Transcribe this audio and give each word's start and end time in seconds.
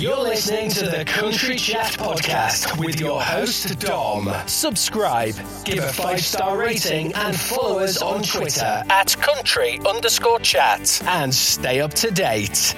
You're 0.00 0.22
listening 0.22 0.70
to 0.70 0.86
the 0.86 1.04
Country 1.04 1.56
Chat 1.56 1.92
Podcast 1.98 2.78
with 2.78 2.98
your 2.98 3.20
host, 3.20 3.78
Dom. 3.80 4.32
Subscribe, 4.46 5.34
give 5.62 5.84
a 5.84 5.92
five 5.92 6.24
star 6.24 6.56
rating, 6.56 7.12
and 7.12 7.38
follow 7.38 7.80
us 7.80 8.00
on 8.00 8.22
Twitter 8.22 8.82
at 8.88 9.14
country 9.20 9.78
underscore 9.86 10.38
chat 10.38 11.02
and 11.04 11.34
stay 11.34 11.82
up 11.82 11.92
to 11.92 12.10
date. 12.10 12.74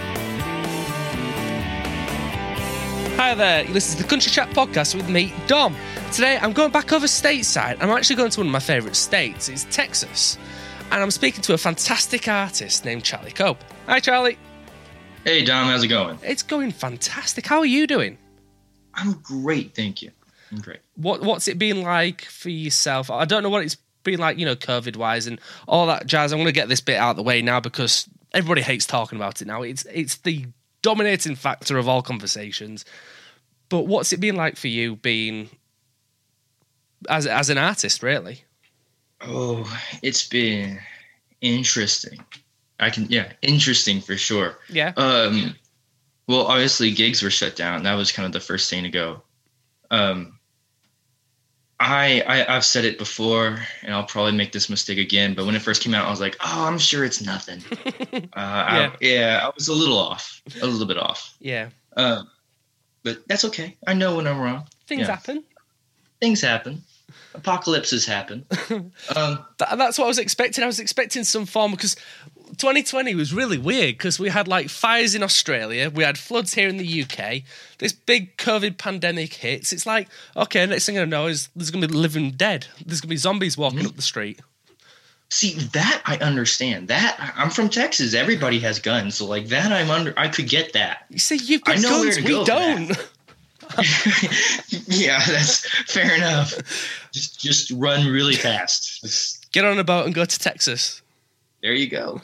Hi 3.14 3.36
there, 3.36 3.66
you 3.66 3.72
listen 3.72 3.98
to 3.98 4.02
the 4.02 4.08
Country 4.08 4.32
Chat 4.32 4.50
podcast 4.50 4.96
with 4.96 5.08
me, 5.08 5.32
Dom. 5.46 5.76
Today 6.10 6.40
I'm 6.42 6.52
going 6.52 6.72
back 6.72 6.92
over 6.92 7.06
stateside. 7.06 7.76
I'm 7.80 7.90
actually 7.90 8.16
going 8.16 8.30
to 8.30 8.40
one 8.40 8.48
of 8.48 8.52
my 8.52 8.58
favourite 8.58 8.96
states, 8.96 9.48
it's 9.48 9.62
Texas. 9.70 10.38
And 10.90 11.00
I'm 11.00 11.12
speaking 11.12 11.42
to 11.42 11.54
a 11.54 11.58
fantastic 11.58 12.26
artist 12.26 12.84
named 12.84 13.04
Charlie 13.04 13.30
Cope. 13.30 13.62
Hi, 13.86 14.00
Charlie. 14.00 14.38
Hey, 15.24 15.44
Dom, 15.44 15.68
how's 15.68 15.84
it 15.84 15.88
going? 15.88 16.18
It's 16.22 16.42
going 16.42 16.72
fantastic. 16.72 17.46
How 17.46 17.60
are 17.60 17.66
you 17.66 17.86
doing? 17.86 18.18
I'm 18.94 19.12
great, 19.22 19.74
thank 19.74 20.02
you. 20.02 20.10
I'm 20.50 20.58
great. 20.58 20.80
What 20.96 21.22
What's 21.22 21.46
it 21.46 21.58
been 21.58 21.82
like 21.82 22.22
for 22.22 22.50
yourself? 22.50 23.08
I 23.08 23.24
don't 23.24 23.44
know 23.44 23.48
what 23.48 23.62
it's 23.62 23.76
been 24.02 24.18
like, 24.18 24.38
you 24.38 24.44
know, 24.44 24.56
COVID 24.56 24.96
wise 24.96 25.28
and 25.28 25.40
all 25.68 25.86
that 25.86 26.06
jazz. 26.06 26.32
I'm 26.32 26.38
going 26.38 26.46
to 26.46 26.52
get 26.52 26.68
this 26.68 26.80
bit 26.80 26.96
out 26.96 27.10
of 27.10 27.16
the 27.16 27.22
way 27.22 27.40
now 27.40 27.60
because 27.60 28.08
everybody 28.34 28.62
hates 28.62 28.84
talking 28.84 29.16
about 29.16 29.40
it 29.40 29.46
now. 29.46 29.62
It's 29.62 29.84
it's 29.92 30.16
the 30.18 30.46
dominating 30.82 31.36
factor 31.36 31.78
of 31.78 31.88
all 31.88 32.02
conversations. 32.02 32.84
But 33.68 33.86
what's 33.86 34.12
it 34.12 34.18
been 34.20 34.36
like 34.36 34.56
for 34.56 34.68
you 34.68 34.96
being 34.96 35.50
as 37.08 37.28
as 37.28 37.48
an 37.48 37.58
artist, 37.58 38.02
really? 38.02 38.42
Oh, 39.20 39.72
it's 40.02 40.26
been 40.26 40.80
interesting. 41.40 42.24
I 42.82 42.90
can 42.90 43.06
yeah, 43.08 43.32
interesting 43.42 44.00
for 44.00 44.16
sure. 44.16 44.58
Yeah. 44.68 44.92
Um 44.96 45.54
well 46.26 46.46
obviously 46.46 46.90
gigs 46.90 47.22
were 47.22 47.30
shut 47.30 47.56
down. 47.56 47.84
That 47.84 47.94
was 47.94 48.12
kind 48.12 48.26
of 48.26 48.32
the 48.32 48.40
first 48.40 48.68
thing 48.68 48.82
to 48.82 48.90
go. 48.90 49.22
Um 49.90 50.38
I, 51.78 52.22
I 52.26 52.56
I've 52.56 52.64
said 52.64 52.84
it 52.84 52.98
before 52.98 53.58
and 53.82 53.94
I'll 53.94 54.04
probably 54.04 54.32
make 54.32 54.52
this 54.52 54.68
mistake 54.68 54.98
again, 54.98 55.34
but 55.34 55.46
when 55.46 55.54
it 55.54 55.62
first 55.62 55.82
came 55.82 55.94
out 55.94 56.06
I 56.06 56.10
was 56.10 56.20
like, 56.20 56.36
"Oh, 56.40 56.64
I'm 56.66 56.78
sure 56.78 57.04
it's 57.04 57.20
nothing." 57.20 57.62
uh 58.14 58.18
yeah. 58.34 58.90
I, 58.92 58.96
yeah, 59.00 59.40
I 59.44 59.50
was 59.54 59.68
a 59.68 59.72
little 59.72 59.98
off. 59.98 60.42
A 60.60 60.66
little 60.66 60.86
bit 60.86 60.98
off. 60.98 61.36
Yeah. 61.40 61.70
Um 61.96 62.28
but 63.04 63.26
that's 63.28 63.44
okay. 63.46 63.76
I 63.86 63.94
know 63.94 64.16
when 64.16 64.26
I'm 64.26 64.40
wrong. 64.40 64.66
Things 64.86 65.02
yeah. 65.02 65.14
happen. 65.14 65.44
Things 66.20 66.40
happen 66.40 66.82
apocalypses 67.34 68.06
happen. 68.06 68.46
Um, 69.14 69.44
that, 69.58 69.76
that's 69.76 69.98
what 69.98 70.06
I 70.06 70.08
was 70.08 70.18
expecting. 70.18 70.64
I 70.64 70.66
was 70.66 70.80
expecting 70.80 71.24
some 71.24 71.44
form 71.44 71.72
because 71.72 71.96
2020 72.62 73.16
was 73.16 73.34
really 73.34 73.58
weird 73.58 73.98
because 73.98 74.20
we 74.20 74.28
had 74.28 74.46
like 74.46 74.68
fires 74.68 75.16
in 75.16 75.22
Australia, 75.24 75.90
we 75.90 76.04
had 76.04 76.16
floods 76.16 76.54
here 76.54 76.68
in 76.68 76.76
the 76.76 77.02
UK. 77.02 77.42
This 77.78 77.92
big 77.92 78.36
COVID 78.36 78.78
pandemic 78.78 79.34
hits. 79.34 79.72
It's 79.72 79.84
like, 79.84 80.06
okay, 80.36 80.64
next 80.64 80.86
thing 80.86 80.96
I 80.96 81.04
know 81.04 81.26
is 81.26 81.48
there's 81.56 81.72
gonna 81.72 81.88
be 81.88 81.94
living 81.94 82.30
dead. 82.30 82.68
There's 82.86 83.00
gonna 83.00 83.10
be 83.10 83.16
zombies 83.16 83.58
walking 83.58 83.80
mm-hmm. 83.80 83.88
up 83.88 83.96
the 83.96 84.02
street. 84.02 84.42
See 85.28 85.54
that 85.72 86.02
I 86.06 86.18
understand. 86.18 86.86
That 86.86 87.32
I'm 87.36 87.50
from 87.50 87.68
Texas. 87.68 88.14
Everybody 88.14 88.60
has 88.60 88.78
guns, 88.78 89.16
so 89.16 89.26
like 89.26 89.48
that 89.48 89.72
I'm 89.72 89.90
under. 89.90 90.14
I 90.16 90.28
could 90.28 90.48
get 90.48 90.72
that. 90.74 91.06
You 91.10 91.18
see, 91.18 91.38
you've 91.38 91.64
got 91.64 91.82
guns. 91.82 92.18
We 92.18 92.44
don't. 92.44 92.90
yeah, 94.86 95.20
that's 95.26 95.68
fair 95.90 96.14
enough. 96.14 96.54
Just 97.10 97.40
just 97.40 97.72
run 97.72 98.06
really 98.06 98.36
fast. 98.36 99.00
Just, 99.00 99.50
Get 99.50 99.64
on 99.64 99.80
a 99.80 99.84
boat 99.84 100.06
and 100.06 100.14
go 100.14 100.24
to 100.24 100.38
Texas. 100.38 101.02
There 101.60 101.74
you 101.74 101.88
go. 101.88 102.20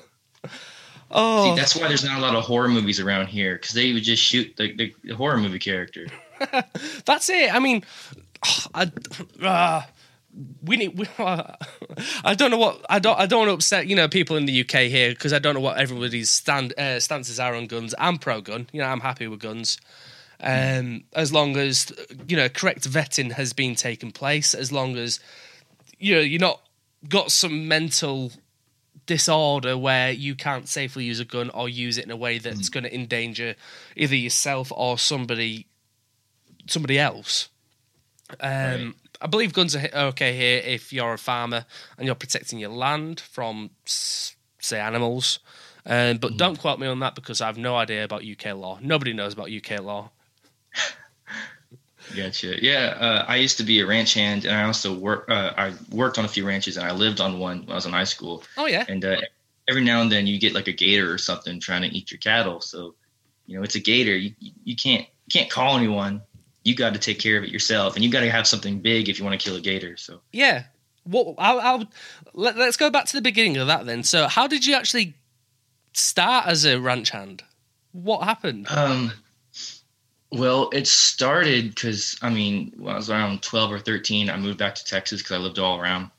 Oh, 1.11 1.45
See, 1.45 1.61
that's 1.61 1.75
why 1.75 1.89
there's 1.89 2.05
not 2.05 2.19
a 2.19 2.21
lot 2.21 2.35
of 2.35 2.45
horror 2.45 2.69
movies 2.69 3.01
around 3.01 3.29
here 3.29 3.55
because 3.55 3.73
they 3.73 3.93
would 3.93 4.03
just 4.03 4.23
shoot 4.23 4.55
the, 4.57 4.93
the, 5.03 5.15
horror 5.15 5.39
movie 5.39 5.59
character. 5.59 6.07
that's 7.07 7.31
it. 7.31 7.53
I 7.53 7.59
mean, 7.61 7.83
I, 8.75 8.93
uh, 9.43 9.83
we 10.63 10.77
need. 10.77 10.99
We, 10.99 11.07
uh, 11.19 11.55
I 12.25 12.35
don't 12.35 12.51
know 12.51 12.59
what 12.59 12.85
I 12.91 12.99
don't. 12.99 13.19
I 13.19 13.25
don't 13.25 13.41
want 13.41 13.49
to 13.49 13.55
upset 13.55 13.87
you 13.87 13.97
know 13.97 14.07
people 14.07 14.37
in 14.37 14.45
the 14.45 14.61
UK 14.61 14.83
here 14.83 15.11
because 15.11 15.33
I 15.33 15.39
don't 15.39 15.55
know 15.55 15.61
what 15.61 15.79
everybody's 15.79 16.31
stand 16.31 16.79
uh, 16.79 17.01
stances 17.01 17.41
are 17.41 17.55
on 17.55 17.67
guns. 17.67 17.95
I'm 17.99 18.19
pro 18.19 18.43
gun. 18.43 18.69
You 18.73 18.83
know, 18.83 18.87
I'm 18.89 19.01
happy 19.01 19.27
with 19.27 19.41
guns 19.41 19.79
um, 20.41 21.05
as 21.15 21.33
long 21.33 21.57
as 21.57 21.93
you 22.29 22.37
know 22.37 22.49
correct 22.49 22.89
vetting 22.89 23.33
has 23.33 23.53
been 23.53 23.75
taken 23.75 24.13
place, 24.13 24.55
as 24.55 24.71
long 24.71 24.97
as 24.97 25.21
you 25.99 26.15
know 26.15 26.21
you're 26.21 26.41
not 26.41 26.63
got 27.09 27.31
some 27.31 27.69
mental 27.69 28.33
disorder 29.09 29.77
where 29.77 30.13
you 30.13 30.37
can't 30.37 30.69
safely 30.69 31.05
use 31.05 31.19
a 31.19 31.25
gun 31.25 31.51
or 31.51 31.69
use 31.69 31.99
it 31.99 32.05
in 32.05 32.11
a 32.13 32.17
way 32.17 32.39
that's 32.39 32.69
mm. 32.69 32.73
going 32.73 32.85
to 32.85 32.95
endanger 32.95 33.57
either 33.97 34.15
yourself 34.15 34.71
or 34.77 34.97
somebody 34.97 35.67
somebody 36.69 36.99
else. 36.99 37.49
Um, 38.41 38.51
right. 38.51 38.95
I 39.23 39.27
believe 39.27 39.55
guns 39.55 39.75
are 39.75 39.89
okay 39.95 40.37
here 40.37 40.63
if 40.65 40.93
you're 40.93 41.15
a 41.15 41.19
farmer 41.19 41.65
and 41.97 42.07
you're 42.07 42.15
protecting 42.15 42.59
your 42.59 42.71
land 42.71 43.19
from, 43.19 43.71
say, 43.87 44.79
animals. 44.79 45.41
Um, 45.87 46.19
but 46.19 46.33
mm. 46.33 46.37
don't 46.37 46.59
quote 46.59 46.79
me 46.79 46.87
on 46.87 47.01
that 47.01 47.15
because 47.15 47.41
I 47.41 47.47
have 47.47 47.57
no 47.57 47.75
idea 47.75 48.05
about 48.05 48.23
UK 48.23 48.55
law. 48.55 48.79
Nobody 48.83 49.15
knows 49.15 49.33
about 49.33 49.51
UK 49.51 49.81
law. 49.81 50.11
Gotcha. 52.17 52.63
Yeah, 52.63 52.97
uh, 52.99 53.25
I 53.29 53.37
used 53.37 53.59
to 53.59 53.65
be 53.65 53.81
a 53.81 53.87
ranch 53.87 54.15
hand, 54.15 54.45
and 54.45 54.55
I 54.55 54.65
also 54.65 54.95
work. 54.95 55.29
Uh, 55.29 55.53
I 55.57 55.73
worked 55.91 56.19
on 56.19 56.25
a 56.25 56.29
few 56.29 56.47
ranches, 56.47 56.77
and 56.77 56.87
I 56.87 56.93
lived 56.93 57.21
on 57.21 57.39
one 57.39 57.61
when 57.61 57.71
I 57.71 57.75
was 57.75 57.87
in 57.87 57.93
high 57.93 58.05
school. 58.05 58.43
Oh 58.57 58.67
yeah. 58.67 58.85
And 58.89 59.05
uh, 59.05 59.21
every 59.69 59.85
now 59.85 60.01
and 60.01 60.11
then 60.11 60.27
you 60.27 60.39
get 60.41 60.55
like 60.55 60.69
a 60.69 60.73
gator 60.73 61.13
or 61.13 61.19
something 61.19 61.61
trying 61.61 61.83
to 61.83 61.89
eat 61.89 62.11
your 62.11 62.19
cattle. 62.19 62.61
So, 62.61 62.95
you 63.47 63.57
know, 63.57 63.63
it's 63.63 63.75
a 63.75 63.81
gator. 63.81 64.17
You 64.17 64.33
you 64.41 64.77
can't 64.77 65.07
you 65.27 65.31
can't 65.33 65.51
call 65.51 65.77
anyone. 65.77 66.23
You 66.65 66.75
got 66.75 66.93
to 66.95 67.01
take 67.01 67.19
care 67.19 67.39
of 67.39 67.45
it 67.45 67.51
yourself, 67.51 67.95
and 67.95 68.05
you 68.05 68.11
got 68.11 68.21
to 68.21 68.31
have 68.31 68.47
something 68.47 68.81
big 68.81 69.09
if 69.09 69.19
you 69.19 69.25
want 69.25 69.39
to 69.39 69.45
kill 69.45 69.57
a 69.57 69.61
gator. 69.61 69.97
So. 69.97 70.21
Yeah. 70.33 70.65
What 71.05 71.37
I'll, 71.39 71.61
I'll 71.61 71.85
let, 72.35 72.57
let's 72.59 72.77
go 72.77 72.91
back 72.91 73.07
to 73.07 73.17
the 73.17 73.23
beginning 73.23 73.57
of 73.57 73.69
that 73.69 73.87
then. 73.87 74.03
So, 74.03 74.29
how 74.29 74.47
did 74.47 74.67
you 74.67 74.75
actually 74.75 75.15
start 75.95 76.47
as 76.47 76.65
a 76.67 76.79
ranch 76.79 77.11
hand? 77.11 77.43
What 77.93 78.25
happened? 78.25 78.67
Um 78.71 79.13
well, 80.31 80.69
it 80.73 80.87
started 80.87 81.71
because 81.71 82.19
I 82.21 82.31
mean, 82.31 82.73
when 82.77 82.95
I 82.95 82.97
was 82.97 83.11
around 83.11 83.43
12 83.43 83.73
or 83.73 83.79
13, 83.79 84.29
I 84.29 84.37
moved 84.37 84.59
back 84.59 84.75
to 84.75 84.85
Texas 84.85 85.23
because 85.23 85.37
I 85.37 85.39
lived 85.41 85.59
all 85.59 85.81
around. 85.81 86.11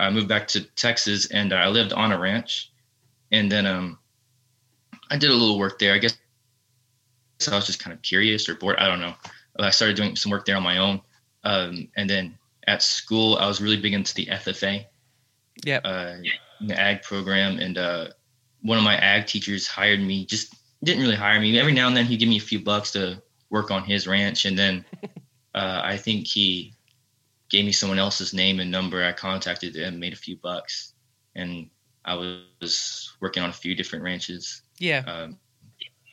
I 0.00 0.10
moved 0.10 0.28
back 0.28 0.48
to 0.48 0.62
Texas 0.62 1.26
and 1.26 1.52
I 1.52 1.68
lived 1.68 1.92
on 1.92 2.12
a 2.12 2.18
ranch, 2.18 2.70
and 3.32 3.50
then 3.50 3.66
um, 3.66 3.98
I 5.10 5.18
did 5.18 5.30
a 5.30 5.34
little 5.34 5.58
work 5.58 5.78
there. 5.78 5.94
I 5.94 5.98
guess 5.98 6.16
I 7.50 7.54
was 7.54 7.66
just 7.66 7.82
kind 7.82 7.92
of 7.92 8.00
curious 8.02 8.48
or 8.48 8.54
bored. 8.54 8.78
I 8.78 8.86
don't 8.86 9.00
know. 9.00 9.14
I 9.58 9.70
started 9.70 9.96
doing 9.96 10.14
some 10.14 10.30
work 10.30 10.44
there 10.44 10.56
on 10.56 10.62
my 10.62 10.78
own, 10.78 11.00
um, 11.44 11.88
and 11.96 12.08
then 12.08 12.38
at 12.66 12.82
school 12.82 13.36
I 13.36 13.46
was 13.46 13.60
really 13.60 13.76
big 13.76 13.92
into 13.92 14.14
the 14.14 14.26
FFA, 14.26 14.86
yeah, 15.64 15.78
uh, 15.78 16.16
the 16.60 16.78
ag 16.78 17.02
program, 17.02 17.58
and 17.58 17.76
uh, 17.76 18.06
one 18.62 18.78
of 18.78 18.84
my 18.84 18.96
ag 18.96 19.26
teachers 19.26 19.66
hired 19.66 20.00
me. 20.00 20.24
Just 20.24 20.54
didn't 20.84 21.02
really 21.02 21.16
hire 21.16 21.40
me. 21.40 21.58
Every 21.58 21.72
now 21.72 21.88
and 21.88 21.96
then 21.96 22.06
he'd 22.06 22.18
give 22.18 22.28
me 22.28 22.36
a 22.36 22.40
few 22.40 22.60
bucks 22.60 22.92
to 22.92 23.20
work 23.50 23.70
on 23.70 23.84
his 23.84 24.06
ranch. 24.06 24.44
And 24.44 24.58
then 24.58 24.84
uh, 25.54 25.80
I 25.82 25.96
think 25.96 26.26
he 26.26 26.74
gave 27.48 27.64
me 27.64 27.72
someone 27.72 27.98
else's 27.98 28.34
name 28.34 28.60
and 28.60 28.70
number. 28.70 29.04
I 29.04 29.12
contacted 29.12 29.74
them, 29.74 29.98
made 29.98 30.12
a 30.12 30.16
few 30.16 30.36
bucks, 30.36 30.92
and 31.34 31.70
I 32.04 32.14
was 32.14 33.14
working 33.20 33.42
on 33.42 33.50
a 33.50 33.54
few 33.54 33.74
different 33.74 34.04
ranches. 34.04 34.62
Yeah. 34.78 35.04
Um, 35.06 35.38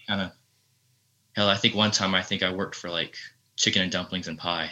kind 0.07 0.21
of. 0.21 0.31
Hell, 1.35 1.49
I 1.49 1.57
think 1.57 1.75
one 1.75 1.91
time 1.91 2.15
I 2.15 2.21
think 2.21 2.43
I 2.43 2.53
worked 2.53 2.75
for 2.75 2.89
like 2.89 3.17
chicken 3.57 3.81
and 3.81 3.91
dumplings 3.91 4.27
and 4.27 4.37
pie. 4.37 4.71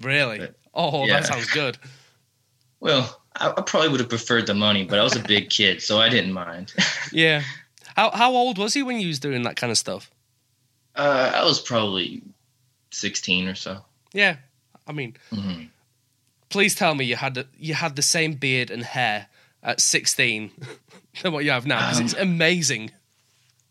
Really? 0.00 0.38
But, 0.38 0.54
oh, 0.74 1.06
yeah. 1.06 1.20
that 1.20 1.26
sounds 1.26 1.50
good. 1.50 1.78
Well, 2.80 3.18
I, 3.36 3.48
I, 3.48 3.62
probably 3.62 3.88
would 3.88 4.00
have 4.00 4.10
preferred 4.10 4.46
the 4.46 4.52
money, 4.52 4.84
but 4.84 4.98
I 4.98 5.02
was 5.02 5.16
a 5.16 5.22
big 5.22 5.48
kid, 5.48 5.80
so 5.80 5.98
I 6.00 6.10
didn't 6.10 6.34
mind. 6.34 6.74
yeah. 7.12 7.42
How 7.96 8.10
how 8.10 8.32
old 8.32 8.58
was 8.58 8.74
he 8.74 8.82
when 8.82 9.00
you 9.00 9.08
was 9.08 9.18
doing 9.18 9.42
that 9.44 9.56
kind 9.56 9.70
of 9.70 9.78
stuff? 9.78 10.10
Uh, 10.96 11.32
I 11.34 11.44
was 11.44 11.60
probably 11.60 12.22
sixteen 12.90 13.48
or 13.48 13.54
so. 13.54 13.84
Yeah, 14.12 14.36
I 14.86 14.92
mean, 14.92 15.16
mm-hmm. 15.32 15.64
please 16.48 16.74
tell 16.74 16.94
me 16.94 17.04
you 17.04 17.16
had 17.16 17.46
you 17.58 17.74
had 17.74 17.96
the 17.96 18.02
same 18.02 18.34
beard 18.34 18.70
and 18.70 18.82
hair 18.82 19.26
at 19.62 19.80
sixteen 19.80 20.50
than 21.22 21.32
what 21.32 21.44
you 21.44 21.50
have 21.50 21.66
now 21.66 21.80
because 21.80 21.98
um, 21.98 22.04
it's 22.04 22.14
amazing. 22.14 22.90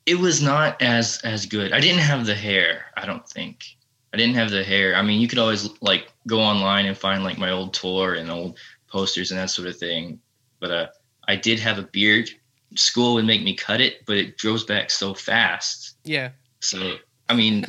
It 0.06 0.20
was 0.20 0.42
not 0.42 0.82
as 0.82 1.20
as 1.24 1.46
good. 1.46 1.72
I 1.72 1.80
didn't 1.80 2.02
have 2.02 2.26
the 2.26 2.36
hair. 2.36 2.86
I 2.98 3.06
don't 3.06 3.28
think 3.28 3.78
I 4.14 4.18
didn't 4.18 4.36
have 4.36 4.52
the 4.52 4.64
hair. 4.64 4.96
I 4.96 5.02
mean, 5.02 5.20
you 5.20 5.28
could 5.28 5.40
always 5.40 5.70
like 5.82 6.12
go 6.28 6.40
online 6.40 6.86
and 6.86 6.98
find 6.98 7.24
like 7.24 7.40
my 7.40 7.50
old 7.50 7.74
tour 7.74 8.14
and 8.14 8.30
old 8.30 8.60
posters 8.88 9.32
and 9.32 9.40
that 9.40 9.50
sort 9.50 9.68
of 9.68 9.78
thing. 9.78 10.20
But 10.60 10.72
uh, 10.72 10.88
I 11.28 11.36
did 11.36 11.60
have 11.60 11.80
a 11.80 11.84
beard. 11.84 12.30
School 12.76 13.16
would 13.16 13.26
make 13.26 13.44
me 13.44 13.56
cut 13.56 13.82
it, 13.82 14.06
but 14.06 14.18
it 14.18 14.38
grows 14.38 14.64
back 14.64 14.92
so 14.92 15.16
fast. 15.16 15.96
Yeah. 16.04 16.30
So 16.60 16.98
I 17.30 17.34
mean, 17.36 17.66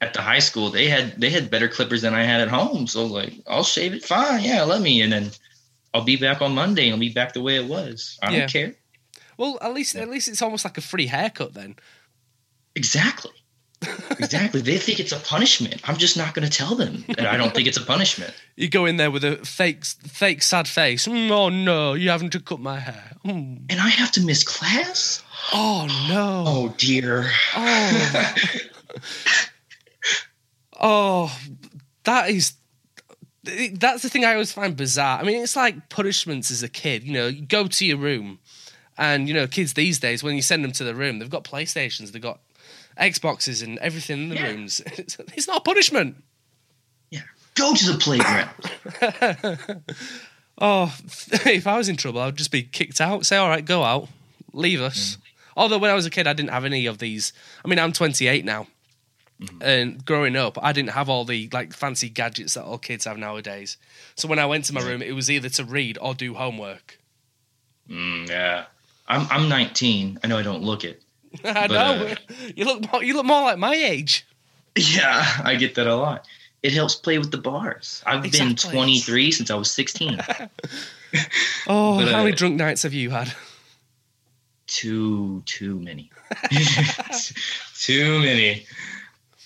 at 0.00 0.14
the 0.14 0.20
high 0.20 0.40
school, 0.40 0.70
they 0.70 0.88
had 0.88 1.20
they 1.20 1.30
had 1.30 1.50
better 1.50 1.68
clippers 1.68 2.02
than 2.02 2.14
I 2.14 2.24
had 2.24 2.40
at 2.40 2.48
home. 2.48 2.86
So 2.86 3.06
like, 3.06 3.34
I'll 3.46 3.64
shave 3.64 3.94
it. 3.94 4.04
Fine, 4.04 4.42
yeah, 4.42 4.62
let 4.64 4.80
me. 4.80 5.00
And 5.00 5.12
then 5.12 5.30
I'll 5.94 6.04
be 6.04 6.16
back 6.16 6.42
on 6.42 6.54
Monday. 6.54 6.84
and 6.84 6.94
I'll 6.94 7.00
be 7.00 7.12
back 7.12 7.32
the 7.32 7.42
way 7.42 7.56
it 7.56 7.66
was. 7.66 8.18
I 8.22 8.32
don't 8.36 8.50
care. 8.50 8.74
Well, 9.36 9.58
at 9.60 9.72
least 9.74 9.96
at 9.96 10.08
least 10.08 10.28
it's 10.28 10.42
almost 10.42 10.64
like 10.64 10.78
a 10.78 10.82
free 10.82 11.06
haircut 11.06 11.54
then. 11.54 11.76
Exactly. 12.74 13.32
exactly. 14.10 14.60
They 14.60 14.78
think 14.78 15.00
it's 15.00 15.12
a 15.12 15.18
punishment. 15.18 15.80
I'm 15.88 15.96
just 15.96 16.16
not 16.16 16.34
going 16.34 16.48
to 16.48 16.56
tell 16.56 16.76
them 16.76 17.04
that 17.16 17.26
I 17.26 17.36
don't 17.36 17.52
think 17.52 17.66
it's 17.66 17.78
a 17.78 17.84
punishment. 17.84 18.32
You 18.54 18.68
go 18.68 18.84
in 18.84 18.98
there 18.98 19.10
with 19.10 19.24
a 19.24 19.36
fake, 19.38 19.82
fake 19.82 20.42
sad 20.42 20.68
face. 20.68 21.08
Mm, 21.08 21.30
oh 21.30 21.48
no, 21.48 21.94
you 21.94 22.10
having 22.10 22.28
to 22.30 22.38
cut 22.38 22.60
my 22.60 22.78
hair. 22.78 23.16
Mm. 23.24 23.62
And 23.70 23.80
I 23.80 23.88
have 23.88 24.12
to 24.12 24.20
miss 24.20 24.44
class? 24.44 25.22
Oh 25.54 25.86
no. 26.10 26.44
Oh 26.46 26.74
dear. 26.76 27.30
Oh. 27.56 28.34
oh, 30.80 31.36
that 32.04 32.30
is. 32.30 32.54
That's 33.44 34.02
the 34.02 34.08
thing 34.08 34.24
I 34.24 34.32
always 34.34 34.52
find 34.52 34.76
bizarre. 34.76 35.18
I 35.18 35.24
mean, 35.24 35.42
it's 35.42 35.56
like 35.56 35.88
punishments 35.88 36.50
as 36.52 36.62
a 36.62 36.68
kid. 36.68 37.02
You 37.02 37.12
know, 37.14 37.26
you 37.26 37.44
go 37.44 37.66
to 37.66 37.84
your 37.84 37.96
room, 37.96 38.38
and 38.96 39.26
you 39.26 39.34
know, 39.34 39.46
kids 39.48 39.74
these 39.74 39.98
days, 39.98 40.22
when 40.22 40.36
you 40.36 40.42
send 40.42 40.62
them 40.62 40.72
to 40.72 40.84
the 40.84 40.94
room, 40.94 41.18
they've 41.18 41.28
got 41.30 41.42
PlayStations, 41.44 42.12
they've 42.12 42.22
got 42.22 42.38
Xboxes, 43.00 43.62
and 43.62 43.78
everything 43.78 44.24
in 44.24 44.28
the 44.28 44.36
Yeah. 44.36 44.46
rooms. 44.48 44.80
It's, 44.98 45.16
it's 45.34 45.48
not 45.48 45.58
a 45.58 45.60
punishment. 45.60 46.22
Yeah. 47.10 47.22
Go 47.54 47.74
to 47.74 47.92
the 47.92 47.98
playground. 47.98 48.50
Oh, 50.58 50.94
if 51.06 51.66
I 51.66 51.76
was 51.78 51.88
in 51.88 51.96
trouble, 51.96 52.20
I 52.20 52.26
would 52.26 52.36
just 52.36 52.52
be 52.52 52.62
kicked 52.62 53.00
out. 53.00 53.24
Say, 53.26 53.36
all 53.36 53.48
right, 53.48 53.64
go 53.64 53.82
out, 53.82 54.08
leave 54.52 54.80
us. 54.80 55.16
Mm. 55.16 55.20
Although 55.56 55.78
when 55.78 55.90
I 55.90 55.94
was 55.94 56.06
a 56.06 56.10
kid, 56.10 56.26
I 56.28 56.34
didn't 56.34 56.50
have 56.50 56.64
any 56.64 56.86
of 56.86 56.98
these. 56.98 57.32
I 57.64 57.68
mean, 57.68 57.78
I'm 57.80 57.92
28 57.92 58.44
now, 58.44 58.66
and 59.60 60.04
growing 60.04 60.36
up, 60.36 60.58
I 60.62 60.72
didn't 60.72 60.90
have 60.90 61.08
all 61.08 61.24
the 61.24 61.48
like 61.52 61.72
fancy 61.72 62.08
gadgets 62.08 62.54
that 62.54 62.64
all 62.64 62.78
kids 62.78 63.04
have 63.04 63.18
nowadays. 63.18 63.76
So 64.14 64.28
when 64.28 64.38
I 64.38 64.46
went 64.46 64.64
to 64.66 64.72
my 64.72 64.82
room, 64.82 65.02
it 65.02 65.12
was 65.12 65.30
either 65.30 65.48
to 65.50 65.64
read 65.64 65.98
or 66.00 66.14
do 66.14 66.34
homework. 66.34 66.98
Mm, 67.88 68.28
yeah. 68.28 68.64
I'm 69.08 69.26
I'm 69.30 69.48
19. 69.48 70.18
I 70.22 70.26
know 70.26 70.38
I 70.38 70.42
don't 70.42 70.62
look 70.62 70.84
it. 70.84 71.02
I 71.44 71.66
But, 71.66 71.70
know 71.70 72.06
uh, 72.06 72.14
you 72.56 72.64
look 72.64 72.92
more, 72.92 73.02
you 73.02 73.14
look 73.14 73.26
more 73.26 73.42
like 73.42 73.58
my 73.58 73.74
age. 73.74 74.26
Yeah, 74.76 75.24
I 75.44 75.56
get 75.56 75.74
that 75.74 75.86
a 75.86 75.94
lot. 75.96 76.26
It 76.62 76.72
helps 76.72 76.94
play 76.94 77.18
with 77.18 77.30
the 77.30 77.38
bars. 77.38 78.02
I've 78.06 78.22
been 78.22 78.54
23 78.54 79.32
since 79.32 79.50
I 79.50 79.54
was 79.54 79.70
16. 79.72 80.18
Oh, 81.66 81.98
But, 81.98 82.08
how 82.08 82.20
uh, 82.20 82.24
many 82.24 82.34
drunk 82.34 82.56
nights 82.56 82.84
have 82.84 82.94
you 82.94 83.10
had? 83.10 83.34
too 84.66 85.42
too 85.44 85.78
many 85.80 86.10
too 87.76 88.20
many 88.20 88.64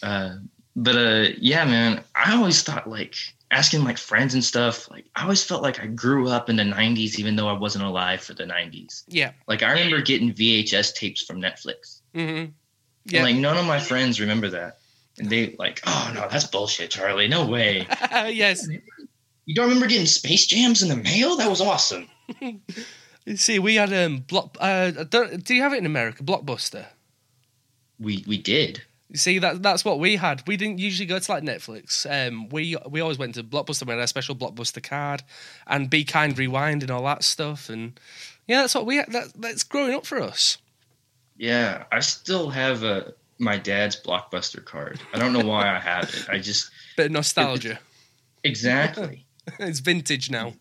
uh 0.03 0.37
but 0.75 0.97
uh 0.97 1.27
yeah 1.39 1.65
man 1.65 2.03
i 2.15 2.35
always 2.37 2.63
thought 2.63 2.89
like 2.89 3.15
asking 3.51 3.85
like 3.85 3.97
friends 3.99 4.35
and 4.35 4.45
stuff 4.45 4.91
like 4.91 5.07
i 5.17 5.23
always 5.23 5.43
felt 5.45 5.63
like 5.63 5.81
i 5.81 5.87
grew 5.87 6.29
up 6.29 6.51
in 6.51 6.57
the 6.57 6.63
90s 6.63 7.19
even 7.19 7.37
though 7.37 7.49
i 7.49 7.53
wasn't 7.53 7.83
alive 7.85 8.21
for 8.21 8.35
the 8.35 8.45
90s 8.45 9.05
Yeah. 9.09 9.33
like 9.47 9.63
i 9.63 9.71
remember 9.71 10.01
getting 10.03 10.33
vhs 10.33 10.95
tapes 10.95 11.23
from 11.23 11.41
netflix 11.41 12.01
hmm 12.15 12.21
and 12.21 12.53
Yeah. 13.07 13.23
like 13.23 13.37
none 13.37 13.57
of 13.57 13.65
my 13.67 13.79
friends 13.79 14.21
remember 14.21 14.49
that 14.51 14.79
and 15.19 15.31
they 15.31 15.55
like 15.59 15.81
oh 15.87 16.11
no 16.15 16.27
that's 16.31 16.47
bullshit 16.47 16.91
charlie 16.91 17.29
no 17.29 17.47
way 17.47 17.87
yes. 18.13 18.67
you 19.47 19.55
don't 19.55 19.69
remember 19.69 19.87
getting 19.87 20.07
space 20.07 20.47
jams 20.47 20.83
in 20.83 20.89
the 20.89 20.97
mail 20.97 21.37
that 21.37 21.49
was 21.49 21.61
awesome 21.61 22.09
See, 23.35 23.59
we 23.59 23.75
had 23.75 23.93
um 23.93 24.19
block. 24.19 24.57
Uh, 24.61 24.91
do 24.93 25.53
you 25.55 25.63
have 25.63 25.73
it 25.73 25.79
in 25.79 25.87
America? 25.87 26.23
Blockbuster. 26.23 26.87
we 27.99 28.25
we 28.29 28.39
did 28.39 28.83
You 29.09 29.19
see 29.19 29.39
that 29.39 29.63
that's 29.63 29.85
what 29.85 30.01
we 30.01 30.17
had. 30.17 30.43
We 30.49 30.57
didn't 30.57 30.79
usually 30.79 31.07
go 31.07 31.19
to 31.19 31.33
like 31.33 31.45
Netflix. 31.45 32.07
Um, 32.11 32.49
we 32.49 32.77
we 32.89 33.01
always 33.01 33.19
went 33.19 33.35
to 33.37 33.45
Blockbuster. 33.45 33.87
We 33.87 33.93
had 33.93 34.01
a 34.01 34.07
special 34.09 34.35
Blockbuster 34.35 34.83
card 34.83 35.23
and 35.67 35.89
Be 35.89 36.03
Kind 36.05 36.37
Rewind 36.37 36.83
and 36.83 36.91
all 36.91 37.05
that 37.05 37.23
stuff. 37.23 37.69
And 37.69 37.99
yeah, 38.49 38.63
that's 38.63 38.75
what 38.75 38.85
we 38.87 38.97
had. 38.97 39.13
That, 39.13 39.29
that's 39.37 39.63
growing 39.63 39.95
up 39.95 40.07
for 40.07 40.21
us. 40.21 40.59
Yeah, 41.37 41.85
I 41.93 42.01
still 42.01 42.51
have 42.51 42.83
uh, 42.83 43.05
my 43.39 43.59
dad's 43.59 43.95
blockbuster 44.01 44.65
card. 44.65 44.99
I 45.15 45.19
don't 45.19 45.33
know 45.33 45.45
why 45.47 45.69
I 45.69 45.79
have 45.79 46.05
it. 46.05 46.27
I 46.29 46.39
just 46.39 46.71
Bit 46.97 47.07
of 47.07 47.13
nostalgia. 47.13 47.79
exactly, 48.43 49.25
it's 49.61 49.81
vintage 49.81 50.31
now. 50.31 50.55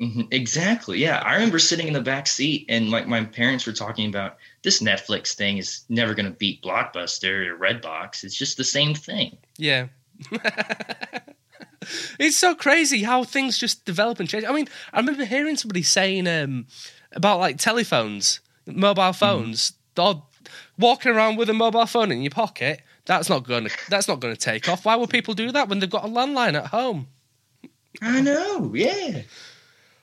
Mhm, 0.00 0.28
exactly. 0.32 0.98
Yeah, 0.98 1.18
I 1.18 1.34
remember 1.34 1.58
sitting 1.58 1.88
in 1.88 1.92
the 1.92 2.00
back 2.00 2.26
seat 2.26 2.66
and 2.68 2.90
like 2.90 3.06
my 3.08 3.24
parents 3.24 3.66
were 3.66 3.72
talking 3.72 4.08
about 4.08 4.36
this 4.62 4.82
Netflix 4.82 5.34
thing 5.34 5.58
is 5.58 5.84
never 5.88 6.14
going 6.14 6.26
to 6.26 6.32
beat 6.36 6.62
Blockbuster 6.62 7.46
or 7.46 7.58
Redbox. 7.58 8.24
It's 8.24 8.36
just 8.36 8.56
the 8.56 8.64
same 8.64 8.94
thing. 8.94 9.38
Yeah. 9.56 9.88
it's 12.18 12.36
so 12.36 12.54
crazy 12.54 13.02
how 13.02 13.24
things 13.24 13.58
just 13.58 13.84
develop 13.84 14.20
and 14.20 14.28
change. 14.28 14.44
I 14.44 14.52
mean, 14.52 14.68
I 14.92 14.98
remember 14.98 15.24
hearing 15.24 15.56
somebody 15.56 15.82
saying 15.82 16.26
um, 16.26 16.66
about 17.12 17.38
like 17.38 17.58
telephones, 17.58 18.40
mobile 18.66 19.12
phones, 19.12 19.72
or 19.96 20.24
walking 20.78 21.12
around 21.12 21.36
with 21.36 21.50
a 21.50 21.54
mobile 21.54 21.86
phone 21.86 22.10
in 22.12 22.22
your 22.22 22.30
pocket. 22.30 22.82
That's 23.06 23.28
not 23.28 23.46
gonna. 23.46 23.70
That's 23.88 24.08
not 24.08 24.20
gonna 24.20 24.36
take 24.36 24.68
off. 24.68 24.84
Why 24.84 24.96
would 24.96 25.10
people 25.10 25.34
do 25.34 25.50
that 25.52 25.68
when 25.68 25.78
they've 25.78 25.88
got 25.88 26.04
a 26.04 26.08
landline 26.08 26.54
at 26.54 26.66
home? 26.66 27.08
I 28.02 28.20
know. 28.20 28.72
Yeah. 28.74 29.22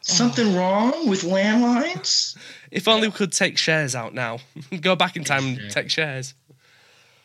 Something 0.07 0.55
wrong 0.55 1.07
with 1.07 1.23
landlines? 1.23 2.37
If 2.71 2.89
only 2.89 3.07
we 3.07 3.13
could 3.13 3.31
take 3.31 3.57
shares 3.57 3.95
out 3.95 4.13
now. 4.13 4.39
Go 4.81 4.97
back 4.97 5.15
in 5.15 5.23
time 5.23 5.45
and 5.45 5.71
take 5.71 5.89
shares. 5.89 6.33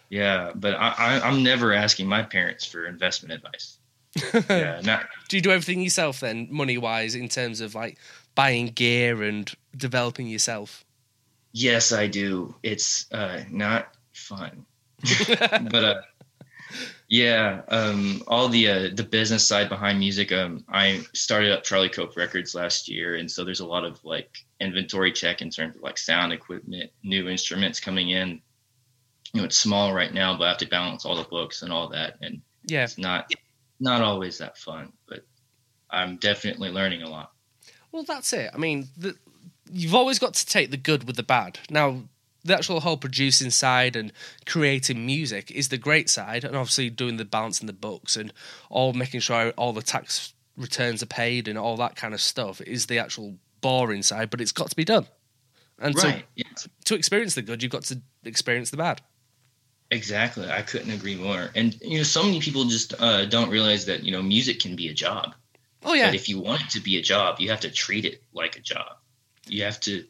Yeah, 0.08 0.52
but 0.54 0.74
I, 0.74 0.94
I, 0.96 1.20
I'm 1.26 1.42
never 1.42 1.72
asking 1.72 2.06
my 2.06 2.22
parents 2.22 2.64
for 2.64 2.86
investment 2.86 3.32
advice. 3.32 3.78
yeah, 4.48 4.80
not 4.84 5.06
Do 5.28 5.36
you 5.36 5.40
do 5.40 5.50
everything 5.50 5.80
yourself 5.80 6.20
then, 6.20 6.46
money 6.52 6.78
wise, 6.78 7.16
in 7.16 7.28
terms 7.28 7.60
of 7.60 7.74
like 7.74 7.98
buying 8.36 8.66
gear 8.66 9.24
and 9.24 9.52
developing 9.76 10.28
yourself? 10.28 10.84
Yes, 11.52 11.90
I 11.90 12.06
do. 12.06 12.54
It's 12.62 13.10
uh, 13.10 13.42
not 13.50 13.88
fun, 14.12 14.66
but 15.70 15.84
uh, 15.84 16.00
yeah, 17.08 17.62
um, 17.68 18.22
all 18.26 18.48
the 18.48 18.68
uh, 18.68 18.88
the 18.94 19.02
business 19.02 19.46
side 19.46 19.68
behind 19.68 19.98
music. 19.98 20.32
Um, 20.32 20.64
I 20.68 21.00
started 21.14 21.52
up 21.52 21.64
Charlie 21.64 21.88
Cope 21.88 22.16
Records 22.16 22.54
last 22.54 22.88
year, 22.88 23.16
and 23.16 23.30
so 23.30 23.44
there's 23.44 23.60
a 23.60 23.66
lot 23.66 23.84
of 23.84 24.02
like 24.04 24.30
inventory 24.60 25.12
check 25.12 25.42
in 25.42 25.50
terms 25.50 25.76
of 25.76 25.82
like 25.82 25.98
sound 25.98 26.32
equipment, 26.32 26.90
new 27.02 27.28
instruments 27.28 27.80
coming 27.80 28.10
in. 28.10 28.40
You 29.32 29.40
know, 29.40 29.44
it's 29.44 29.58
small 29.58 29.92
right 29.94 30.12
now, 30.12 30.36
but 30.36 30.44
I 30.44 30.48
have 30.48 30.58
to 30.58 30.66
balance 30.66 31.04
all 31.04 31.16
the 31.16 31.24
books 31.28 31.62
and 31.62 31.72
all 31.72 31.88
that, 31.90 32.16
and 32.20 32.40
Yeah. 32.64 32.84
it's 32.84 32.98
not 32.98 33.32
not 33.78 34.02
always 34.02 34.38
that 34.38 34.58
fun. 34.58 34.92
But 35.08 35.24
I'm 35.90 36.16
definitely 36.16 36.70
learning 36.70 37.02
a 37.02 37.08
lot. 37.08 37.32
Well, 37.92 38.04
that's 38.04 38.32
it. 38.32 38.50
I 38.54 38.58
mean, 38.58 38.88
the, 38.96 39.16
you've 39.72 39.94
always 39.94 40.18
got 40.18 40.34
to 40.34 40.46
take 40.46 40.70
the 40.70 40.76
good 40.76 41.04
with 41.04 41.16
the 41.16 41.22
bad. 41.22 41.58
Now, 41.70 42.02
the 42.44 42.54
actual 42.54 42.80
whole 42.80 42.96
producing 42.96 43.50
side 43.50 43.96
and 43.96 44.12
creating 44.46 45.04
music 45.04 45.50
is 45.50 45.68
the 45.68 45.78
great 45.78 46.08
side, 46.08 46.44
and 46.44 46.56
obviously 46.56 46.90
doing 46.90 47.16
the 47.16 47.24
balance 47.24 47.60
in 47.60 47.66
the 47.66 47.72
books 47.72 48.16
and 48.16 48.32
all 48.68 48.92
making 48.92 49.20
sure 49.20 49.50
all 49.56 49.72
the 49.72 49.82
tax 49.82 50.34
returns 50.56 51.02
are 51.02 51.06
paid 51.06 51.48
and 51.48 51.58
all 51.58 51.76
that 51.76 51.96
kind 51.96 52.14
of 52.14 52.20
stuff 52.20 52.60
is 52.62 52.86
the 52.86 52.98
actual 52.98 53.36
boring 53.60 54.02
side. 54.02 54.30
But 54.30 54.40
it's 54.40 54.52
got 54.52 54.70
to 54.70 54.76
be 54.76 54.84
done, 54.84 55.06
and 55.78 55.94
right. 55.96 56.24
to 56.56 56.70
to 56.86 56.94
experience 56.94 57.34
the 57.34 57.42
good, 57.42 57.62
you've 57.62 57.72
got 57.72 57.84
to 57.84 58.00
experience 58.24 58.70
the 58.70 58.76
bad. 58.76 59.00
Exactly. 59.92 60.48
I 60.48 60.62
couldn't 60.62 60.92
agree 60.92 61.16
more. 61.16 61.50
And 61.56 61.76
you 61.82 61.98
know, 61.98 62.04
so 62.04 62.22
many 62.22 62.40
people 62.40 62.64
just 62.64 62.94
uh, 63.00 63.26
don't 63.26 63.50
realize 63.50 63.86
that 63.86 64.04
you 64.04 64.12
know 64.12 64.22
music 64.22 64.60
can 64.60 64.76
be 64.76 64.88
a 64.88 64.94
job. 64.94 65.34
Oh 65.82 65.94
yeah, 65.94 66.06
But 66.06 66.14
if 66.14 66.28
you 66.28 66.40
want 66.40 66.62
it 66.62 66.70
to 66.70 66.80
be 66.80 66.98
a 66.98 67.02
job, 67.02 67.40
you 67.40 67.50
have 67.50 67.60
to 67.60 67.70
treat 67.70 68.04
it 68.04 68.22
like 68.32 68.56
a 68.56 68.60
job. 68.60 68.96
You 69.46 69.64
have 69.64 69.80
to, 69.80 70.04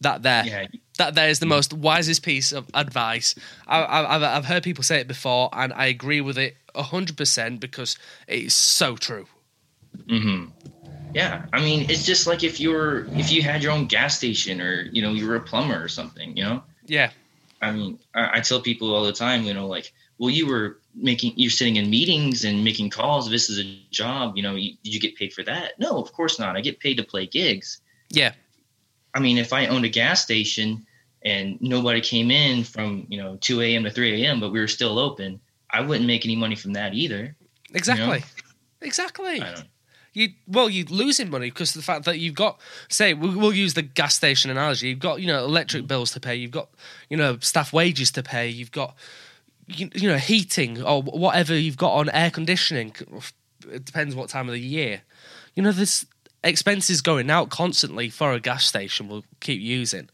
that 0.00 0.22
there. 0.22 0.44
yeah, 0.44 0.66
that 0.98 1.14
there 1.14 1.28
is 1.28 1.38
the 1.38 1.46
most 1.46 1.72
wisest 1.72 2.22
piece 2.22 2.52
of 2.52 2.68
advice. 2.74 3.34
I, 3.66 3.80
I, 3.80 4.16
I've, 4.16 4.22
I've 4.22 4.44
heard 4.44 4.62
people 4.62 4.84
say 4.84 5.00
it 5.00 5.08
before, 5.08 5.48
and 5.52 5.72
I 5.72 5.86
agree 5.86 6.20
with 6.20 6.36
it 6.38 6.56
hundred 6.74 7.16
percent 7.16 7.60
because 7.60 7.96
it's 8.28 8.54
so 8.54 8.96
true. 8.96 9.26
hmm 10.08 10.46
yeah. 11.12 11.42
I 11.52 11.60
mean, 11.60 11.90
it's 11.90 12.04
just 12.04 12.26
like 12.28 12.44
if 12.44 12.60
you 12.60 12.70
were, 12.70 13.08
if 13.16 13.32
you 13.32 13.42
had 13.42 13.62
your 13.62 13.72
own 13.72 13.86
gas 13.86 14.16
station, 14.16 14.60
or 14.60 14.82
you 14.92 15.02
know, 15.02 15.12
you 15.12 15.26
were 15.26 15.36
a 15.36 15.40
plumber 15.40 15.82
or 15.82 15.88
something. 15.88 16.36
You 16.36 16.44
know, 16.44 16.62
Yeah, 16.86 17.10
I 17.60 17.72
mean, 17.72 17.98
I, 18.14 18.38
I 18.38 18.40
tell 18.40 18.60
people 18.60 18.94
all 18.94 19.04
the 19.04 19.12
time, 19.12 19.42
you 19.42 19.52
know, 19.54 19.66
like, 19.66 19.92
well, 20.18 20.30
you 20.30 20.46
were 20.46 20.78
making, 20.94 21.32
you're 21.36 21.50
sitting 21.50 21.76
in 21.76 21.90
meetings 21.90 22.44
and 22.44 22.62
making 22.62 22.90
calls. 22.90 23.28
This 23.30 23.50
is 23.50 23.58
a 23.58 23.78
job. 23.90 24.36
You 24.36 24.42
know, 24.42 24.54
you, 24.54 24.76
did 24.84 24.94
you 24.94 25.00
get 25.00 25.16
paid 25.16 25.32
for 25.32 25.42
that? 25.44 25.72
No, 25.78 26.00
of 26.00 26.12
course 26.12 26.38
not. 26.38 26.56
I 26.56 26.60
get 26.60 26.78
paid 26.78 26.96
to 26.98 27.02
play 27.02 27.26
gigs. 27.26 27.80
yeah, 28.10 28.32
I 29.14 29.20
mean, 29.20 29.38
if 29.38 29.52
I 29.52 29.66
owned 29.66 29.84
a 29.84 29.88
gas 29.88 30.22
station 30.22 30.86
and 31.22 31.60
nobody 31.60 32.00
came 32.00 32.30
in 32.30 32.64
from 32.64 33.06
you 33.08 33.20
know 33.20 33.36
2 33.40 33.60
a.m. 33.62 33.84
to 33.84 33.90
3 33.90 34.24
a.m., 34.24 34.40
but 34.40 34.52
we 34.52 34.60
were 34.60 34.68
still 34.68 34.98
open, 34.98 35.40
I 35.70 35.80
wouldn't 35.80 36.06
make 36.06 36.24
any 36.24 36.36
money 36.36 36.56
from 36.56 36.72
that 36.74 36.94
either. 36.94 37.34
exactly, 37.74 38.24
exactly. 38.80 39.40
I 39.40 39.54
don't. 39.54 39.66
You 40.12 40.30
well, 40.48 40.68
you're 40.68 40.86
losing 40.86 41.30
money 41.30 41.50
because 41.50 41.70
of 41.70 41.82
the 41.82 41.84
fact 41.84 42.04
that 42.06 42.18
you've 42.18 42.34
got, 42.34 42.60
say, 42.88 43.14
we- 43.14 43.34
we'll 43.34 43.52
use 43.52 43.74
the 43.74 43.82
gas 43.82 44.16
station 44.16 44.50
analogy. 44.50 44.88
You've 44.88 44.98
got 44.98 45.20
you 45.20 45.28
know 45.28 45.44
electric 45.44 45.82
mm-hmm. 45.82 45.88
bills 45.88 46.10
to 46.12 46.20
pay. 46.20 46.34
You've 46.34 46.50
got 46.50 46.68
you 47.08 47.16
know 47.16 47.38
staff 47.40 47.72
wages 47.72 48.10
to 48.12 48.22
pay. 48.22 48.48
You've 48.48 48.72
got 48.72 48.96
you, 49.68 49.88
you 49.94 50.08
know 50.08 50.16
heating 50.16 50.82
or 50.82 51.02
whatever 51.02 51.54
you've 51.56 51.76
got 51.76 51.92
on 51.92 52.10
air 52.10 52.30
conditioning. 52.30 52.94
It 53.70 53.84
depends 53.84 54.16
what 54.16 54.30
time 54.30 54.48
of 54.48 54.54
the 54.54 54.60
year. 54.60 55.02
You 55.54 55.62
know, 55.62 55.72
there's 55.72 56.06
expenses 56.42 57.00
going 57.02 57.30
out 57.30 57.50
constantly 57.50 58.08
for 58.10 58.32
a 58.32 58.40
gas 58.40 58.64
station. 58.64 59.08
We'll 59.08 59.24
keep 59.40 59.60
using. 59.60 60.08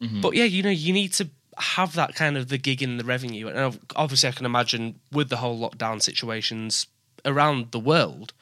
Mhm. 0.00 0.22
But 0.22 0.34
yeah, 0.34 0.44
you 0.44 0.62
know, 0.62 0.70
you 0.70 0.92
need 0.92 1.12
to. 1.14 1.28
have 1.76 1.92
that 1.94 2.14
kind 2.14 2.38
of 2.38 2.48
the 2.48 2.56
gig 2.56 2.80
in 2.82 2.96
the 2.96 3.04
revenue. 3.04 3.46
And 3.48 3.78
obviously, 3.94 4.30
I 4.30 4.32
can 4.32 4.46
imagine 4.46 4.98
with 5.12 5.28
the 5.28 5.36
whole 5.38 5.58
lockdown 5.60 6.00
situations 6.00 6.86
around 7.26 7.70
the 7.72 7.78
world, 7.80 8.32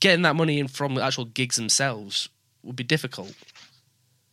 getting 0.00 0.20
that 0.22 0.36
money 0.36 0.58
in 0.58 0.68
from 0.68 0.96
the 0.96 1.02
actual 1.02 1.24
gigs 1.24 1.56
themselves 1.56 2.28
would 2.62 2.76
be 2.76 2.84
difficult. 2.84 3.32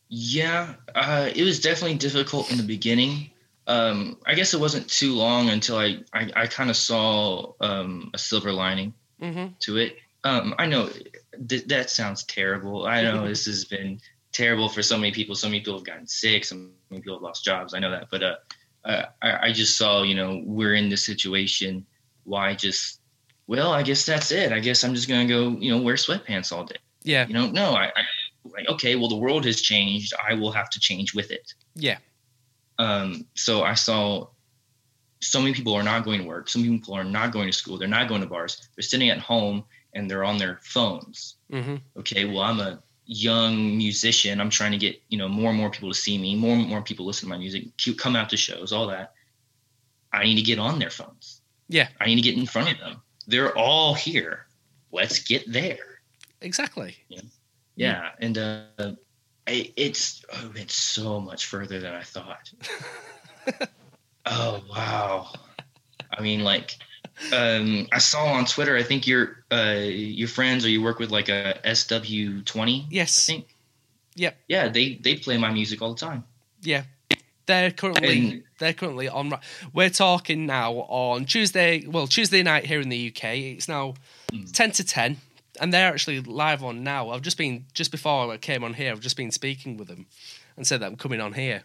Yeah, 0.10 0.74
uh, 0.94 1.30
it 1.34 1.44
was 1.44 1.62
definitely 1.62 1.98
difficult 1.98 2.52
in 2.52 2.58
the 2.58 2.64
beginning. 2.64 3.30
Um, 3.68 4.18
I 4.26 4.34
guess 4.36 4.54
it 4.54 4.60
wasn't 4.60 4.90
too 4.90 5.14
long 5.14 5.50
until 5.50 5.78
I 5.78 6.00
I, 6.14 6.30
I 6.36 6.48
kind 6.48 6.70
of 6.70 6.76
saw 6.76 7.54
um, 7.62 8.12
a 8.14 8.18
silver 8.18 8.52
lining 8.52 8.94
Mm-hmm. 9.22 9.54
to 9.62 9.78
it. 9.78 9.98
Um, 10.24 10.56
I 10.58 10.66
know 10.66 10.90
th- 11.48 11.66
that 11.66 11.90
sounds 11.90 12.24
terrible. 12.24 12.86
I 12.86 13.02
know 13.02 13.28
this 13.28 13.46
has 13.46 13.66
been 13.66 14.00
terrible 14.32 14.70
for 14.70 14.82
so 14.82 14.98
many 14.98 15.12
people. 15.12 15.36
So 15.36 15.48
many 15.48 15.60
people 15.60 15.76
have 15.76 15.86
gotten 15.86 16.08
sick. 16.08 16.46
So 16.46 16.56
many 16.56 17.02
people 17.02 17.16
have 17.16 17.22
lost 17.22 17.44
jobs. 17.44 17.74
I 17.74 17.80
know 17.80 17.92
that, 17.92 18.08
but 18.10 18.24
uh, 18.24 18.36
uh, 18.86 19.06
I, 19.22 19.48
I 19.48 19.52
just 19.52 19.78
saw 19.78 20.04
you 20.04 20.16
know 20.16 20.42
we're 20.46 20.76
in 20.76 20.90
this 20.90 21.06
situation. 21.06 21.86
Why 22.24 22.56
just 22.56 23.00
well, 23.48 23.74
I 23.74 23.84
guess 23.84 24.06
that's 24.06 24.32
it. 24.32 24.52
I 24.52 24.60
guess 24.60 24.84
I'm 24.84 24.96
just 24.96 25.10
gonna 25.10 25.28
go 25.28 25.50
you 25.60 25.72
know 25.72 25.82
wear 25.82 25.96
sweatpants 25.96 26.52
all 26.52 26.64
day. 26.66 26.78
Yeah, 27.04 27.28
You 27.28 27.34
know, 27.34 27.48
no, 27.48 27.72
I, 27.72 27.88
I 27.88 28.04
like 28.46 28.68
okay. 28.70 28.96
Well, 28.96 29.10
the 29.10 29.18
world 29.18 29.44
has 29.46 29.62
changed. 29.62 30.14
I 30.30 30.34
will 30.36 30.52
have 30.52 30.70
to 30.70 30.80
change 30.80 31.14
with 31.14 31.32
it. 31.32 31.54
yeah, 31.76 31.98
Um, 32.80 33.26
so 33.36 33.64
I 33.64 33.74
saw 33.74 34.28
so 35.20 35.40
many 35.42 35.54
people 35.54 35.74
are 35.74 35.84
not 35.84 36.04
going 36.04 36.22
to 36.22 36.28
work. 36.28 36.50
Some 36.50 36.64
people 36.64 36.94
are 36.94 37.04
not 37.04 37.32
going 37.32 37.48
to 37.48 37.54
school. 37.54 37.78
They're 37.78 37.88
not 37.88 38.08
going 38.10 38.22
to 38.22 38.28
bars. 38.28 38.70
They're 38.76 38.84
sitting 38.84 39.10
at 39.10 39.20
home 39.20 39.64
and 39.96 40.10
they're 40.10 40.24
on 40.24 40.38
their 40.38 40.60
phones. 40.64 41.36
hmm 41.52 41.76
Okay, 41.98 42.26
well, 42.26 42.42
I'm 42.42 42.60
a 42.60 42.82
young 43.06 43.78
musician. 43.78 44.40
I'm 44.42 44.50
trying 44.50 44.72
to 44.72 44.78
get 44.78 45.02
you 45.10 45.18
know 45.18 45.28
more 45.28 45.50
and 45.50 45.58
more 45.60 45.70
people 45.70 45.90
to 45.92 45.98
see 45.98 46.18
me. 46.18 46.36
More 46.36 46.56
and 46.56 46.68
more 46.68 46.82
people 46.82 47.06
listen 47.06 47.28
to 47.28 47.34
my 47.36 47.38
music. 47.40 47.64
Come 47.98 48.16
out 48.16 48.30
to 48.30 48.38
shows. 48.38 48.72
All 48.72 48.88
that. 48.88 49.14
I 50.12 50.24
need 50.24 50.36
to 50.36 50.42
get 50.44 50.60
on 50.60 50.80
their 50.80 50.92
phones. 50.92 51.42
yeah, 51.70 51.88
I 52.00 52.06
need 52.06 52.16
to 52.16 52.22
get 52.22 52.38
in 52.38 52.46
front 52.46 52.72
of 52.72 52.78
them. 52.80 53.02
They're 53.28 53.58
all 53.58 53.94
here. 53.96 54.46
Let's 54.92 55.20
get 55.20 55.52
there. 55.52 56.02
exactly. 56.42 56.96
Yeah, 57.10 57.22
Yeah. 57.76 58.10
and 58.20 58.38
uh, 58.38 58.92
I, 59.48 59.72
it's 59.76 60.24
oh, 60.34 60.52
it's 60.56 60.76
so 60.76 61.20
much 61.20 61.46
further 61.48 61.80
than 61.80 61.94
I 61.94 62.04
thought. 62.04 62.52
oh 64.26 64.64
wow! 64.70 65.30
I 66.16 66.22
mean, 66.22 66.44
like, 66.44 66.78
um, 67.32 67.88
I 67.92 68.00
saw 68.00 68.26
on 68.34 68.46
Twitter. 68.46 68.76
I 68.76 68.84
think 68.84 69.08
your 69.08 69.44
uh, 69.52 69.78
your 69.80 70.28
friends 70.28 70.66
or 70.66 70.70
you 70.70 70.82
work 70.82 71.00
with 71.00 71.12
like 71.12 71.30
a 71.30 71.60
SW 71.76 72.42
twenty. 72.46 72.88
Yes. 72.90 73.30
I 73.30 73.34
think. 73.34 73.48
Yep. 74.16 74.38
Yeah, 74.48 74.68
they 74.70 74.96
they 74.96 75.16
play 75.16 75.38
my 75.38 75.52
music 75.52 75.82
all 75.82 75.94
the 75.94 76.00
time. 76.00 76.24
yeah. 76.62 76.84
They're 77.46 77.72
currently 77.72 78.18
And- 78.30 78.44
they're 78.58 78.72
currently 78.74 79.10
on. 79.10 79.34
We're 79.74 79.90
talking 79.90 80.46
now 80.46 80.74
on 80.88 81.26
Tuesday. 81.26 81.86
Well, 81.86 82.08
Tuesday 82.08 82.42
night 82.42 82.66
here 82.66 82.80
in 82.80 82.88
the 82.88 83.08
UK. 83.10 83.24
It's 83.58 83.68
now 83.68 83.96
Mm. 84.32 84.50
ten 84.54 84.72
to 84.72 84.84
ten, 84.86 85.18
and 85.60 85.74
they're 85.74 85.92
actually 85.92 86.22
live 86.22 86.64
on 86.64 86.84
now. 86.86 87.10
I've 87.10 87.22
just 87.22 87.38
been 87.38 87.66
just 87.74 87.92
before 87.92 88.32
I 88.32 88.38
came 88.38 88.64
on 88.64 88.74
here. 88.76 88.92
I've 88.92 89.02
just 89.02 89.18
been 89.18 89.30
speaking 89.32 89.76
with 89.76 89.90
them, 89.90 90.06
and 90.56 90.66
said 90.66 90.80
that 90.80 90.86
I'm 90.86 90.96
coming 90.96 91.20
on 91.20 91.34
here. 91.34 91.64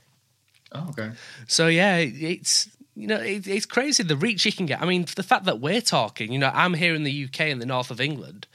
Oh, 0.72 0.88
okay. 0.90 1.12
So 1.46 1.68
yeah, 1.68 1.98
it's 1.98 2.68
you 2.98 3.06
know 3.06 3.20
it, 3.20 3.46
it's 3.46 3.66
crazy 3.66 4.02
the 4.02 4.16
reach 4.16 4.44
you 4.44 4.52
can 4.52 4.66
get. 4.66 4.82
I 4.82 4.86
mean, 4.86 5.06
the 5.14 5.22
fact 5.22 5.44
that 5.44 5.60
we're 5.60 5.80
talking, 5.80 6.32
you 6.32 6.38
know, 6.38 6.50
I'm 6.52 6.74
here 6.74 6.94
in 6.94 7.04
the 7.04 7.24
UK 7.24 7.42
in 7.42 7.58
the 7.60 7.66
north 7.66 7.90
of 7.90 8.00
England, 8.00 8.46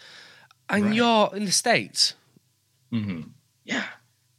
and 0.70 0.86
Right. 0.86 0.94
you're 0.94 1.32
in 1.36 1.46
the 1.46 1.52
states. 1.52 2.14
hmm 2.92 3.22
Yeah, 3.64 3.86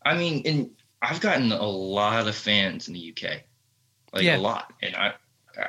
I 0.04 0.16
mean, 0.16 0.42
and 0.44 0.70
I've 1.00 1.20
gotten 1.20 1.52
a 1.52 1.62
lot 1.66 2.28
of 2.28 2.34
fans 2.34 2.88
in 2.88 2.94
the 2.94 3.00
UK, 3.12 3.42
like 4.12 4.24
Yeah. 4.24 4.36
a 4.36 4.38
lot, 4.38 4.72
and 4.82 4.94
I, 4.94 5.14
I, 5.56 5.68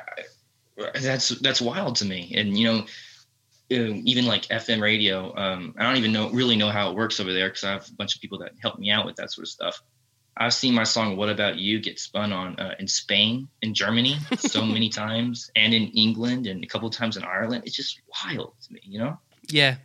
that's 1.00 1.30
that's 1.40 1.60
wild 1.60 1.96
to 1.96 2.04
me. 2.04 2.34
And 2.36 2.56
you 2.58 2.66
know, 2.66 2.78
um, 3.78 4.02
even 4.04 4.26
like 4.26 4.42
FM 4.48 4.80
radio, 4.80 5.34
um, 5.36 5.74
I 5.78 5.82
don't 5.84 5.96
even 5.96 6.12
know 6.12 6.30
really 6.30 6.56
know 6.56 6.70
how 6.70 6.90
it 6.90 6.96
works 6.96 7.20
over 7.20 7.32
there 7.32 7.48
because 7.48 7.64
I 7.64 7.72
have 7.72 7.88
a 7.88 7.94
bunch 7.94 8.14
of 8.14 8.20
people 8.20 8.38
that 8.40 8.52
help 8.62 8.78
me 8.78 8.90
out 8.90 9.06
with 9.06 9.16
that 9.16 9.32
sort 9.32 9.46
of 9.46 9.50
stuff. 9.50 9.80
I've 10.36 10.54
seen 10.54 10.74
my 10.74 10.84
song 10.84 11.16
"What 11.16 11.28
About 11.28 11.56
You" 11.56 11.80
get 11.80 11.98
spun 11.98 12.32
on 12.32 12.58
uh, 12.58 12.74
in 12.78 12.86
Spain, 12.86 13.48
in 13.62 13.74
Germany, 13.74 14.16
so 14.38 14.64
many 14.66 14.88
times, 14.88 15.50
and 15.56 15.72
in 15.72 15.88
England, 15.88 16.46
and 16.46 16.62
a 16.62 16.66
couple 16.66 16.88
of 16.88 16.94
times 16.94 17.16
in 17.16 17.24
Ireland. 17.24 17.64
It's 17.66 17.76
just 17.76 18.00
wild 18.24 18.52
to 18.66 18.72
me, 18.72 18.80
you 18.84 18.98
know. 18.98 19.18
Yeah, 19.48 19.76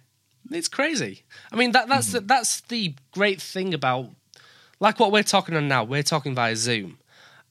it's 0.49 0.67
crazy. 0.67 1.23
I 1.51 1.55
mean 1.55 1.71
that 1.71 1.87
that's 1.87 2.11
the, 2.11 2.21
that's 2.21 2.61
the 2.61 2.95
great 3.11 3.41
thing 3.41 3.73
about 3.73 4.09
like 4.79 4.99
what 4.99 5.11
we're 5.11 5.23
talking 5.23 5.55
on 5.55 5.67
now. 5.67 5.83
We're 5.83 6.03
talking 6.03 6.35
via 6.35 6.55
Zoom. 6.55 6.97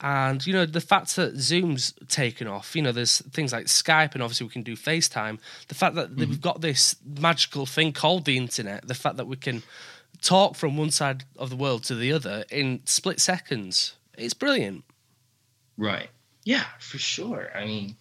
And 0.02 0.46
you 0.46 0.54
know 0.54 0.64
the 0.64 0.80
fact 0.80 1.14
that 1.16 1.36
Zoom's 1.36 1.92
taken 2.08 2.46
off, 2.46 2.74
you 2.74 2.80
know, 2.80 2.90
there's 2.90 3.20
things 3.32 3.52
like 3.52 3.66
Skype, 3.66 4.14
and 4.14 4.22
obviously 4.22 4.46
we 4.46 4.52
can 4.52 4.62
do 4.62 4.74
FaceTime. 4.74 5.38
The 5.68 5.74
fact 5.74 5.94
that 5.94 6.14
we've 6.14 6.40
got 6.40 6.62
this 6.62 6.96
magical 7.04 7.66
thing 7.66 7.92
called 7.92 8.24
the 8.24 8.38
internet, 8.38 8.88
the 8.88 8.94
fact 8.94 9.16
that 9.18 9.26
we 9.26 9.36
can 9.36 9.62
talk 10.20 10.56
from 10.56 10.76
one 10.76 10.90
side 10.90 11.24
of 11.36 11.50
the 11.50 11.56
world 11.56 11.84
to 11.84 11.94
the 11.94 12.12
other 12.12 12.44
in 12.50 12.80
split 12.84 13.20
seconds, 13.20 13.94
it's 14.16 14.34
brilliant. 14.34 14.84
Right. 15.76 16.08
Yeah, 16.44 16.64
for 16.78 16.98
sure. 16.98 17.50
I 17.54 17.64
mean, 17.64 17.96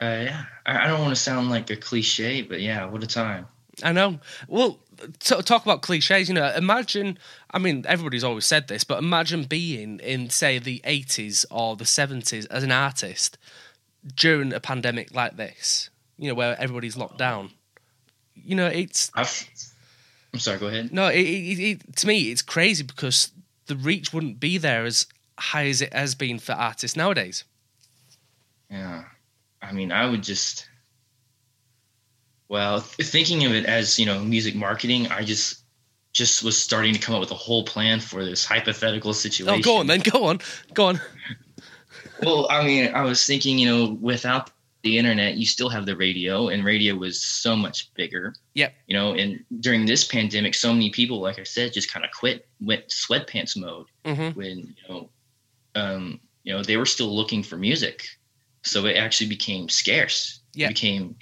uh, 0.00 0.22
yeah, 0.24 0.44
I, 0.66 0.84
I 0.84 0.86
don't 0.88 1.00
want 1.00 1.14
to 1.14 1.20
sound 1.20 1.50
like 1.50 1.70
a 1.70 1.76
cliche, 1.76 2.42
but 2.42 2.60
yeah, 2.60 2.86
what 2.86 3.02
a 3.02 3.06
time. 3.06 3.46
I 3.82 3.92
know. 3.92 4.18
Well, 4.48 4.80
to 5.20 5.42
talk 5.42 5.62
about 5.64 5.82
cliches, 5.82 6.28
you 6.28 6.34
know, 6.34 6.52
imagine, 6.54 7.18
I 7.50 7.58
mean, 7.58 7.84
everybody's 7.88 8.24
always 8.24 8.46
said 8.46 8.68
this, 8.68 8.84
but 8.84 8.98
imagine 8.98 9.44
being 9.44 10.00
in, 10.00 10.30
say, 10.30 10.58
the 10.58 10.80
80s 10.84 11.44
or 11.50 11.76
the 11.76 11.84
70s 11.84 12.46
as 12.50 12.62
an 12.62 12.72
artist 12.72 13.38
during 14.14 14.52
a 14.52 14.60
pandemic 14.60 15.14
like 15.14 15.36
this, 15.36 15.90
you 16.18 16.28
know, 16.28 16.34
where 16.34 16.58
everybody's 16.60 16.96
locked 16.96 17.18
down. 17.18 17.50
You 18.34 18.54
know, 18.54 18.66
it's, 18.66 19.10
I've, 19.14 19.48
I'm 20.32 20.40
sorry, 20.40 20.58
go 20.58 20.68
ahead. 20.68 20.92
no, 20.92 21.08
it, 21.08 21.20
it, 21.20 21.58
it, 21.58 21.96
to 21.96 22.06
me, 22.06 22.30
it's 22.30 22.42
crazy 22.42 22.84
because 22.84 23.32
the 23.66 23.76
reach 23.76 24.12
wouldn't 24.12 24.40
be 24.40 24.58
there 24.58 24.84
as 24.84 25.06
high 25.38 25.66
as 25.66 25.80
it 25.80 25.92
has 25.92 26.14
been 26.14 26.38
for 26.38 26.52
artists 26.52 26.96
nowadays. 26.96 27.44
Yeah. 28.70 29.04
I 29.62 29.72
mean, 29.72 29.92
I 29.92 30.08
would 30.08 30.22
just, 30.22 30.68
well, 32.48 32.80
thinking 32.80 33.44
of 33.44 33.52
it 33.52 33.66
as, 33.66 33.98
you 33.98 34.06
know, 34.06 34.20
music 34.20 34.54
marketing, 34.54 35.08
I 35.08 35.24
just, 35.24 35.64
just 36.12 36.42
was 36.42 36.60
starting 36.60 36.92
to 36.94 37.00
come 37.00 37.14
up 37.14 37.20
with 37.20 37.30
a 37.30 37.36
whole 37.36 37.64
plan 37.64 38.00
for 38.00 38.24
this 38.24 38.44
hypothetical 38.44 39.12
situation. 39.12 39.60
Oh, 39.60 39.62
go 39.62 39.78
on 39.78 39.86
then, 39.86 40.00
go 40.00 40.24
on, 40.24 40.40
go 40.74 40.86
on. 40.86 41.00
well, 42.22 42.46
I 42.50 42.64
mean, 42.64 42.92
I 42.94 43.02
was 43.02 43.24
thinking, 43.24 43.58
you 43.58 43.68
know, 43.68 43.98
without 44.00 44.50
the 44.82 44.96
internet, 44.96 45.36
you 45.36 45.46
still 45.46 45.68
have 45.68 45.86
the 45.86 45.96
radio, 45.96 46.48
and 46.48 46.64
radio 46.64 46.94
was 46.94 47.20
so 47.20 47.54
much 47.54 47.92
bigger. 47.94 48.34
Yep. 48.54 48.74
You 48.86 48.96
know, 48.96 49.12
and 49.14 49.44
during 49.60 49.84
this 49.86 50.04
pandemic, 50.04 50.54
so 50.54 50.72
many 50.72 50.90
people, 50.90 51.20
like 51.20 51.38
I 51.38 51.44
said, 51.44 51.72
just 51.72 51.92
kind 51.92 52.04
of 52.04 52.10
quit, 52.12 52.48
went 52.60 52.88
sweatpants 52.88 53.56
mode 53.56 53.86
hmm 54.04 54.30
when 54.30 54.58
you 54.58 54.74
know, 54.88 55.10
um, 55.74 56.20
you 56.44 56.52
know, 56.52 56.62
they 56.62 56.76
were 56.76 56.86
still 56.86 57.14
looking 57.14 57.42
for 57.42 57.56
music, 57.56 58.06
so 58.62 58.86
it 58.86 58.96
actually 58.96 59.28
became 59.28 59.68
scarce. 59.68 60.40
Yeah. 60.54 60.66
It 60.66 60.70
became 60.70 61.16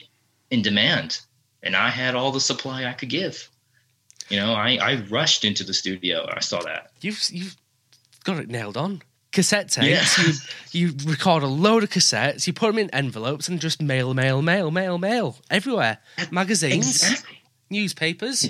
in 0.51 0.63
demand, 0.63 1.21
and 1.63 1.75
I 1.75 1.91
had 1.91 2.15
all 2.15 2.31
the 2.31 2.41
supply 2.41 2.85
I 2.85 2.93
could 2.93 3.11
give. 3.11 3.49
You 4.29 4.39
know, 4.39 4.53
I 4.53 4.79
I 4.81 5.05
rushed 5.09 5.45
into 5.45 5.65
the 5.65 5.75
studio. 5.75 6.29
I 6.33 6.41
saw 6.41 6.61
that. 6.63 6.93
You've 7.01 7.23
you've 7.31 7.57
got 8.25 8.39
it 8.39 8.49
nailed 8.49 8.77
on. 8.77 9.03
Cassette 9.33 9.71
tapes. 9.71 10.19
Yeah. 10.19 10.33
You 10.73 10.89
you 10.89 10.95
record 11.11 11.43
a 11.43 11.47
load 11.47 11.83
of 11.83 11.91
cassettes. 11.91 12.47
You 12.47 12.53
put 12.53 12.69
them 12.69 12.79
in 12.79 12.91
envelopes 12.91 13.49
and 13.49 13.61
just 13.61 13.83
mail, 13.83 14.15
mail, 14.15 14.41
mail, 14.43 14.71
mail, 14.71 14.99
mail 14.99 15.37
everywhere. 15.51 15.99
Magazines, 16.31 17.03
Exactly. 17.03 17.39
newspapers. 17.71 18.49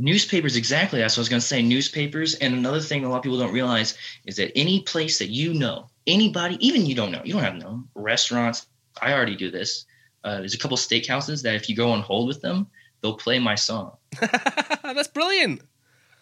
Newspapers, 0.00 0.54
exactly. 0.56 1.00
That's 1.00 1.16
what 1.16 1.22
I 1.22 1.22
was 1.22 1.28
going 1.28 1.40
to 1.40 1.46
say. 1.46 1.62
Newspapers. 1.62 2.34
And 2.36 2.54
another 2.54 2.80
thing 2.80 3.04
a 3.04 3.08
lot 3.08 3.16
of 3.16 3.22
people 3.24 3.38
don't 3.38 3.52
realize 3.52 3.96
is 4.26 4.36
that 4.36 4.56
any 4.56 4.82
place 4.82 5.18
that 5.18 5.30
you 5.30 5.52
know, 5.54 5.88
anybody, 6.06 6.56
even 6.64 6.86
you 6.86 6.94
don't 6.94 7.10
know, 7.10 7.20
you 7.24 7.32
don't 7.32 7.42
have 7.42 7.54
to 7.54 7.58
know, 7.58 7.82
restaurants, 7.96 8.66
I 9.02 9.12
already 9.12 9.34
do 9.34 9.50
this. 9.50 9.84
Uh, 10.22 10.38
there's 10.38 10.54
a 10.54 10.58
couple 10.58 10.76
steakhouses 10.76 11.42
that 11.42 11.56
if 11.56 11.68
you 11.68 11.74
go 11.74 11.90
on 11.90 12.02
hold 12.02 12.28
with 12.28 12.40
them, 12.40 12.68
they'll 13.00 13.16
play 13.16 13.40
my 13.40 13.56
song. 13.56 13.96
That's 14.82 15.08
brilliant. 15.08 15.62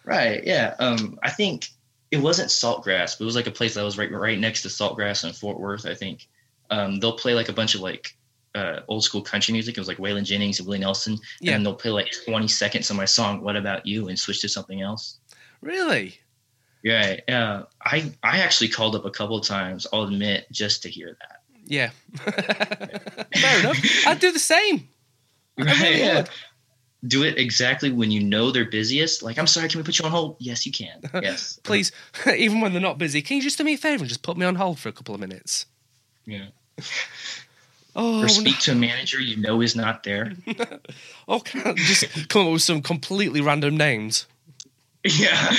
Right. 0.05 0.43
Yeah. 0.43 0.73
Um, 0.79 1.19
I 1.21 1.29
think 1.29 1.69
it 2.11 2.17
wasn't 2.17 2.49
Saltgrass, 2.49 3.17
but 3.17 3.21
it 3.21 3.25
was 3.25 3.35
like 3.35 3.47
a 3.47 3.51
place 3.51 3.73
that 3.75 3.83
was 3.83 3.97
right 3.97 4.11
right 4.11 4.39
next 4.39 4.61
to 4.63 4.67
Saltgrass 4.69 5.25
in 5.25 5.33
Fort 5.33 5.59
Worth. 5.59 5.85
I 5.85 5.93
think 5.93 6.27
um, 6.69 6.99
they'll 6.99 7.17
play 7.17 7.33
like 7.33 7.49
a 7.49 7.53
bunch 7.53 7.75
of 7.75 7.81
like 7.81 8.15
uh, 8.55 8.81
old 8.87 9.03
school 9.03 9.21
country 9.21 9.51
music. 9.51 9.77
It 9.77 9.81
was 9.81 9.87
like 9.87 9.97
Waylon 9.97 10.23
Jennings 10.23 10.59
and 10.59 10.67
Willie 10.67 10.79
Nelson, 10.79 11.17
Yeah. 11.41 11.55
and 11.55 11.65
they'll 11.65 11.75
play 11.75 11.91
like 11.91 12.07
20 12.25 12.47
seconds 12.47 12.89
of 12.89 12.95
my 12.95 13.05
song 13.05 13.41
"What 13.41 13.55
About 13.55 13.85
You" 13.85 14.07
and 14.07 14.17
switch 14.17 14.41
to 14.41 14.49
something 14.49 14.81
else. 14.81 15.19
Really? 15.61 16.17
Yeah. 16.83 17.17
Yeah. 17.27 17.63
I 17.83 18.11
I 18.23 18.39
actually 18.39 18.69
called 18.69 18.95
up 18.95 19.05
a 19.05 19.11
couple 19.11 19.37
of 19.37 19.45
times. 19.45 19.85
I'll 19.91 20.03
admit, 20.03 20.47
just 20.51 20.83
to 20.83 20.89
hear 20.89 21.17
that. 21.19 21.41
Yeah. 21.65 21.89
Fair 23.37 23.59
enough. 23.59 23.77
I'd 24.07 24.19
do 24.19 24.31
the 24.31 24.39
same. 24.39 24.87
I 25.59 25.63
really 25.63 25.99
yeah. 25.99 26.15
would. 26.17 26.29
Do 27.05 27.23
it 27.23 27.37
exactly 27.37 27.91
when 27.91 28.09
you 28.09 28.21
know 28.23 28.51
they're 28.51 28.65
busiest. 28.65 29.21
Like, 29.21 29.37
I'm 29.37 29.45
sorry, 29.47 29.69
can 29.69 29.79
we 29.79 29.83
put 29.83 29.99
you 29.99 30.05
on 30.05 30.11
hold? 30.11 30.37
Yes, 30.39 30.65
you 30.65 30.71
can. 30.71 30.99
Yes. 31.21 31.59
Please, 31.63 31.91
even 32.35 32.61
when 32.61 32.71
they're 32.73 32.81
not 32.81 32.97
busy, 32.97 33.21
can 33.21 33.37
you 33.37 33.43
just 33.43 33.57
do 33.57 33.63
me 33.63 33.73
a 33.75 33.77
favor 33.77 34.01
and 34.03 34.09
just 34.09 34.23
put 34.23 34.35
me 34.37 34.45
on 34.45 34.55
hold 34.55 34.79
for 34.79 34.89
a 34.89 34.91
couple 34.91 35.13
of 35.13 35.21
minutes? 35.21 35.65
Yeah. 36.25 36.47
Oh, 37.99 38.21
Or 38.23 38.27
speak 38.29 38.59
to 38.59 38.73
a 38.73 38.75
manager 38.75 39.19
you 39.19 39.37
know 39.37 39.59
is 39.59 39.75
not 39.75 40.03
there. 40.03 40.33
oh, 41.27 41.41
just 41.75 42.29
come 42.29 42.45
up 42.45 42.53
with 42.53 42.61
some 42.61 42.83
completely 42.83 43.41
random 43.41 43.75
names, 43.75 44.27
Yeah. 45.03 45.51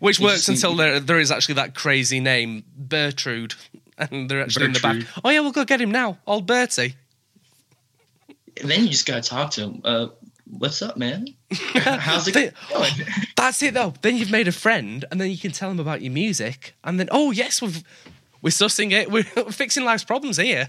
which 0.00 0.20
You 0.20 0.24
works 0.24 0.48
until 0.48 0.74
there 0.74 1.00
there 1.00 1.18
is 1.20 1.30
actually 1.30 1.56
that 1.56 1.74
crazy 1.74 2.18
name, 2.18 2.64
Bertrude, 2.82 3.54
and 3.98 4.30
they're 4.30 4.40
actually 4.40 4.64
in 4.64 4.72
the 4.72 4.80
back. 4.80 5.02
Oh 5.22 5.28
yeah, 5.28 5.40
we'll 5.40 5.52
go 5.52 5.66
get 5.66 5.82
him 5.82 5.90
now, 5.90 6.16
old 6.26 6.46
Bertie. 6.46 6.94
And 8.58 8.70
then 8.70 8.84
you 8.84 8.88
just 8.88 9.04
gotta 9.04 9.20
talk 9.20 9.50
to 9.50 9.60
him. 9.64 9.82
Uh, 9.84 10.06
what's 10.58 10.82
up, 10.82 10.96
man? 10.96 11.26
How's 11.52 12.28
it 12.28 12.34
going? 12.34 12.50
Oh, 12.72 12.90
that's 13.36 13.62
it 13.62 13.74
though. 13.74 13.94
Then 14.02 14.16
you've 14.16 14.30
made 14.30 14.48
a 14.48 14.52
friend, 14.52 15.04
and 15.10 15.20
then 15.20 15.30
you 15.30 15.38
can 15.38 15.52
tell 15.52 15.68
them 15.68 15.80
about 15.80 16.02
your 16.02 16.12
music, 16.12 16.74
and 16.84 16.98
then 16.98 17.08
oh 17.10 17.30
yes, 17.30 17.60
we've 17.60 17.82
we're 18.42 18.50
sussing 18.50 18.92
it. 18.92 19.10
We're 19.10 19.22
fixing 19.50 19.84
life's 19.84 20.04
problems 20.04 20.36
here. 20.36 20.68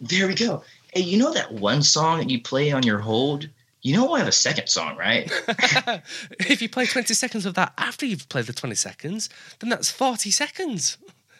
There 0.00 0.26
we 0.26 0.34
go. 0.34 0.64
Hey, 0.92 1.02
you 1.02 1.18
know 1.18 1.32
that 1.32 1.52
one 1.52 1.82
song 1.82 2.18
that 2.18 2.30
you 2.30 2.40
play 2.40 2.72
on 2.72 2.82
your 2.82 2.98
hold? 2.98 3.48
You 3.82 3.96
know 3.96 4.12
I 4.12 4.18
have 4.20 4.28
a 4.28 4.32
second 4.32 4.68
song, 4.68 4.96
right? 4.96 5.30
if 6.38 6.62
you 6.62 6.68
play 6.68 6.86
20 6.86 7.12
seconds 7.14 7.46
of 7.46 7.54
that 7.54 7.72
after 7.76 8.06
you've 8.06 8.28
played 8.28 8.46
the 8.46 8.52
20 8.52 8.76
seconds, 8.76 9.28
then 9.58 9.70
that's 9.70 9.90
40 9.90 10.30
seconds. 10.30 10.98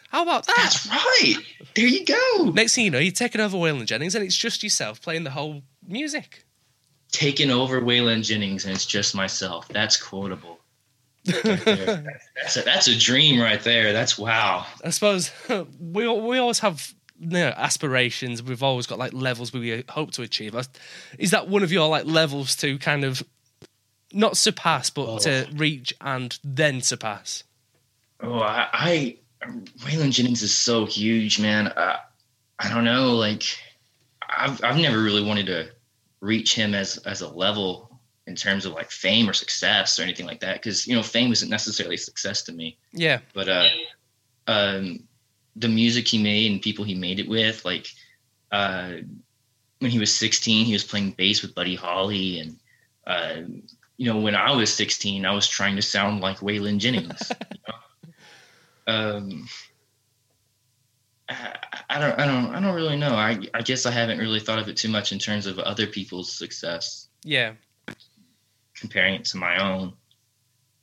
How 0.09 0.23
about 0.23 0.45
that? 0.47 0.55
That's 0.57 0.87
right. 0.87 1.35
There 1.75 1.87
you 1.87 2.05
go. 2.05 2.51
Next 2.51 2.75
thing 2.75 2.85
you 2.85 2.91
know, 2.91 2.99
you're 2.99 3.11
taking 3.11 3.41
over 3.41 3.57
Waylon 3.57 3.85
Jennings 3.85 4.13
and 4.13 4.23
it's 4.23 4.35
just 4.35 4.61
yourself 4.61 5.01
playing 5.01 5.23
the 5.23 5.31
whole 5.31 5.63
music. 5.87 6.42
Taking 7.13 7.49
over 7.49 7.79
Waylon 7.79 8.23
Jennings, 8.23 8.65
and 8.65 8.75
it's 8.75 8.85
just 8.85 9.15
myself. 9.15 9.67
That's 9.69 9.95
quotable. 9.95 10.59
Right 11.25 11.63
that's, 12.35 12.57
a, 12.57 12.61
that's 12.63 12.87
a 12.87 12.97
dream 12.97 13.39
right 13.39 13.61
there. 13.63 13.93
That's 13.93 14.17
wow. 14.17 14.65
I 14.83 14.89
suppose 14.89 15.31
we 15.79 16.07
we 16.07 16.37
always 16.37 16.59
have 16.59 16.93
you 17.19 17.29
know, 17.29 17.53
aspirations. 17.55 18.43
We've 18.43 18.63
always 18.63 18.87
got 18.87 18.99
like 18.99 19.13
levels 19.13 19.53
we 19.53 19.83
hope 19.89 20.11
to 20.11 20.21
achieve. 20.21 20.55
Is 21.17 21.31
that 21.31 21.47
one 21.47 21.63
of 21.63 21.71
your 21.71 21.87
like 21.87 22.05
levels 22.05 22.55
to 22.57 22.77
kind 22.77 23.05
of 23.05 23.23
not 24.11 24.37
surpass, 24.37 24.89
but 24.89 25.21
to 25.21 25.47
reach 25.53 25.93
and 26.01 26.37
then 26.43 26.81
surpass? 26.81 27.43
Oh, 28.19 28.39
I, 28.39 28.67
I 28.73 29.17
Waylon 29.79 30.11
Jennings 30.11 30.41
is 30.41 30.55
so 30.55 30.85
huge, 30.85 31.39
man. 31.39 31.67
Uh, 31.67 31.97
I 32.59 32.69
don't 32.69 32.83
know, 32.83 33.15
like 33.15 33.43
I've 34.27 34.63
I've 34.63 34.77
never 34.77 35.01
really 35.01 35.23
wanted 35.23 35.45
to 35.47 35.69
reach 36.23 36.55
him 36.55 36.73
as 36.73 36.97
as 36.99 37.21
a 37.21 37.27
level 37.27 37.99
in 38.27 38.35
terms 38.35 38.65
of 38.65 38.71
like 38.71 38.89
fame 38.89 39.29
or 39.29 39.33
success 39.33 39.99
or 39.99 40.03
anything 40.03 40.25
like 40.25 40.39
that 40.39 40.53
because 40.55 40.87
you 40.87 40.95
know 40.95 41.03
fame 41.03 41.33
isn't 41.33 41.49
necessarily 41.49 41.97
success 41.97 42.43
to 42.43 42.53
me 42.53 42.77
Yeah, 42.93 43.19
but 43.33 43.49
uh 43.49 43.67
um 44.47 45.03
the 45.57 45.67
music 45.67 46.07
he 46.07 46.23
made 46.23 46.51
and 46.51 46.61
people 46.61 46.85
he 46.85 46.95
made 46.95 47.19
it 47.19 47.27
with 47.27 47.65
like 47.65 47.87
uh 48.51 48.93
when 49.79 49.91
he 49.91 49.99
was 49.99 50.15
16 50.15 50.65
he 50.65 50.73
was 50.73 50.85
playing 50.85 51.11
bass 51.11 51.41
with 51.41 51.53
buddy 51.53 51.75
holly 51.75 52.39
and 52.39 52.57
uh 53.05 53.41
you 53.97 54.11
know 54.11 54.19
when 54.19 54.35
i 54.35 54.51
was 54.51 54.73
16 54.73 55.25
i 55.25 55.31
was 55.31 55.47
trying 55.47 55.75
to 55.75 55.81
sound 55.81 56.21
like 56.21 56.37
waylon 56.37 56.77
jennings 56.77 57.31
you 57.51 57.59
know? 57.67 58.93
um 58.93 59.47
I, 61.29 61.57
I 61.89 61.99
don't 61.99 62.19
i 62.19 62.25
don't 62.25 62.53
i 62.55 62.59
don't 62.59 62.75
really 62.75 62.97
know 62.97 63.13
i 63.15 63.39
i 63.53 63.61
guess 63.61 63.85
i 63.85 63.91
haven't 63.91 64.19
really 64.19 64.39
thought 64.41 64.59
of 64.59 64.67
it 64.67 64.75
too 64.77 64.89
much 64.89 65.11
in 65.13 65.19
terms 65.19 65.45
of 65.45 65.57
other 65.59 65.87
people's 65.87 66.31
success 66.31 67.07
yeah, 67.23 67.53
comparing 68.75 69.15
it 69.15 69.23
to 69.25 69.37
my 69.37 69.57
own. 69.63 69.93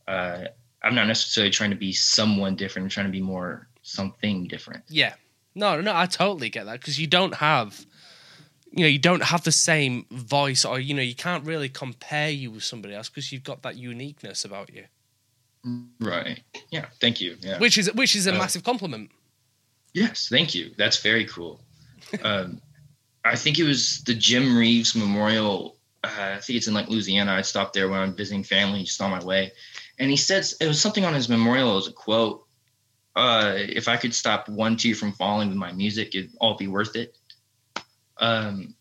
Uh, 0.09 0.45
I'm 0.83 0.95
not 0.95 1.07
necessarily 1.07 1.51
trying 1.51 1.69
to 1.69 1.77
be 1.77 1.93
someone 1.93 2.57
different. 2.57 2.87
I'm 2.87 2.89
trying 2.89 3.07
to 3.07 3.13
be 3.13 3.21
more 3.21 3.69
something 3.83 4.47
different. 4.49 4.85
yeah. 4.89 5.15
No, 5.55 5.81
no, 5.81 5.95
I 5.95 6.07
totally 6.07 6.49
get 6.49 6.65
that 6.67 6.81
because 6.81 6.99
you 6.99 7.07
don't 7.09 7.35
have, 7.35 7.85
you 8.71 8.85
know, 8.85 8.87
you 8.89 9.01
don't 9.01 9.23
have 9.25 9.43
the 9.43 9.53
same 9.53 10.07
voice, 10.11 10.65
or 10.65 10.79
you 10.81 10.95
know, 10.95 11.03
you 11.03 11.15
can't 11.15 11.45
really 11.45 11.69
compare 11.69 12.31
you 12.31 12.51
with 12.53 12.63
somebody 12.63 12.95
else 12.95 13.09
because 13.11 13.31
you've 13.33 13.43
got 13.45 13.63
that 13.65 13.77
uniqueness 13.77 14.45
about 14.45 14.71
you, 14.73 14.85
Right. 16.01 16.41
Yeah. 16.71 16.87
Thank 17.01 17.21
you. 17.21 17.37
Yeah. 17.41 17.59
which 17.59 17.77
is 17.77 17.93
which 17.93 18.17
is 18.17 18.27
a 18.27 18.35
Uh, 18.35 18.39
massive 18.39 18.63
compliment. 18.65 19.11
Yes. 19.93 20.29
Thank 20.29 20.55
you. 20.55 20.73
That's 20.77 20.99
very 20.99 21.25
cool. 21.25 21.61
um, 22.23 22.61
I 23.25 23.37
think 23.37 23.59
it 23.59 23.65
was 23.65 24.03
the 24.05 24.15
Jim 24.15 24.57
Reeves 24.57 24.95
Memorial. 24.95 25.77
Uh, 26.03 26.35
I 26.37 26.41
think 26.41 26.57
it's 26.57 26.67
in 26.67 26.75
like 26.75 26.89
Louisiana. 26.89 27.33
I 27.33 27.43
stopped 27.43 27.75
there 27.75 27.89
when 27.89 28.01
I'm 28.01 28.15
visiting 28.15 28.43
family, 28.43 28.85
just 28.85 29.01
on 29.03 29.11
my 29.11 29.23
way, 29.23 29.53
and 29.99 30.11
he 30.11 30.17
said 30.17 30.47
it 30.61 30.67
was 30.67 30.81
something 30.81 31.05
on 31.05 31.13
his 31.13 31.29
memorial. 31.29 31.75
Was 31.75 31.89
a 31.89 31.93
quote. 31.93 32.47
Uh, 33.15 33.55
if 33.57 33.89
I 33.89 33.97
could 33.97 34.15
stop 34.15 34.49
one 34.49 34.77
tear 34.77 34.95
from 34.95 35.13
falling 35.13 35.49
with 35.49 35.59
my 35.59 35.73
music, 35.73 36.15
it'd 36.15 36.31
all 36.41 36.57
be 36.57 36.69
worth 36.69 36.97
it. 36.97 37.19
Um, 38.19 38.75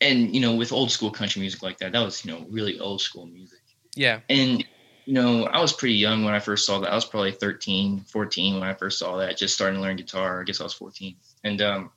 and 0.00 0.34
you 0.34 0.40
know, 0.40 0.56
with 0.56 0.72
old 0.72 0.90
school 0.90 1.10
country 1.10 1.40
music 1.40 1.62
like 1.62 1.78
that, 1.78 1.92
that 1.92 2.00
was 2.00 2.24
you 2.24 2.32
know 2.32 2.46
really 2.50 2.78
old 2.78 3.00
school 3.00 3.26
music. 3.26 3.60
Yeah, 3.94 4.20
And 4.28 4.64
you 5.08 5.14
know, 5.14 5.44
I 5.46 5.58
was 5.62 5.72
pretty 5.72 5.94
young 5.94 6.22
when 6.22 6.34
I 6.34 6.38
first 6.38 6.66
saw 6.66 6.80
that. 6.80 6.92
I 6.92 6.94
was 6.94 7.06
probably 7.06 7.32
13, 7.32 8.00
14 8.00 8.60
when 8.60 8.68
I 8.68 8.74
first 8.74 8.98
saw 8.98 9.16
that, 9.16 9.38
just 9.38 9.54
starting 9.54 9.76
to 9.76 9.82
learn 9.82 9.96
guitar. 9.96 10.42
I 10.42 10.44
guess 10.44 10.60
I 10.60 10.64
was 10.64 10.74
14. 10.74 11.16
And 11.44 11.62
um, 11.62 11.90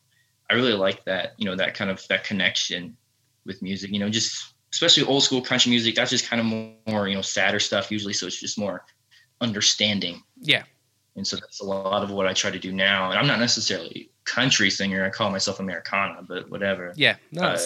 I 0.50 0.54
really 0.54 0.72
like 0.72 1.04
that, 1.04 1.34
you 1.36 1.44
know, 1.44 1.58
that 1.58 1.74
kind 1.76 1.92
of 1.92 2.02
that 2.08 2.24
connection 2.24 2.96
with 3.46 3.62
music, 3.62 3.92
you 3.92 4.00
know, 4.00 4.08
just 4.08 4.54
especially 4.72 5.04
old 5.04 5.24
school 5.24 5.42
country 5.42 5.72
music. 5.72 5.94
That's 5.94 6.10
just 6.10 6.30
kind 6.30 6.40
of 6.40 6.46
more, 6.46 6.72
more 6.88 7.08
you 7.10 7.16
know, 7.16 7.22
sadder 7.22 7.60
stuff 7.60 7.92
usually. 7.92 8.14
So 8.14 8.28
it's 8.28 8.40
just 8.40 8.58
more 8.58 8.86
understanding. 9.42 10.24
yeah, 10.40 10.64
And 11.18 11.28
so 11.28 11.36
that's 11.36 11.60
a 11.60 11.66
lot 11.66 12.04
of 12.04 12.12
what 12.12 12.28
I 12.28 12.34
try 12.34 12.50
to 12.50 12.60
do 12.60 12.72
now. 12.72 13.10
And 13.10 13.20
I'm 13.20 13.28
not 13.28 13.40
necessarily 13.40 14.10
country 14.24 14.70
singer. 14.70 15.04
I 15.04 15.10
call 15.10 15.30
myself 15.32 15.60
Americana, 15.60 16.24
but 16.26 16.50
whatever. 16.50 16.94
yeah. 16.96 17.18
No, 17.34 17.42
Uh, 17.42 17.58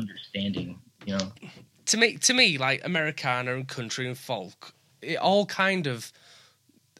understanding, 0.00 0.80
you 1.06 1.16
know. 1.16 1.32
To 1.88 1.96
me 1.96 2.16
to 2.18 2.32
me 2.34 2.58
like 2.58 2.80
americana 2.84 3.54
and 3.54 3.66
country 3.68 4.06
and 4.06 4.16
folk 4.18 4.72
it 5.02 5.16
all 5.16 5.44
kind 5.46 5.86
of 5.86 6.12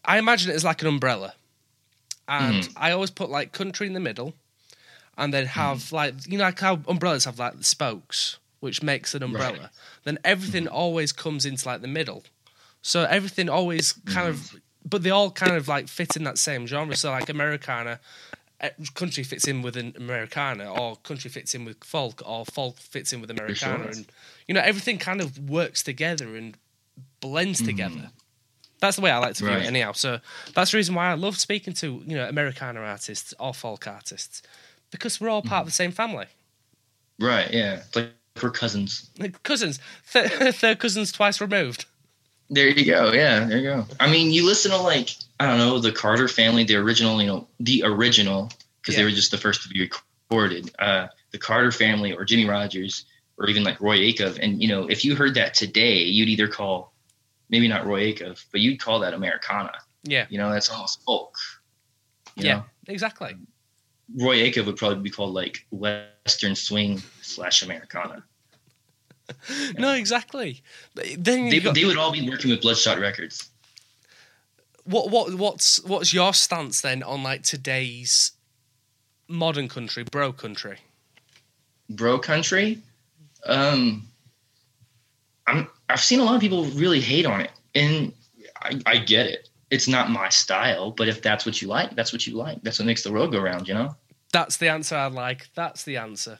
i 0.05 0.18
imagine 0.18 0.51
it 0.51 0.55
as 0.55 0.64
like 0.64 0.83
an 0.83 0.88
umbrella. 0.88 1.35
And 2.29 2.62
Mm-hmm. 2.64 2.72
i 2.77 2.90
always 2.92 3.11
put 3.11 3.31
like 3.31 3.53
country 3.53 3.87
in 3.87 3.94
the 3.94 4.01
middle 4.11 4.35
and 5.16 5.33
then 5.35 5.46
have 5.46 5.92
like 5.92 6.14
you 6.31 6.37
know 6.38 6.44
like 6.44 6.61
how 6.61 6.74
umbrellas 6.87 7.24
have 7.24 7.38
like 7.38 7.57
the 7.57 7.64
spokes 7.64 8.38
which 8.61 8.83
makes 8.83 9.14
an 9.14 9.22
umbrella. 9.22 9.59
Right. 9.59 9.68
then 10.05 10.18
everything 10.24 10.66
always 10.68 11.12
comes 11.12 11.46
into 11.46 11.66
like 11.68 11.81
the 11.81 11.87
middle. 12.01 12.24
So 12.83 13.05
everything 13.05 13.48
always 13.48 13.92
kind 14.14 14.29
of 14.29 14.37
but 14.85 15.03
they 15.03 15.11
all 15.11 15.31
kind 15.31 15.57
of 15.57 15.68
like 15.68 15.88
fit 15.88 16.16
in 16.16 16.24
that 16.24 16.38
same 16.38 16.66
genre. 16.66 16.96
So 16.96 17.11
like 17.11 17.29
americana 17.29 17.98
eh, 18.61 18.70
country 18.94 19.22
fits 19.24 19.46
in 19.48 19.62
with 19.62 19.77
an 19.77 19.94
Americana, 19.96 20.66
or 20.72 20.96
country 20.96 21.31
fits 21.31 21.55
in 21.55 21.64
with 21.64 21.83
folk, 21.85 22.20
or 22.27 22.44
folk 22.44 22.79
fits 22.79 23.12
in 23.12 23.20
with 23.20 23.31
Americana, 23.31 23.85
sure. 23.85 23.92
and 23.92 24.07
you 24.48 24.54
know 24.54 24.61
everything 24.61 24.98
kind 24.98 25.20
of 25.20 25.38
works 25.50 25.82
together 25.82 26.34
and 26.37 26.56
blends 27.20 27.62
together. 27.62 28.11
That's 28.80 28.96
the 28.96 29.02
way 29.02 29.11
I 29.11 29.18
like 29.18 29.34
to 29.34 29.44
view 29.44 29.54
Right. 29.54 29.62
it, 29.64 29.66
anyhow. 29.66 29.92
So 29.92 30.20
that's 30.54 30.70
the 30.70 30.76
reason 30.76 30.94
why 30.94 31.11
I 31.11 31.14
love 31.14 31.37
speaking 31.38 31.74
to 31.74 32.02
you 32.06 32.16
know 32.16 32.28
Americana 32.28 32.80
artists 32.80 33.34
or 33.38 33.52
folk 33.54 33.87
artists 33.87 34.42
because 34.90 35.20
we're 35.20 35.28
all 35.28 35.42
part 35.42 35.61
of 35.62 35.66
the 35.66 35.72
same 35.72 35.92
family, 35.92 36.26
Right. 37.18 37.50
Yeah. 37.52 37.82
Like 37.94 38.11
we're 38.42 38.50
cousins. 38.50 39.11
like 39.18 39.42
cousins, 39.42 39.80
th- 40.12 40.30
third 40.54 40.78
cousins 40.78 41.11
twice 41.12 41.40
removed. 41.40 41.87
There 42.50 42.68
you 42.68 42.84
go. 42.87 43.12
Yeah, 43.12 43.44
there 43.44 43.58
you 43.58 43.64
go. 43.64 43.87
I 44.00 44.11
mean, 44.11 44.30
you 44.30 44.46
listen 44.46 44.70
to 44.70 44.78
like 44.78 45.11
I 45.40 45.46
don't 45.46 45.58
know 45.58 45.78
the 45.80 45.92
Carter 45.92 46.28
family, 46.28 46.64
the 46.64 46.76
original, 46.76 47.20
you 47.20 47.26
know, 47.26 47.46
the 47.61 47.82
original 47.84 48.50
because 48.80 48.94
Yeah. 48.94 49.00
they 49.00 49.04
were 49.04 49.11
just 49.11 49.30
the 49.32 49.38
first 49.38 49.62
to 49.64 49.68
be 49.68 49.80
recorded. 50.30 50.70
Uh, 50.78 51.08
the 51.32 51.38
Carter 51.38 51.72
family 51.72 52.12
or 52.12 52.24
Jimmie 52.24 52.46
Rodgers 52.48 53.04
or 53.38 53.48
even 53.48 53.62
like 53.64 53.81
Roy 53.81 53.98
Acuff, 53.98 54.38
and 54.42 54.61
you 54.61 54.68
know, 54.68 54.87
if 54.88 55.05
you 55.05 55.14
heard 55.14 55.35
that 55.35 55.55
today, 55.55 55.98
you'd 55.98 56.29
either 56.29 56.48
call 56.48 56.92
maybe 57.51 57.68
not 57.68 57.87
Roy 57.87 58.12
Acuff, 58.12 58.44
but 58.53 58.61
you'd 58.61 58.81
call 58.81 58.98
that 59.01 59.14
Americana. 59.14 59.72
Yeah, 60.05 60.27
You 60.29 60.38
know, 60.38 60.51
that's 60.51 60.68
almost 60.70 61.03
folk. 61.05 61.35
yeah, 62.37 62.57
know? 62.57 62.64
exactly. 62.88 63.31
Um, 63.33 63.46
Roy 64.16 64.37
Acuff 64.38 64.66
would 64.66 64.77
probably 64.77 65.03
be 65.03 65.11
called 65.11 65.35
like 65.35 65.66
Western 65.70 66.55
swing 66.55 67.03
slash 67.22 67.62
Americana. 67.62 68.24
No, 69.79 69.92
exactly. 69.92 70.62
Then 70.94 71.51
They, 71.51 71.61
got 71.61 71.74
they 71.74 71.85
would 71.85 71.98
all 71.98 72.11
be 72.12 72.27
working 72.27 72.51
with 72.51 72.62
Bloodshot 72.62 72.98
Records. 72.98 73.51
what 74.85 75.11
what 75.11 75.35
what's 75.35 75.85
what's 75.85 76.14
your 76.14 76.33
stance 76.33 76.81
then 76.81 77.03
on 77.03 77.22
like 77.22 77.42
today's 77.42 78.33
modern 79.29 79.68
country, 79.68 80.03
bro 80.05 80.33
country? 80.33 80.79
bro 81.90 82.18
country 82.18 82.79
um 83.46 84.07
i'm 85.46 85.66
i've 85.88 86.01
seen 86.01 86.20
a 86.20 86.24
lot 86.24 86.35
of 86.35 86.40
people 86.40 86.64
really 86.66 87.01
hate 87.01 87.27
on 87.27 87.40
it 87.40 87.51
and 87.74 88.12
I, 88.61 88.81
I 88.87 88.98
get 88.98 89.27
it 89.27 89.48
it's 89.70 89.88
not 89.88 90.11
my 90.11 90.29
style 90.29 90.90
but 90.90 91.09
if 91.09 91.22
that's 91.22 91.46
what 91.46 91.62
you 91.62 91.68
like 91.68 91.94
that's 91.94 92.12
what 92.12 92.27
you 92.27 92.37
like 92.37 92.62
that's 92.62 92.79
what 92.79 92.87
makes 92.87 93.03
the 93.03 93.12
world 93.12 93.33
go 93.33 93.40
round 93.40 93.68
you 93.68 93.74
know 93.74 93.94
That's 94.33 94.59
the 94.59 94.68
answer 94.68 94.94
I 94.94 95.07
like. 95.09 95.48
That's 95.55 95.85
the 95.85 95.96
answer. 95.96 96.38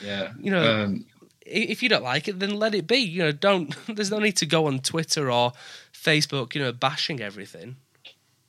yeah 0.00 0.32
You 0.40 0.50
know, 0.50 0.84
um 0.84 1.04
if 1.50 1.82
you 1.82 1.88
don't 1.88 2.02
like 2.02 2.28
it, 2.28 2.38
then 2.40 2.58
let 2.58 2.74
it 2.74 2.86
be. 2.86 2.98
You 2.98 3.22
know, 3.24 3.32
don't. 3.32 3.74
There's 3.96 4.10
no 4.10 4.18
need 4.18 4.36
to 4.36 4.46
go 4.46 4.66
on 4.66 4.80
Twitter 4.80 5.30
or 5.30 5.52
Facebook, 5.92 6.54
you 6.54 6.60
know, 6.62 6.72
bashing 6.72 7.20
everything. 7.20 7.76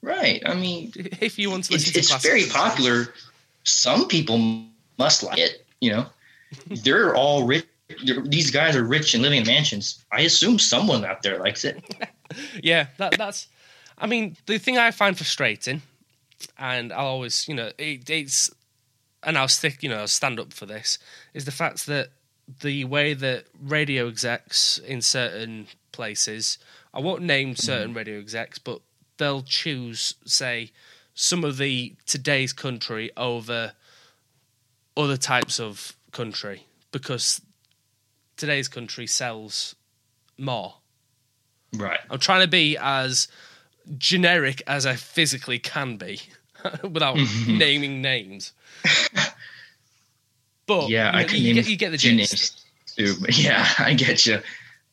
Right. 0.01 0.41
I 0.45 0.55
mean, 0.55 0.91
If 1.21 1.39
you 1.39 1.49
want 1.49 1.65
to 1.65 1.75
it's, 1.75 1.91
to 1.91 1.99
it's 1.99 2.13
very 2.21 2.45
popular. 2.45 3.13
Some 3.63 4.07
people 4.07 4.37
must 4.97 5.23
like 5.23 5.37
it. 5.37 5.65
You 5.81 5.91
know, 5.91 6.05
they're 6.83 7.15
all 7.15 7.45
rich. 7.45 7.65
These 8.25 8.51
guys 8.51 8.75
are 8.75 8.83
rich 8.83 9.13
and 9.13 9.23
living 9.23 9.39
in 9.39 9.47
mansions. 9.47 10.05
I 10.11 10.21
assume 10.21 10.59
someone 10.59 11.03
out 11.03 11.23
there 11.23 11.39
likes 11.39 11.65
it. 11.65 11.83
Yeah, 12.61 12.85
that 12.97 13.17
that's. 13.17 13.47
I 13.97 14.05
mean, 14.05 14.37
the 14.45 14.59
thing 14.59 14.77
I 14.77 14.91
find 14.91 15.17
frustrating, 15.17 15.81
and 16.59 16.93
I'll 16.93 17.07
always, 17.07 17.47
you 17.47 17.55
know, 17.55 17.71
it, 17.79 18.07
it's, 18.07 18.51
and 19.23 19.35
I'll 19.35 19.47
stick, 19.47 19.81
you 19.81 19.89
know, 19.89 19.97
I'll 19.97 20.07
stand 20.07 20.39
up 20.39 20.53
for 20.53 20.67
this, 20.67 20.99
is 21.33 21.45
the 21.45 21.51
fact 21.51 21.87
that 21.87 22.09
the 22.61 22.85
way 22.85 23.15
that 23.15 23.45
radio 23.59 24.07
execs 24.07 24.77
in 24.77 25.01
certain 25.01 25.67
places, 25.91 26.59
I 26.93 26.99
won't 26.99 27.23
name 27.23 27.49
mm-hmm. 27.49 27.61
certain 27.61 27.93
radio 27.95 28.19
execs, 28.19 28.59
but 28.59 28.81
they'll 29.17 29.41
choose, 29.41 30.13
say, 30.25 30.71
some 31.13 31.43
of 31.43 31.57
the 31.57 31.95
today's 32.05 32.53
country 32.53 33.11
over 33.17 33.73
other 34.95 35.17
types 35.17 35.59
of 35.59 35.95
country 36.11 36.65
because 36.91 37.41
today's 38.37 38.67
country 38.67 39.07
sells 39.07 39.75
more. 40.37 40.75
Right. 41.75 41.99
I'm 42.09 42.19
trying 42.19 42.41
to 42.41 42.47
be 42.47 42.77
as 42.77 43.27
generic 43.97 44.61
as 44.67 44.85
I 44.85 44.95
physically 44.95 45.59
can 45.59 45.97
be 45.97 46.21
without 46.83 47.17
naming 47.47 48.01
names. 48.01 48.53
But 50.69 50.87
yeah, 50.89 51.07
you, 51.07 51.11
know, 51.11 51.17
I 51.17 51.23
can 51.23 51.41
you 51.41 51.53
get, 51.55 51.67
you 51.67 51.75
get 51.77 51.89
the 51.91 51.97
gist. 51.97 52.61
too. 52.95 53.15
Yeah, 53.29 53.67
I 53.79 53.95
get 53.95 54.27
you. 54.27 54.35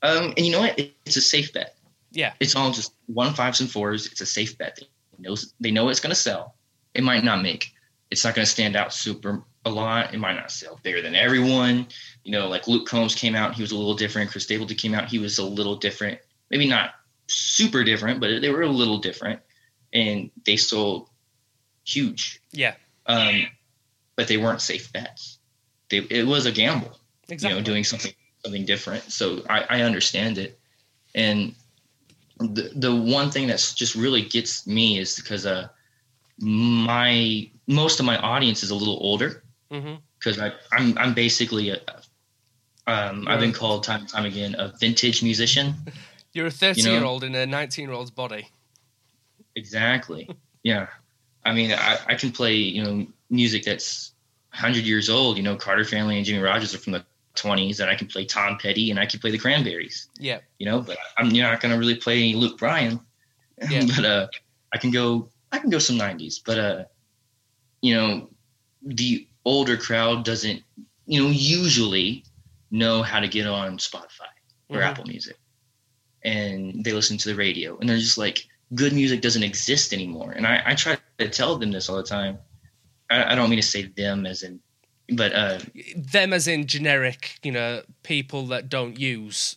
Um, 0.02 0.32
and 0.34 0.38
you 0.46 0.50
know 0.50 0.60
what? 0.60 0.78
It's 1.04 1.16
a 1.16 1.20
safe 1.20 1.52
bet. 1.52 1.76
Yeah, 2.12 2.32
It's 2.40 2.56
all 2.56 2.70
just 2.70 2.94
one 3.08 3.34
fives 3.34 3.60
and 3.60 3.70
fours. 3.70 4.06
It's 4.06 4.22
a 4.22 4.26
safe 4.26 4.56
bet. 4.56 4.78
They 4.80 5.28
know 5.28 5.36
they 5.60 5.70
know 5.70 5.90
it's 5.90 6.00
going 6.00 6.12
to 6.12 6.20
sell. 6.20 6.54
It 6.94 7.04
might 7.04 7.24
not 7.24 7.42
make. 7.42 7.74
It's 8.16 8.24
not 8.24 8.34
going 8.34 8.46
to 8.46 8.50
stand 8.50 8.76
out 8.76 8.94
super 8.94 9.42
a 9.66 9.70
lot. 9.70 10.14
It 10.14 10.18
might 10.18 10.36
not 10.36 10.50
sell 10.50 10.80
bigger 10.82 11.02
than 11.02 11.14
everyone. 11.14 11.86
You 12.24 12.32
know, 12.32 12.48
like 12.48 12.66
Luke 12.66 12.86
Combs 12.86 13.14
came 13.14 13.34
out. 13.34 13.54
He 13.54 13.62
was 13.62 13.72
a 13.72 13.76
little 13.76 13.94
different. 13.94 14.30
Chris 14.30 14.44
Stapleton 14.44 14.76
came 14.76 14.94
out. 14.94 15.08
He 15.08 15.18
was 15.18 15.38
a 15.38 15.44
little 15.44 15.76
different. 15.76 16.18
Maybe 16.50 16.66
not 16.66 16.92
super 17.26 17.84
different, 17.84 18.20
but 18.20 18.40
they 18.40 18.48
were 18.48 18.62
a 18.62 18.68
little 18.68 18.98
different, 18.98 19.40
and 19.92 20.30
they 20.46 20.56
sold 20.56 21.10
huge. 21.84 22.40
yeah, 22.52 22.74
Um, 23.04 23.48
but 24.16 24.28
they 24.28 24.38
weren't 24.38 24.62
safe 24.62 24.90
bets. 24.92 25.38
They, 25.90 25.98
it 25.98 26.26
was 26.26 26.46
a 26.46 26.52
gamble 26.52 26.98
exactly. 27.28 27.54
you 27.54 27.60
know 27.60 27.64
doing 27.64 27.84
something 27.84 28.12
something 28.44 28.64
different 28.64 29.04
so 29.10 29.42
i, 29.48 29.64
I 29.68 29.80
understand 29.82 30.38
it 30.38 30.58
and 31.14 31.54
the, 32.38 32.70
the 32.74 32.94
one 32.94 33.30
thing 33.30 33.46
that's 33.46 33.74
just 33.74 33.94
really 33.94 34.22
gets 34.22 34.66
me 34.66 34.98
is 34.98 35.16
because 35.16 35.46
uh 35.46 35.68
my 36.38 37.50
most 37.66 38.00
of 38.00 38.06
my 38.06 38.16
audience 38.18 38.62
is 38.62 38.70
a 38.70 38.74
little 38.74 38.98
older. 39.00 39.42
Because 39.70 40.38
I 40.38 40.52
I'm 40.72 40.96
I'm 40.98 41.14
basically 41.14 41.70
a 41.70 41.80
um 42.86 43.26
I've 43.28 43.40
been 43.40 43.52
called 43.52 43.84
time 43.84 44.00
and 44.00 44.08
time 44.08 44.24
again 44.26 44.54
a 44.58 44.72
vintage 44.78 45.22
musician. 45.22 45.74
You're 46.32 46.46
a 46.46 46.50
30 46.50 46.82
year 46.82 47.02
old 47.04 47.24
in 47.24 47.34
a 47.34 47.46
19 47.46 47.84
year 47.86 47.94
old's 47.94 48.10
body. 48.10 48.48
exactly. 49.54 50.28
Yeah. 50.62 50.88
I 51.44 51.52
mean 51.52 51.70
I 51.72 51.96
I 52.08 52.14
can 52.16 52.32
play 52.32 52.54
you 52.54 52.82
know 52.82 53.06
music 53.30 53.62
that's 53.64 54.12
100 54.50 54.82
years 54.84 55.08
old. 55.08 55.36
You 55.36 55.44
know 55.44 55.54
Carter 55.54 55.84
Family 55.84 56.16
and 56.16 56.26
Jimmie 56.26 56.42
Rodgers 56.42 56.74
are 56.74 56.78
from 56.78 56.92
the 56.92 57.04
20s 57.36 57.78
and 57.78 57.88
I 57.88 57.94
can 57.94 58.08
play 58.08 58.24
Tom 58.24 58.58
Petty 58.58 58.90
and 58.90 58.98
I 58.98 59.06
can 59.06 59.20
play 59.20 59.30
the 59.30 59.38
Cranberries. 59.38 60.08
Yeah, 60.18 60.40
you 60.58 60.66
know, 60.66 60.80
but 60.80 60.96
I'm 61.18 61.30
you're 61.30 61.48
not 61.48 61.60
going 61.60 61.72
to 61.72 61.78
really 61.78 61.94
play 61.94 62.18
any 62.18 62.34
Luke 62.34 62.58
Bryan. 62.58 62.98
Yeah. 63.70 63.84
but 63.94 64.04
uh, 64.04 64.26
I 64.72 64.78
can 64.78 64.90
go, 64.90 65.28
I 65.56 65.58
can 65.58 65.70
go 65.70 65.78
some 65.78 65.96
'90s. 65.96 66.40
But 66.44 66.58
uh, 66.58 66.84
you 67.80 67.94
know, 67.94 68.28
the 68.82 69.26
older 69.44 69.76
crowd 69.76 70.24
doesn't, 70.24 70.62
you 71.06 71.22
know, 71.22 71.30
usually 71.30 72.24
know 72.70 73.02
how 73.02 73.20
to 73.20 73.28
get 73.28 73.46
on 73.46 73.78
Spotify 73.78 74.32
or 74.68 74.78
Mhm. 74.78 74.86
Apple 74.86 75.06
Music, 75.06 75.38
and 76.24 76.84
they 76.84 76.92
listen 76.92 77.16
to 77.18 77.28
the 77.28 77.34
radio, 77.34 77.78
and 77.78 77.88
they're 77.88 77.96
just 77.96 78.18
like, 78.18 78.46
good 78.74 78.92
music 78.92 79.20
doesn't 79.22 79.42
exist 79.42 79.92
anymore. 79.92 80.32
And 80.32 80.46
I, 80.46 80.62
I 80.66 80.74
try 80.74 80.98
to 81.18 81.28
tell 81.28 81.56
them 81.56 81.70
this 81.70 81.88
all 81.88 81.96
the 81.96 82.02
time. 82.02 82.38
I, 83.08 83.32
I 83.32 83.34
don't 83.34 83.48
mean 83.48 83.60
to 83.60 83.66
say 83.66 83.82
them 83.82 84.26
as 84.26 84.42
in, 84.42 84.60
but 85.14 85.32
uh, 85.32 85.58
them 85.96 86.32
as 86.32 86.48
in 86.48 86.66
generic, 86.66 87.38
you 87.42 87.52
know, 87.52 87.82
people 88.02 88.46
that 88.48 88.68
don't 88.68 88.98
use 88.98 89.56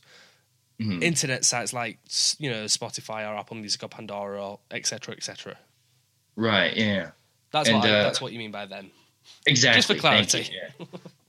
mhm. 0.80 1.02
internet 1.04 1.44
sites 1.44 1.74
like 1.74 1.98
you 2.38 2.50
know 2.50 2.66
Spotify 2.66 3.28
or 3.28 3.36
Apple 3.36 3.58
Music 3.58 3.84
or 3.84 3.90
Pandora 3.90 4.42
or 4.44 4.60
etc. 4.72 5.16
etc. 5.16 5.58
right, 6.40 6.76
yeah. 6.76 7.12
That's 7.52 7.70
And, 7.70 7.80
what 7.80 7.88
I, 7.90 8.00
uh, 8.00 8.04
that's 8.04 8.22
what 8.22 8.32
you 8.32 8.40
mean 8.40 8.52
by 8.52 8.66
then. 8.66 8.92
Exactly. 9.46 9.78
Just 9.80 9.88
for 9.88 9.96
clarity. 9.96 10.50
you, 10.52 10.60
yeah. 10.80 10.86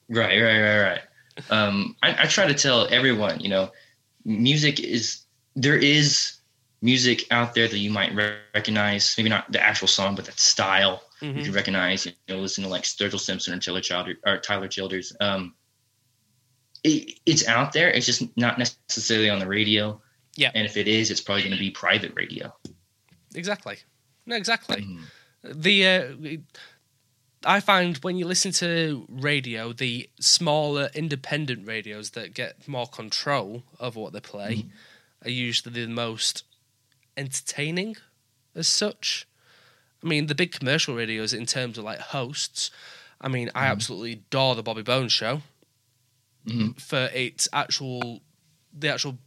right, 0.08 0.40
right, 0.40 0.60
right, 0.60 0.82
right. 0.82 1.00
Um, 1.50 1.96
I, 2.02 2.24
I 2.24 2.26
try 2.26 2.46
to 2.46 2.54
tell 2.54 2.86
everyone, 2.90 3.40
you 3.40 3.48
know, 3.48 3.70
music 4.24 4.80
is 4.80 5.22
there 5.56 5.76
is 5.76 6.36
music 6.82 7.24
out 7.30 7.54
there 7.54 7.68
that 7.68 7.78
you 7.78 7.90
might 7.90 8.14
recognize. 8.54 9.14
Maybe 9.16 9.28
not 9.30 9.50
the 9.52 9.62
actual 9.62 9.88
song, 9.88 10.14
but 10.14 10.24
that 10.26 10.38
style 10.38 11.02
you 11.20 11.32
Mhm. 11.32 11.44
can 11.44 11.52
recognize. 11.52 12.06
You 12.06 12.12
know, 12.28 12.38
listen 12.38 12.64
to 12.64 12.70
like 12.70 12.82
Sturgill 12.82 13.20
Simpson 13.20 13.54
or 13.54 13.58
Tyler 13.58 13.80
Childers 13.80 14.16
or 14.26 14.38
Tyler 14.38 14.68
Childers. 14.68 15.14
Um, 15.20 15.54
it, 16.84 17.20
it's 17.26 17.46
out 17.46 17.72
there. 17.72 17.90
It's 17.90 18.06
just 18.06 18.22
not 18.36 18.58
necessarily 18.58 19.28
on 19.30 19.38
the 19.38 19.46
radio. 19.46 20.00
Yeah. 20.36 20.50
And 20.54 20.66
if 20.66 20.76
it 20.76 20.88
is, 20.88 21.10
it's 21.10 21.20
probably 21.20 21.42
going 21.42 21.52
to 21.54 21.58
be 21.58 21.70
private 21.70 22.12
radio. 22.14 22.54
Exactly. 23.34 23.78
No, 24.26 24.36
exactly. 24.36 24.82
Mhm. 24.82 25.04
The 25.42 25.86
uh, 25.86 26.36
I 27.44 27.60
find 27.60 27.96
when 27.98 28.16
you 28.16 28.26
listen 28.26 28.52
to 28.52 29.06
radio, 29.08 29.72
the 29.72 30.10
smaller 30.20 30.90
independent 30.94 31.66
radios 31.66 32.10
that 32.10 32.34
get 32.34 32.68
more 32.68 32.86
control 32.86 33.62
of 33.78 33.96
what 33.96 34.12
they 34.12 34.20
play 34.20 34.54
Mm-hmm. 34.56 35.26
are 35.26 35.30
usually 35.30 35.72
the 35.86 35.86
most 35.92 36.44
entertaining, 37.16 37.96
as 38.54 38.68
such. 38.68 39.26
I 40.04 40.06
mean, 40.06 40.26
the 40.26 40.34
big 40.34 40.52
commercial 40.52 40.94
radios 40.94 41.32
in 41.32 41.46
terms 41.46 41.78
of 41.78 41.84
like 41.84 41.98
hosts. 42.00 42.70
I 43.20 43.28
mean, 43.28 43.50
I 43.54 43.66
absolutely 43.66 44.12
adore 44.12 44.54
the 44.54 44.62
Bobby 44.62 44.82
Bones 44.82 45.12
show 45.12 45.42
Mhm. 46.46 46.78
for 46.80 47.08
its 47.14 47.48
actual, 47.52 48.22
the 48.72 48.88
actual, 48.88 49.18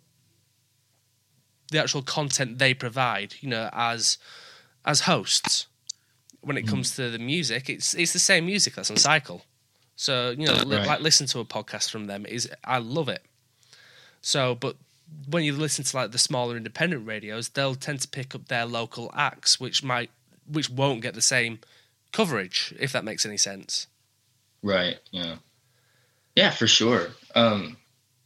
the 1.71 1.79
actual 1.79 2.01
content 2.03 2.59
they 2.59 2.73
provide. 2.73 3.35
You 3.41 3.49
know, 3.49 3.69
as 3.73 4.17
as 4.85 5.01
hosts 5.01 5.67
when 6.41 6.57
it 6.57 6.67
comes 6.67 6.95
to 6.97 7.09
the 7.09 7.19
music, 7.19 7.69
it's 7.69 7.93
it's 7.93 8.11
the 8.13 8.19
same 8.19 8.45
music 8.45 8.75
that's 8.75 8.91
on 8.91 8.97
cycle. 8.97 9.43
So 9.95 10.31
you 10.31 10.45
know, 10.47 10.53
li- 10.65 10.77
Right. 10.77 10.87
like 10.87 10.99
listen 11.01 11.25
to 11.27 11.39
a 11.39 11.45
podcast 11.45 11.89
from 11.89 12.07
them 12.07 12.25
is 12.25 12.49
I 12.63 12.79
love 12.79 13.07
it. 13.09 13.23
So, 14.21 14.55
but 14.55 14.75
when 15.29 15.43
you 15.43 15.53
listen 15.53 15.83
to 15.85 15.95
like 15.95 16.11
the 16.11 16.17
smaller 16.17 16.57
independent 16.57 17.05
radios, 17.07 17.49
they'll 17.49 17.75
tend 17.75 18.01
to 18.01 18.07
pick 18.07 18.33
up 18.35 18.47
their 18.47 18.65
local 18.65 19.11
acts, 19.15 19.59
which 19.59 19.83
might 19.83 20.09
which 20.45 20.69
won't 20.69 21.01
get 21.01 21.13
the 21.13 21.21
same 21.21 21.59
coverage 22.11 22.73
if 22.79 22.91
that 22.91 23.03
makes 23.05 23.25
any 23.25 23.37
sense. 23.37 23.87
Right. 24.61 24.97
Yeah. 25.11 25.35
Yeah, 26.35 26.49
for 26.51 26.67
sure. 26.67 27.09
Um, 27.35 27.77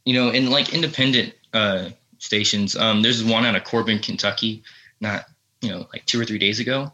you 0.04 0.14
know, 0.14 0.30
in 0.30 0.50
like 0.50 0.72
independent 0.74 1.34
uh, 1.52 1.90
stations, 2.18 2.74
um, 2.74 3.02
there's 3.02 3.22
one 3.22 3.44
out 3.44 3.54
of 3.54 3.64
Corbin, 3.64 3.98
Kentucky, 3.98 4.62
not 5.00 5.26
you 5.60 5.70
know 5.70 5.86
like 5.92 6.04
two 6.06 6.20
or 6.20 6.24
three 6.24 6.38
days 6.38 6.60
ago. 6.60 6.92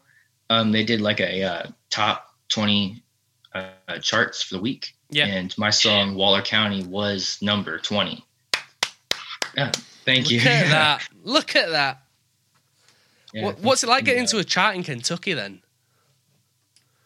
Um, 0.51 0.73
they 0.73 0.85
did 0.85 1.01
like 1.01 1.21
a 1.21 1.43
uh, 1.43 1.67
top 1.91 2.29
twenty 2.49 3.03
uh, 3.55 3.99
charts 4.01 4.43
for 4.43 4.57
the 4.57 4.61
week, 4.61 4.95
Yeah. 5.11 5.27
and 5.27 5.57
my 5.57 5.71
song 5.71 6.15
Waller 6.15 6.43
County 6.43 6.85
was 6.85 7.39
number 7.41 7.79
twenty. 7.79 8.25
Yeah, 9.57 9.71
thank 10.05 10.31
you. 10.31 10.39
Look 10.39 10.47
at 10.47 10.69
that! 10.71 11.09
Look 11.23 11.57
at 11.57 11.71
that! 11.71 12.03
Yeah, 13.33 13.45
what, 13.47 13.59
what's 13.61 13.83
it 13.85 13.89
like 13.89 14.05
getting 14.05 14.23
into 14.23 14.39
a 14.39 14.45
chart 14.45 14.77
in 14.77 14.83
Kentucky 14.83 15.33
then? 15.35 15.61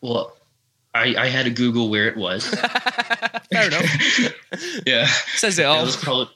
Well, 0.01 0.37
I, 0.95 1.15
I 1.17 1.27
had 1.29 1.45
to 1.45 1.51
Google 1.51 1.91
where 1.91 2.07
it 2.09 2.17
was. 2.17 2.47
Fair 3.53 3.67
enough. 3.67 4.33
yeah. 4.87 5.07
Says 5.07 5.59
it 5.59 5.63
That 5.63 5.69
all. 5.69 5.85
was 5.85 5.97
probably 5.97 6.29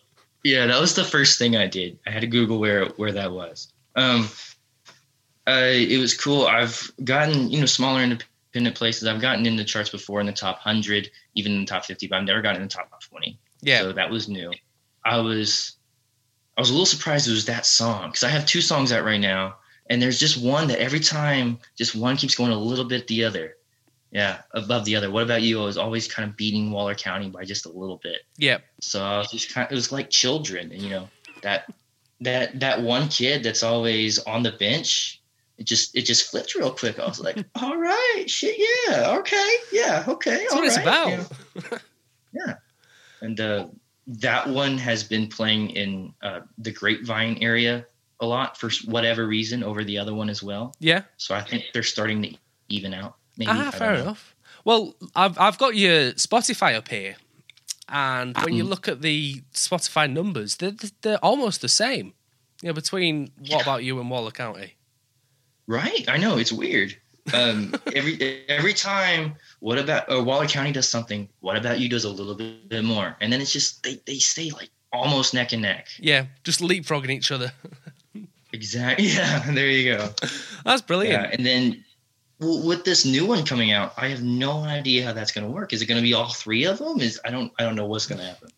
yeah, 0.44 0.66
that 0.66 0.80
was 0.80 0.94
the 0.94 1.04
first 1.04 1.38
thing 1.38 1.56
I 1.56 1.66
did. 1.68 1.98
I 2.06 2.10
had 2.10 2.22
to 2.22 2.26
Google 2.26 2.58
where 2.58 2.86
where 2.96 3.12
that 3.12 3.30
was. 3.32 3.72
Um, 3.94 4.28
uh, 5.46 5.70
it 5.72 5.98
was 5.98 6.14
cool. 6.14 6.46
I've 6.46 6.90
gotten 7.04 7.50
you 7.50 7.60
know 7.60 7.66
smaller 7.66 8.02
independent 8.02 8.76
places. 8.76 9.08
I've 9.08 9.20
gotten 9.20 9.46
in 9.46 9.56
the 9.56 9.64
charts 9.64 9.90
before 9.90 10.20
in 10.20 10.26
the 10.26 10.32
top 10.32 10.58
hundred, 10.58 11.10
even 11.34 11.52
in 11.52 11.60
the 11.60 11.66
top 11.66 11.84
fifty, 11.84 12.06
but 12.06 12.16
I've 12.18 12.24
never 12.26 12.42
gotten 12.42 12.62
in 12.62 12.68
the 12.68 12.74
top 12.74 12.90
twenty. 13.00 13.38
Yeah. 13.60 13.80
So 13.80 13.92
that 13.92 14.10
was 14.10 14.28
new. 14.28 14.52
I 15.04 15.18
was 15.18 15.76
I 16.56 16.60
was 16.60 16.70
a 16.70 16.72
little 16.72 16.86
surprised 16.86 17.28
it 17.28 17.32
was 17.32 17.46
that 17.46 17.66
song 17.66 18.08
because 18.10 18.24
I 18.24 18.28
have 18.28 18.46
two 18.46 18.60
songs 18.60 18.92
out 18.92 19.04
right 19.04 19.20
now, 19.20 19.56
and 19.88 20.00
there's 20.00 20.20
just 20.20 20.42
one 20.42 20.68
that 20.68 20.80
every 20.80 21.00
time 21.00 21.58
just 21.76 21.94
one 21.94 22.16
keeps 22.16 22.34
going 22.34 22.52
a 22.52 22.58
little 22.58 22.84
bit 22.84 23.06
the 23.08 23.24
other. 23.24 23.56
yeah, 24.12 24.42
above 24.52 24.84
the 24.84 24.94
other. 24.94 25.10
What 25.10 25.22
about 25.22 25.40
you? 25.40 25.60
I 25.62 25.64
was 25.64 25.78
always 25.78 26.06
kind 26.06 26.28
of 26.28 26.36
beating 26.36 26.70
Waller 26.70 26.94
County 26.94 27.30
by 27.30 27.44
just 27.44 27.64
a 27.64 27.70
little 27.70 27.96
bit. 28.02 28.20
Yeah. 28.36 28.58
So 28.80 29.02
I 29.02 29.18
was 29.18 29.30
just 29.30 29.52
kind 29.52 29.66
of, 29.66 29.72
it 29.72 29.74
was 29.74 29.90
like 29.90 30.10
children, 30.10 30.70
and 30.70 30.82
you 30.82 30.90
know, 30.90 31.08
that 31.42 31.72
that 32.20 32.60
that 32.60 32.82
one 32.82 33.08
kid 33.08 33.42
that's 33.42 33.62
always 33.62 34.18
on 34.20 34.42
the 34.42 34.52
bench, 34.52 35.21
it 35.58 35.66
just 35.66 35.94
it 35.96 36.02
just 36.02 36.30
flipped 36.30 36.54
real 36.54 36.70
quick. 36.72 36.98
I 36.98 37.06
was 37.06 37.20
like, 37.20 37.36
all 37.56 37.76
right, 37.76 38.24
shit, 38.26 38.56
yeah, 38.88 39.16
okay, 39.18 39.50
yeah, 39.72 40.04
okay. 40.08 40.36
That's 40.38 40.54
what 40.54 40.64
it's 40.64 40.76
about. 40.76 41.08
yeah. 41.08 41.78
yeah. 42.32 42.54
And 43.20 43.38
uh, 43.40 43.68
that 44.06 44.48
one 44.48 44.78
has 44.78 45.04
been 45.04 45.28
playing 45.28 45.70
in 45.70 46.12
uh, 46.22 46.40
the 46.58 46.72
Grapevine 46.72 47.38
area 47.40 47.86
a 48.20 48.26
lot 48.26 48.56
for 48.56 48.70
whatever 48.86 49.26
reason 49.26 49.62
over 49.64 49.84
the 49.84 49.98
other 49.98 50.14
one 50.14 50.28
as 50.28 50.42
well. 50.42 50.74
Yeah. 50.80 51.02
So 51.16 51.34
I 51.34 51.42
think 51.42 51.64
they're 51.74 51.82
starting 51.82 52.22
to 52.22 52.34
even 52.68 52.94
out. 52.94 53.16
Maybe, 53.36 53.50
Ah, 53.52 53.70
fair 53.70 53.94
know. 53.94 54.00
enough. 54.02 54.34
Well, 54.64 54.94
I've 55.16 55.38
I've 55.38 55.58
got 55.58 55.74
your 55.76 56.12
Spotify 56.12 56.74
up 56.74 56.88
here, 56.88 57.16
and 57.88 58.36
when 58.38 58.54
Mm. 58.54 58.56
you 58.58 58.64
look 58.64 58.88
at 58.88 59.02
the 59.02 59.42
Spotify 59.54 60.10
numbers, 60.10 60.56
they're 60.56 60.74
they're 61.02 61.18
almost 61.24 61.60
the 61.62 61.68
same. 61.68 62.14
You 62.62 62.68
know, 62.68 62.74
between 62.74 63.32
what 63.38 63.48
Yeah. 63.50 63.60
about 63.62 63.82
you 63.84 63.98
and 64.00 64.08
Waller 64.10 64.30
County? 64.30 64.74
Right. 65.72 66.04
I 66.06 66.18
know 66.18 66.36
it's 66.36 66.52
weird. 66.52 66.94
Um, 67.32 67.74
every 67.96 68.44
every 68.48 68.74
time, 68.74 69.36
what 69.60 69.78
about 69.78 70.12
or 70.12 70.22
Waller 70.22 70.46
County 70.46 70.70
does 70.70 70.86
something? 70.86 71.30
What 71.40 71.56
about 71.56 71.80
you 71.80 71.88
does 71.88 72.04
a 72.04 72.10
little 72.10 72.34
bit, 72.34 72.68
bit 72.68 72.84
more, 72.84 73.16
and 73.22 73.32
then 73.32 73.40
it's 73.40 73.54
just 73.54 73.82
they 73.82 73.98
they 74.04 74.16
stay 74.16 74.50
like 74.50 74.68
almost 74.92 75.32
neck 75.32 75.52
and 75.52 75.62
neck. 75.62 75.88
Yeah, 75.98 76.26
just 76.44 76.60
leapfrogging 76.60 77.10
each 77.10 77.32
other. 77.32 77.52
Exactly. 78.54 79.06
Yeah. 79.16 79.50
There 79.50 79.66
you 79.66 79.96
go. 79.96 80.10
That's 80.62 80.82
brilliant. 80.82 81.22
Yeah. 81.22 81.30
And 81.32 81.46
then 81.46 81.82
with 82.38 82.84
this 82.84 83.06
new 83.06 83.24
one 83.24 83.46
coming 83.46 83.72
out, 83.72 83.94
I 83.96 84.08
have 84.08 84.22
no 84.22 84.64
idea 84.64 85.06
how 85.06 85.14
that's 85.14 85.32
going 85.32 85.46
to 85.46 85.50
work. 85.50 85.72
Is 85.72 85.80
it 85.80 85.86
going 85.86 85.96
to 85.96 86.02
be 86.02 86.12
all 86.12 86.28
three 86.28 86.64
of 86.64 86.78
them? 86.78 87.00
Is 87.00 87.18
I 87.24 87.30
don't 87.30 87.50
I 87.58 87.62
don't 87.62 87.76
know 87.76 87.86
what's 87.86 88.04
going 88.04 88.18
to 88.18 88.26
happen. 88.26 88.50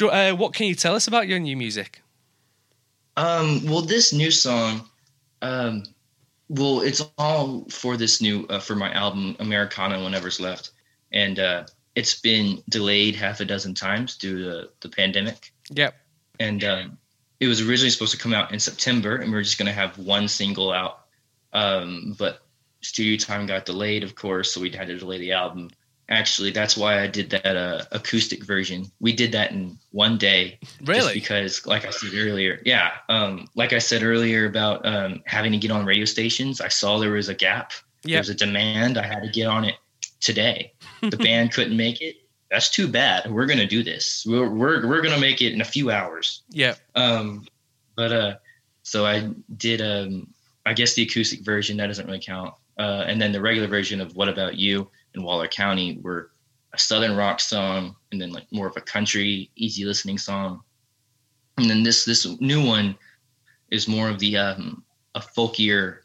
Uh, 0.00 0.34
what 0.34 0.54
can 0.54 0.66
you 0.66 0.74
tell 0.74 0.94
us 0.94 1.08
about 1.08 1.28
your 1.28 1.38
new 1.38 1.58
music? 1.58 2.00
Um, 3.18 3.66
well, 3.66 3.82
this 3.82 4.14
new 4.14 4.30
song, 4.30 4.88
um, 5.42 5.84
well, 6.52 6.82
it's 6.82 7.02
all 7.16 7.64
for 7.70 7.96
this 7.96 8.20
new 8.20 8.46
uh, 8.48 8.58
for 8.58 8.76
my 8.76 8.92
album 8.92 9.36
Americana. 9.40 9.96
Whenever's 9.96 10.38
left, 10.38 10.72
and 11.10 11.38
uh, 11.38 11.64
it's 11.94 12.20
been 12.20 12.62
delayed 12.68 13.16
half 13.16 13.40
a 13.40 13.46
dozen 13.46 13.72
times 13.72 14.18
due 14.18 14.44
to 14.44 14.68
the 14.80 14.88
pandemic. 14.90 15.52
Yep. 15.70 15.94
And 16.38 16.62
um, 16.62 16.98
it 17.40 17.46
was 17.46 17.62
originally 17.62 17.88
supposed 17.88 18.12
to 18.12 18.18
come 18.18 18.34
out 18.34 18.52
in 18.52 18.60
September, 18.60 19.16
and 19.16 19.30
we 19.30 19.34
were 19.34 19.42
just 19.42 19.56
going 19.56 19.66
to 19.66 19.72
have 19.72 19.96
one 19.98 20.28
single 20.28 20.72
out. 20.72 21.06
Um, 21.54 22.14
but 22.18 22.42
studio 22.82 23.16
time 23.16 23.46
got 23.46 23.64
delayed, 23.64 24.04
of 24.04 24.14
course, 24.14 24.52
so 24.52 24.60
we 24.60 24.70
had 24.70 24.88
to 24.88 24.98
delay 24.98 25.18
the 25.18 25.32
album. 25.32 25.70
Actually, 26.08 26.50
that's 26.50 26.76
why 26.76 27.00
I 27.00 27.06
did 27.06 27.30
that 27.30 27.56
uh, 27.56 27.84
acoustic 27.92 28.44
version. 28.44 28.86
We 29.00 29.12
did 29.12 29.32
that 29.32 29.52
in 29.52 29.78
one 29.92 30.18
day, 30.18 30.58
just 30.62 30.80
Really? 30.88 31.14
because, 31.14 31.66
like 31.66 31.86
I 31.86 31.90
said 31.90 32.10
earlier, 32.14 32.60
yeah, 32.66 32.90
um, 33.08 33.48
like 33.54 33.72
I 33.72 33.78
said 33.78 34.02
earlier 34.02 34.46
about 34.46 34.84
um, 34.84 35.22
having 35.26 35.52
to 35.52 35.58
get 35.58 35.70
on 35.70 35.86
radio 35.86 36.04
stations, 36.04 36.60
I 36.60 36.68
saw 36.68 36.98
there 36.98 37.12
was 37.12 37.28
a 37.28 37.34
gap. 37.34 37.72
There 38.02 38.18
was 38.18 38.28
a 38.28 38.34
demand. 38.34 38.98
I 38.98 39.06
had 39.06 39.22
to 39.22 39.28
get 39.30 39.46
on 39.46 39.64
it 39.64 39.76
today. 40.20 40.72
The 41.02 41.16
band 41.28 41.52
couldn't 41.52 41.76
make 41.76 42.00
it. 42.02 42.16
That's 42.50 42.68
too 42.68 42.88
bad. 42.88 43.30
We're 43.30 43.46
gonna 43.46 43.66
do 43.66 43.82
this. 43.82 44.24
We're 44.26 44.50
we're 44.50 44.86
we're 44.86 45.00
gonna 45.02 45.20
make 45.20 45.40
it 45.40 45.52
in 45.54 45.60
a 45.62 45.64
few 45.64 45.90
hours. 45.90 46.42
yeah 46.50 46.74
Um, 46.94 47.46
but 47.96 48.12
uh, 48.12 48.34
so 48.82 49.06
I 49.06 49.30
did 49.56 49.80
um, 49.80 50.26
I 50.66 50.74
guess 50.74 50.94
the 50.94 51.02
acoustic 51.04 51.40
version 51.44 51.76
that 51.78 51.86
doesn't 51.86 52.06
really 52.06 52.20
count. 52.20 52.52
Uh, 52.78 53.04
and 53.06 53.20
then 53.20 53.32
the 53.32 53.40
regular 53.40 53.68
version 53.68 54.00
of 54.00 54.16
What 54.16 54.28
About 54.28 54.56
You 54.58 54.90
in 55.14 55.22
Waller 55.22 55.48
County 55.48 55.98
were 56.02 56.30
a 56.72 56.78
southern 56.78 57.16
rock 57.16 57.40
song, 57.40 57.94
and 58.10 58.20
then 58.20 58.30
like 58.32 58.46
more 58.52 58.66
of 58.66 58.76
a 58.76 58.80
country, 58.80 59.50
easy 59.56 59.84
listening 59.84 60.18
song. 60.18 60.62
And 61.58 61.68
then 61.68 61.82
this 61.82 62.04
this 62.04 62.26
new 62.40 62.64
one 62.66 62.96
is 63.70 63.86
more 63.88 64.08
of 64.08 64.18
the 64.18 64.36
um, 64.38 64.82
a 65.14 65.20
folkier, 65.20 65.98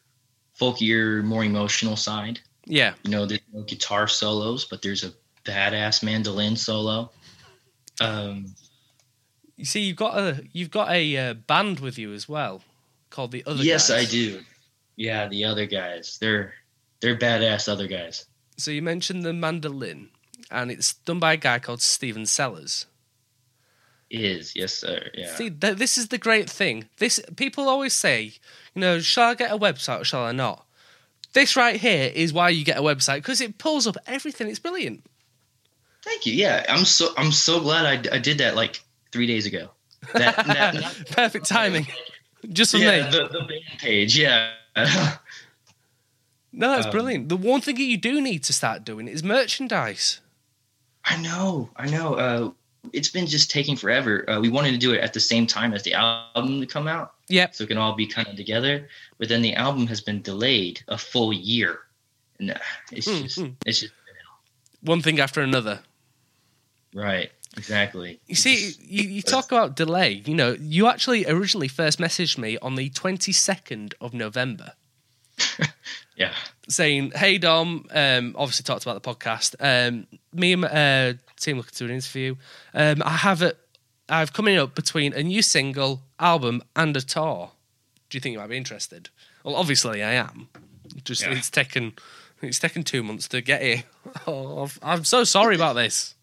folkier, 0.59 1.23
more 1.23 1.43
emotional 1.43 1.95
side. 1.95 2.39
Yeah. 2.65 2.93
You 3.03 3.11
know, 3.11 3.25
there's 3.25 3.39
no 3.53 3.63
guitar 3.63 4.07
solos, 4.09 4.65
but 4.65 4.81
there's 4.81 5.05
a 5.05 5.13
badass 5.45 6.03
mandolin 6.03 6.57
solo. 6.57 7.11
Um, 8.01 8.53
You 9.55 9.63
see, 9.65 9.81
you've 9.81 9.95
got 9.97 10.17
a 10.17 10.43
you've 10.51 10.69
got 10.69 10.91
a 10.91 11.17
uh, 11.17 11.33
band 11.33 11.79
with 11.79 11.97
you 11.97 12.11
as 12.13 12.27
well, 12.27 12.61
called 13.09 13.31
the 13.31 13.43
Other. 13.45 13.63
yes, 13.63 13.89
Guys. 13.89 14.07
I 14.07 14.11
do. 14.11 14.41
Yeah, 14.97 15.27
the 15.29 15.45
other 15.45 15.65
guys, 15.65 16.17
they're 16.19 16.53
they're 17.01 17.17
badass 17.17 17.69
other 17.69 17.87
guys. 17.87 18.25
So 18.57 18.71
you 18.71 18.81
mentioned 18.81 19.23
the 19.23 19.33
mandolin, 19.33 20.09
and 20.49 20.71
it's 20.71 20.93
done 20.93 21.19
by 21.19 21.33
a 21.33 21.37
guy 21.37 21.59
called 21.59 21.81
Steven 21.81 22.25
Sellers. 22.25 22.87
Is 24.09 24.55
yes, 24.55 24.73
sir. 24.73 25.09
Yeah. 25.13 25.35
See, 25.35 25.49
th- 25.49 25.77
this 25.77 25.97
is 25.97 26.07
the 26.07 26.17
great 26.17 26.49
thing. 26.49 26.87
This 26.97 27.19
people 27.35 27.67
always 27.67 27.93
say, 27.93 28.33
you 28.73 28.81
know, 28.81 28.99
shall 28.99 29.31
I 29.31 29.35
get 29.35 29.51
a 29.51 29.57
website 29.57 30.01
or 30.01 30.05
shall 30.05 30.23
I 30.23 30.31
not? 30.31 30.65
This 31.33 31.55
right 31.55 31.79
here 31.79 32.11
is 32.15 32.31
why 32.31 32.49
you 32.49 32.63
get 32.63 32.77
a 32.77 32.81
website 32.81 33.17
because 33.17 33.41
it 33.41 33.57
pulls 33.57 33.85
up 33.85 33.97
everything. 34.07 34.47
It's 34.47 34.59
brilliant. 34.59 35.03
Thank 36.03 36.25
you. 36.25 36.33
Yeah, 36.33 36.65
I'm 36.69 36.85
so 36.85 37.09
I'm 37.17 37.33
so 37.33 37.59
glad 37.59 38.07
I, 38.07 38.15
I 38.15 38.19
did 38.19 38.37
that 38.37 38.55
like 38.55 38.81
three 39.11 39.27
days 39.27 39.45
ago. 39.45 39.69
That, 40.13 40.35
that 40.37 41.07
Perfect 41.11 41.45
timing. 41.45 41.87
Just 42.49 42.71
for 42.71 42.77
yeah, 42.77 43.03
me. 43.05 43.11
the, 43.11 43.27
the 43.27 43.39
band 43.39 43.79
page. 43.79 44.17
Yeah. 44.17 44.51
No, 46.57 46.71
that's 46.71 46.85
um, 46.87 46.91
brilliant. 46.91 47.29
The 47.29 47.37
one 47.37 47.61
thing 47.61 47.75
that 47.75 47.81
you 47.83 47.97
do 47.97 48.19
need 48.19 48.43
to 48.45 48.53
start 48.53 48.83
doing 48.83 49.07
is 49.07 49.23
merchandise. 49.23 50.19
I 51.05 51.17
know. 51.21 51.69
I 51.75 51.87
know. 51.87 52.15
Uh, 52.15 52.51
it's 52.93 53.09
been 53.09 53.27
just 53.27 53.51
taking 53.51 53.75
forever. 53.75 54.29
Uh, 54.29 54.39
we 54.39 54.49
wanted 54.49 54.71
to 54.71 54.77
do 54.77 54.93
it 54.93 54.99
at 55.01 55.13
the 55.13 55.19
same 55.19 55.45
time 55.45 55.73
as 55.73 55.83
the 55.83 55.93
album 55.93 56.59
to 56.61 56.65
come 56.65 56.87
out, 56.87 57.13
Yep. 57.29 57.55
so 57.55 57.63
it 57.63 57.67
can 57.67 57.77
all 57.77 57.93
be 57.95 58.07
kind 58.07 58.27
of 58.27 58.35
together. 58.35 58.87
But 59.17 59.29
then 59.29 59.41
the 59.41 59.53
album 59.53 59.87
has 59.87 60.01
been 60.01 60.21
delayed 60.21 60.81
a 60.87 60.97
full 60.97 61.31
year, 61.31 61.79
and 62.39 62.51
uh, 62.51 62.57
it's 62.91 63.07
Hmm, 63.09 63.21
just 63.23 63.39
hmm. 63.39 63.47
it's 63.65 63.79
just 63.81 63.93
One 64.81 65.01
thing 65.01 65.19
after 65.19 65.41
another. 65.41 65.81
right. 66.93 67.31
Exactly. 67.55 68.19
You 68.27 68.35
see, 68.35 68.73
you, 68.85 69.09
you 69.09 69.21
talk 69.23 69.51
about 69.51 69.75
delay. 69.75 70.21
You 70.25 70.35
know, 70.35 70.55
you 70.59 70.87
actually 70.87 71.25
originally 71.25 71.67
first 71.67 71.97
messaged 71.97 72.37
me 72.37 72.57
on 72.59 72.75
the 72.75 72.89
22nd 72.91 73.93
of 73.99 74.13
November 74.13 74.73
Yeah. 76.15 76.33
saying, 76.69 77.11
Hey, 77.15 77.37
Dom, 77.37 77.85
um, 77.91 78.35
obviously 78.37 78.63
talked 78.63 78.83
about 78.83 79.01
the 79.01 79.13
podcast. 79.13 79.55
Um, 79.59 80.07
me 80.33 80.53
and 80.53 80.61
my 80.63 80.67
uh, 80.69 81.13
team 81.37 81.57
looking 81.57 81.71
to 81.73 81.77
do 81.79 81.85
an 81.85 81.91
interview. 81.95 82.35
Um, 82.73 83.01
I 83.05 83.11
have 83.11 83.41
a, 83.41 83.53
I've 84.09 84.33
coming 84.33 84.57
up 84.57 84.73
between 84.75 85.13
a 85.13 85.21
new 85.23 85.41
single, 85.41 86.01
album, 86.19 86.63
and 86.75 86.95
a 86.97 87.01
tour. 87.01 87.51
Do 88.09 88.17
you 88.17 88.21
think 88.21 88.33
you 88.33 88.39
might 88.39 88.49
be 88.49 88.57
interested? 88.57 89.09
Well, 89.43 89.55
obviously 89.55 90.01
I 90.03 90.13
am. 90.13 90.49
Just 91.03 91.21
Yeah. 91.21 91.31
it's 91.31 91.49
taken 91.49 91.93
it's 92.41 92.59
taken 92.59 92.83
two 92.83 93.03
months 93.03 93.27
to 93.29 93.41
get 93.41 93.61
here. 93.61 93.83
Oh, 94.27 94.69
I'm 94.81 95.03
so 95.03 95.23
sorry 95.23 95.55
about 95.55 95.73
this. 95.73 96.15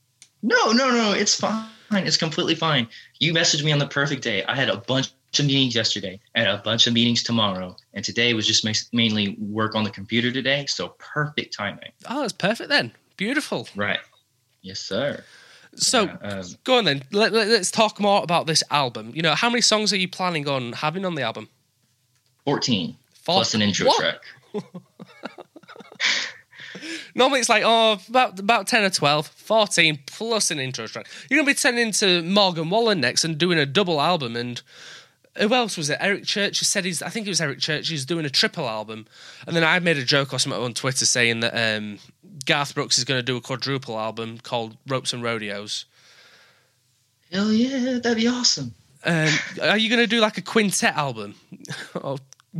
No, 0.42 0.72
no, 0.72 0.90
no. 0.90 1.12
It's 1.12 1.38
fine. 1.38 1.68
It's 1.92 2.16
completely 2.16 2.55
fine. 2.55 2.88
You 3.18 3.33
messaged 3.35 3.62
me 3.62 3.72
on 3.72 3.79
the 3.79 3.87
perfect 3.87 4.22
day. 4.22 4.42
I 4.44 4.55
had 4.57 4.68
a 4.68 4.77
bunch 4.79 5.11
of 5.38 5.47
meetings 5.47 5.75
yesterday 5.75 6.20
and 6.35 6.49
a 6.49 6.59
bunch 6.59 6.87
of 6.87 6.92
meetings 6.92 7.23
tomorrow, 7.23 7.77
and 7.94 8.05
today 8.05 8.35
was 8.35 8.47
just 8.47 8.64
mainly 8.92 9.37
work 9.40 9.75
on 9.75 9.85
the 9.85 9.90
computer 9.90 10.31
today. 10.33 10.66
So 10.66 10.94
perfect 10.99 11.55
timing. 11.55 11.92
Oh, 12.09 12.20
that's 12.23 12.33
perfect 12.33 12.68
then. 12.68 12.92
Beautiful. 13.16 13.68
Right. 13.77 14.01
Yes, 14.62 14.81
sir. 14.81 15.23
So 15.77 16.05
Yeah, 16.05 16.16
um, 16.23 16.44
go 16.64 16.79
on 16.79 16.85
then. 16.85 17.03
Let, 17.12 17.33
let, 17.33 17.49
us 17.49 17.70
talk 17.70 17.99
more 18.01 18.23
about 18.23 18.47
this 18.47 18.62
album. 18.70 19.12
You 19.14 19.23
know, 19.23 19.35
how 19.35 19.51
many 19.51 19.61
songs 19.61 19.92
are 19.92 19.97
you 19.97 20.09
planning 20.09 20.49
on 20.49 20.73
having 20.73 21.05
on 21.05 21.14
the 21.14 21.23
album? 21.23 21.49
14 22.44 22.97
Four- 23.23 23.35
plus 23.37 23.55
an 23.55 23.62
intro 23.62 23.87
What? 23.87 24.01
track. 24.01 24.20
Normally 27.14 27.40
it's 27.40 27.49
like, 27.49 27.62
oh, 27.64 27.99
about, 28.09 28.38
about 28.40 28.66
10 28.66 28.85
or 28.85 28.90
12, 28.90 29.29
14 29.29 29.99
plus 30.07 30.51
an 30.51 30.59
intro 30.59 30.87
track. 30.88 31.07
You're 31.31 31.38
going 31.38 31.47
to 31.47 31.55
be 31.55 31.59
turning 31.59 31.92
to 31.92 32.23
Morgan 32.23 32.68
Wallen 32.70 33.01
next 33.01 33.25
and 33.25 33.38
doing 33.38 33.59
a 33.59 33.66
double 33.66 34.01
album. 34.01 34.35
And 34.35 34.61
who 35.38 35.53
else 35.55 35.77
was 35.77 35.90
it? 35.90 35.99
Eric 36.01 36.25
Church 36.25 36.59
He 36.61 36.64
said 36.64 36.85
he's, 36.85 37.03
I 37.03 37.09
think 37.09 37.27
it 37.27 37.31
was 37.31 37.40
Eric 37.40 37.59
Church, 37.59 37.88
he's 37.88 38.05
doing 38.05 38.25
a 38.25 38.31
triple 38.31 38.68
album. 38.68 39.07
And 39.47 39.55
then 39.57 39.64
I 39.64 39.79
made 39.81 39.97
a 39.99 40.05
joke 40.05 40.33
or 40.33 40.38
something 40.38 40.61
on 40.62 40.75
Twitter 40.75 41.07
saying 41.07 41.40
that 41.40 41.55
um, 41.77 41.99
Garth 42.47 42.75
Brooks 42.75 42.99
is 42.99 43.05
going 43.05 43.18
to 43.18 43.23
do 43.23 43.37
a 43.37 43.40
quadruple 43.40 43.99
album 43.99 44.38
called 44.38 44.77
Ropes 44.87 45.12
and 45.12 45.23
Rodeos. 45.23 45.85
Hell 47.33 47.53
yeah, 47.53 47.99
that'd 47.99 48.16
be 48.16 48.29
awesome. 48.29 48.75
Um, 49.05 49.29
are 49.61 49.77
you 49.77 49.88
going 49.90 50.01
to 50.01 50.07
do 50.07 50.20
like 50.20 50.38
a 50.38 50.42
quintet 50.42 50.94
album 50.97 51.35
or 51.94 52.18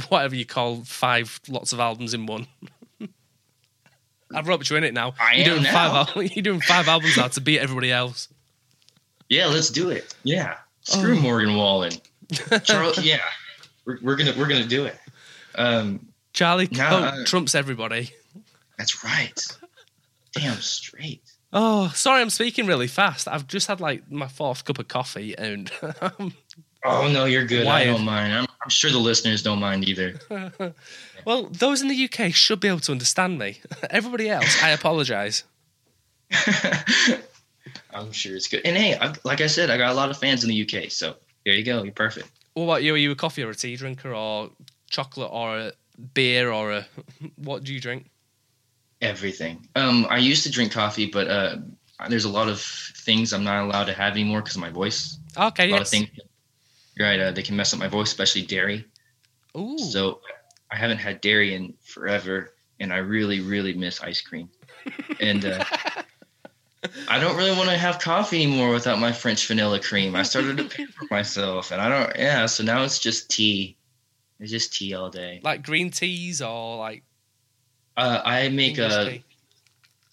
whatever 0.09 0.35
you 0.35 0.45
call 0.45 0.83
five 0.85 1.41
lots 1.49 1.73
of 1.73 1.81
albums 1.81 2.13
in 2.13 2.27
one? 2.27 2.47
I've 4.35 4.49
roped 4.49 4.69
you 4.69 4.77
in 4.77 4.85
it 4.85 4.95
now. 4.95 5.15
I 5.21 5.35
you're 5.37 5.45
doing 5.45 5.63
five. 5.65 5.73
now. 5.93 6.07
al- 6.17 6.23
You're 6.23 6.43
doing 6.43 6.61
five 6.61 6.89
albums 6.89 7.17
now 7.17 7.29
to 7.29 7.41
beat 7.41 7.61
everybody 7.61 7.93
else. 7.93 8.29
Yeah, 9.29 9.47
let's 9.47 9.71
do 9.71 9.91
it. 9.91 10.13
Yeah. 10.25 10.57
Screw 10.83 11.17
Oh. 11.17 11.21
Morgan 11.21 11.55
Wallen. 11.57 11.93
Charles, 12.65 12.99
yeah. 13.05 13.21
We're, 13.85 13.99
we're 14.03 14.17
gonna 14.17 14.33
we're 14.39 14.49
gonna 14.49 14.67
do 14.67 14.85
it. 14.87 14.99
Um, 15.57 16.09
Charlie 16.33 16.69
Nah, 16.73 16.89
Cope 16.91 17.13
uh, 17.13 17.25
trumps 17.27 17.55
everybody. 17.55 18.11
that's 18.79 19.05
right. 19.05 19.41
damn 20.33 20.57
straight. 20.57 21.23
Oh, 21.53 21.93
sorry, 21.95 22.21
I'm 22.21 22.31
speaking 22.31 22.67
really 22.67 22.89
fast. 22.89 23.29
I've 23.29 23.47
just 23.47 23.69
had 23.69 23.81
like 23.81 24.11
my 24.11 24.27
fourth 24.27 24.65
cup 24.65 24.79
of 24.79 24.89
coffee, 24.89 25.37
and 25.39 25.71
Oh 26.85 27.09
no, 27.11 27.25
you're 27.25 27.47
good. 27.47 27.67
I 27.67 27.85
don't 27.85 28.05
mind. 28.05 28.33
I'm, 28.33 28.47
I'm 28.63 28.69
sure 28.69 28.91
the 28.91 28.99
listeners 28.99 29.43
don't 29.43 29.61
mind 29.61 29.89
either. 29.89 30.19
well, 31.25 31.45
those 31.51 31.81
in 31.81 31.89
the 31.89 32.09
UK 32.11 32.33
should 32.35 32.61
be 32.61 32.69
able 32.69 32.81
to 32.81 32.93
understand 32.93 33.39
me. 33.39 33.61
Everybody 33.91 34.29
else, 34.29 34.63
I 34.63 34.71
apologise. 34.71 35.45
I'm 37.93 38.13
sure 38.13 38.35
it's 38.37 38.49
good. 38.49 38.63
And 38.65 38.77
hey, 38.77 38.99
I, 39.01 39.15
like 39.25 39.41
I 39.41 39.47
said, 39.47 39.71
I 39.71 39.79
got 39.79 39.93
a 39.93 39.95
lot 39.95 40.11
of 40.11 40.19
fans 40.19 40.43
in 40.45 40.51
the 40.51 40.63
UK, 40.63 40.91
so 40.91 41.17
there 41.45 41.55
you 41.55 41.65
go. 41.65 41.83
You're 41.83 41.93
perfect. 41.93 42.31
What 42.55 42.65
about 42.65 42.83
you? 42.83 42.95
Are 42.95 42.99
you 42.99 43.11
a 43.11 43.17
coffee 43.17 43.43
or 43.43 43.51
a 43.51 43.55
tea 43.55 43.77
drinker, 43.77 44.15
or 44.15 44.51
chocolate, 44.91 45.31
or 45.33 45.59
a 45.59 45.73
beer, 46.15 46.51
or 46.53 46.73
a 46.73 46.87
what 47.37 47.65
do 47.65 47.75
you 47.75 47.81
drink? 47.81 48.11
Everything. 49.01 49.69
Um, 49.77 50.07
I 50.09 50.19
used 50.19 50.45
to 50.45 50.51
drink 50.51 50.73
coffee, 50.73 51.07
but 51.07 51.29
uh, 51.29 51.57
there's 52.09 52.25
a 52.25 52.31
lot 52.31 52.49
of 52.49 52.61
things 52.61 53.33
I'm 53.33 53.45
not 53.45 53.65
allowed 53.65 53.85
to 53.85 53.93
have 53.93 54.13
anymore 54.15 54.41
because 54.41 54.57
of 54.57 54.63
my 54.63 54.71
voice. 54.71 55.19
Okay, 55.37 55.69
A 55.69 55.73
lot 55.73 55.83
of 55.83 55.89
things. 55.89 56.09
You're 56.97 57.09
right. 57.09 57.21
Uh, 57.21 57.33
they 57.33 57.43
can 57.43 57.57
mess 57.57 57.73
up 57.75 57.81
my 57.81 57.89
voice, 57.89 58.09
especially 58.09 58.43
dairy. 58.43 58.85
Ooh, 59.57 59.79
So 59.79 60.21
I 60.71 60.77
haven't 60.77 60.99
had 60.99 61.21
dairy 61.21 61.55
in 61.55 61.75
forever, 61.83 62.55
and 62.81 62.93
I 62.93 62.99
really, 62.99 63.41
really 63.41 63.75
miss 63.75 64.01
ice 64.01 64.21
cream. 64.21 64.49
And 65.21 65.45
uh, 65.45 65.65
I 67.09 67.19
don't 67.19 67.37
really 67.37 67.53
want 67.57 67.71
to 67.71 67.77
have 67.77 67.99
coffee 67.99 68.43
anymore 68.43 68.73
without 68.73 68.99
my 68.99 69.13
French 69.13 69.47
vanilla 69.47 69.81
cream. 69.81 70.15
I 70.15 70.23
started 70.23 70.57
to 70.59 70.65
pay 70.65 70.85
for 70.87 71.07
myself, 71.11 71.71
and 71.71 71.81
I 71.81 71.89
don't. 71.89 72.17
Yeah, 72.19 72.47
so 72.47 72.63
now 72.65 72.83
it's 72.85 72.99
just 72.99 73.31
tea. 73.31 73.77
It's 74.41 74.51
just 74.51 74.75
tea 74.75 74.95
all 74.95 75.11
day. 75.11 75.41
like 75.43 75.63
green 75.63 75.91
teas 75.91 76.43
or 76.43 76.79
like 76.79 77.03
Uh, 77.97 78.21
I 78.25 78.49
make 78.49 78.79
a. 78.79 79.23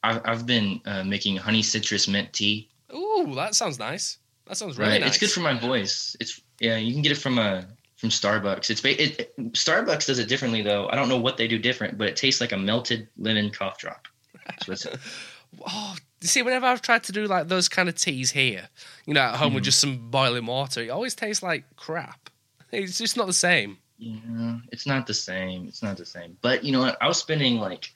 I've, 0.03 0.45
been 0.47 0.81
uh, 0.85 1.03
making 1.03 1.37
honey 1.37 1.61
citrus 1.61 2.07
mint 2.07 2.33
tea. 2.33 2.69
Ooh, 2.93 3.31
that 3.35 3.53
sounds 3.55 3.77
nice. 3.77 4.17
That 4.47 4.57
sounds 4.57 4.77
really 4.77 4.91
right, 4.93 5.01
nice. 5.01 5.09
it's 5.11 5.17
good 5.19 5.31
for 5.31 5.41
my 5.41 5.53
voice. 5.57 6.15
It's 6.19 6.41
yeah, 6.59 6.77
you 6.77 6.93
can 6.93 7.01
get 7.01 7.11
it 7.11 7.17
from 7.19 7.37
a 7.37 7.65
from 7.97 8.09
Starbucks. 8.09 8.69
It's 8.69 8.83
it, 8.83 9.19
it- 9.19 9.53
Starbucks 9.53 10.07
does 10.07 10.19
it 10.19 10.27
differently 10.27 10.61
though. 10.61 10.87
I 10.89 10.95
don't 10.95 11.09
know 11.09 11.19
what 11.19 11.37
they 11.37 11.47
do 11.47 11.59
different, 11.59 11.97
but 11.97 12.07
it 12.07 12.15
tastes 12.15 12.41
like 12.41 12.51
a 12.51 12.57
melted 12.57 13.07
lemon 13.17 13.51
cough 13.51 13.77
drop. 13.77 14.07
That's 14.47 14.67
what 14.67 14.85
it's- 14.85 14.99
Oh, 15.67 15.95
you 16.21 16.27
see, 16.27 16.41
whenever 16.43 16.65
I've 16.67 16.81
tried 16.81 17.03
to 17.05 17.11
do 17.11 17.25
like 17.25 17.47
those 17.47 17.67
kind 17.67 17.89
of 17.89 17.95
teas 17.95 18.31
here, 18.31 18.69
you 19.05 19.13
know, 19.13 19.21
at 19.21 19.35
home 19.35 19.53
with 19.53 19.63
Mhm. 19.63 19.65
just 19.65 19.79
some 19.79 20.09
boiling 20.11 20.45
water, 20.45 20.81
it 20.81 20.89
always 20.89 21.15
tastes 21.15 21.41
like 21.43 21.63
crap. 21.75 22.29
It's 22.71 22.97
just 22.97 23.17
not 23.17 23.27
the 23.27 23.33
same. 23.33 23.77
Yeah, 23.97 24.57
it's 24.71 24.85
not 24.87 25.05
the 25.07 25.13
same. 25.13 25.67
It's 25.67 25.83
not 25.83 25.97
the 25.97 26.05
same. 26.05 26.37
But 26.41 26.63
you 26.63 26.71
know 26.71 26.79
what? 26.79 26.97
I 27.01 27.07
was 27.07 27.17
spending 27.19 27.57
like 27.59 27.91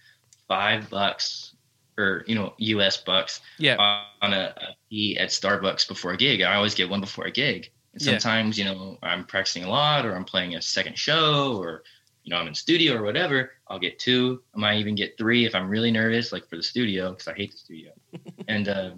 five 0.47 0.89
bucks 0.89 1.53
or 1.97 2.23
you 2.27 2.35
know 2.35 2.53
U.S. 2.57 2.97
bucks 2.97 3.41
Yeah. 3.57 3.77
on 4.21 4.33
a, 4.33 4.53
a 4.57 4.75
tea 4.89 5.17
at 5.17 5.29
Starbucks 5.29 5.87
before 5.87 6.11
a 6.11 6.17
gig. 6.17 6.41
I 6.41 6.55
always 6.55 6.75
get 6.75 6.89
one 6.89 6.99
before 7.01 7.25
a 7.25 7.31
gig. 7.31 7.71
And 7.93 8.01
Yeah. 8.01 8.11
sometimes 8.17 8.57
you 8.57 8.65
know 8.65 8.97
I'm 9.01 9.25
practicing 9.25 9.63
a 9.63 9.69
lot, 9.69 10.05
or 10.05 10.15
I'm 10.15 10.25
playing 10.25 10.55
a 10.55 10.61
second 10.61 10.97
show, 10.99 11.57
or 11.57 11.83
you 12.25 12.31
know 12.31 12.37
I'm 12.37 12.47
in 12.47 12.55
studio 12.55 12.95
or 12.97 13.03
whatever. 13.03 13.51
I'll 13.69 13.79
get 13.79 13.99
two. 13.99 14.41
I 14.53 14.59
might 14.59 14.79
even 14.79 14.95
get 14.95 15.17
three 15.17 15.45
if 15.45 15.55
I'm 15.55 15.69
really 15.69 15.91
nervous, 15.91 16.31
like 16.33 16.49
for 16.49 16.57
the 16.57 16.63
studio, 16.63 17.11
because 17.11 17.27
I 17.29 17.33
hate 17.33 17.51
the 17.51 17.57
studio. 17.57 17.91
and 18.49 18.67
uh, 18.67 18.91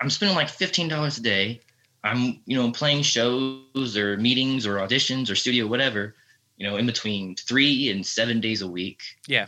I'm 0.00 0.10
spending 0.10 0.36
like 0.36 0.50
fifteen 0.50 0.88
dollars 0.88 1.16
a 1.18 1.22
day. 1.22 1.60
I'm 2.04 2.40
you 2.44 2.56
know 2.56 2.70
playing 2.72 3.02
shows 3.02 3.96
or 3.96 4.16
meetings 4.18 4.66
or 4.66 4.76
auditions 4.76 5.30
or 5.30 5.36
studio 5.36 5.66
whatever. 5.66 6.14
You 6.58 6.68
know, 6.68 6.76
in 6.76 6.84
between 6.86 7.34
three 7.36 7.88
and 7.90 8.04
seven 8.04 8.40
days 8.40 8.60
a 8.62 8.68
week. 8.68 9.00
Yeah. 9.26 9.46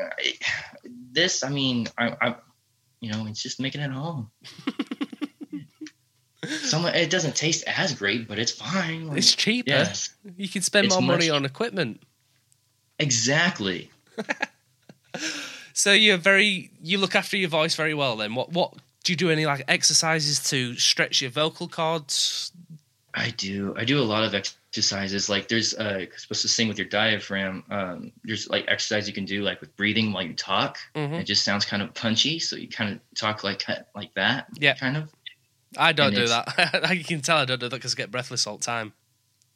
Uh, 0.00 0.08
it- 0.18 0.42
this, 1.10 1.42
I 1.42 1.48
mean, 1.48 1.88
I, 1.98 2.14
I, 2.20 2.34
you 3.00 3.10
know, 3.10 3.26
it's 3.26 3.42
just 3.42 3.58
making 3.60 3.80
it 3.80 3.90
home. 3.90 4.30
Some 6.46 6.86
it 6.86 7.10
doesn't 7.10 7.34
taste 7.34 7.64
as 7.66 7.94
great, 7.94 8.28
but 8.28 8.38
it's 8.38 8.52
fine. 8.52 9.08
Like, 9.08 9.18
It's 9.18 9.34
cheaper. 9.34 9.70
yes, 9.70 10.10
You 10.36 10.48
can 10.48 10.62
spend 10.62 10.88
more 10.90 11.02
money 11.02 11.30
on 11.30 11.44
equipment. 11.44 12.02
Exactly. 12.98 13.90
So 15.72 15.92
you're 15.92 16.16
very 16.16 16.72
you 16.82 16.98
look 16.98 17.14
after 17.14 17.36
your 17.36 17.48
voice 17.48 17.76
very 17.76 17.94
well 17.94 18.16
then. 18.16 18.34
What 18.34 18.52
what 18.52 18.74
do 19.04 19.12
you 19.12 19.16
do 19.16 19.30
any 19.30 19.46
like 19.46 19.62
exercises 19.68 20.42
to 20.50 20.74
stretch 20.74 21.22
your 21.22 21.30
vocal 21.30 21.68
cords? 21.68 22.50
I 23.14 23.30
do. 23.30 23.74
I 23.76 23.84
do 23.84 24.00
a 24.00 24.02
lot 24.02 24.24
of 24.24 24.34
exercises. 24.34 25.28
Like 25.28 25.46
there's 25.46 25.74
uh 25.74 26.06
supposed 26.16 26.42
to 26.42 26.48
sing 26.48 26.66
with 26.66 26.78
your 26.78 26.88
diaphragm. 26.88 27.62
Um, 27.70 28.10
there's 28.24 28.48
like 28.50 28.64
exercise 28.66 29.06
you 29.06 29.14
can 29.14 29.24
do 29.24 29.42
like 29.42 29.60
with 29.60 29.74
breathing 29.76 30.12
while 30.12 30.24
you 30.24 30.34
talk. 30.34 30.78
Mhm. 30.96 31.20
It 31.20 31.24
just 31.24 31.44
sounds 31.44 31.64
kind 31.64 31.80
of 31.80 31.94
punchy, 31.94 32.40
so 32.40 32.56
you 32.56 32.68
kind 32.68 32.94
of 32.94 33.00
talk 33.16 33.44
like 33.44 33.64
like 33.94 34.12
that. 34.14 34.48
Yeah. 34.58 34.74
kind 34.74 34.96
of. 34.96 35.10
I 35.76 35.92
don't 35.92 36.08
And 36.08 36.16
do 36.16 36.26
that. 36.26 36.90
you 36.96 37.04
can 37.04 37.20
tell 37.20 37.36
I 37.36 37.44
don't 37.44 37.60
do 37.60 37.68
that 37.68 37.76
because 37.76 37.94
I 37.94 37.96
get 37.96 38.10
breathless 38.10 38.48
all 38.48 38.56
the 38.56 38.64
time. 38.64 38.94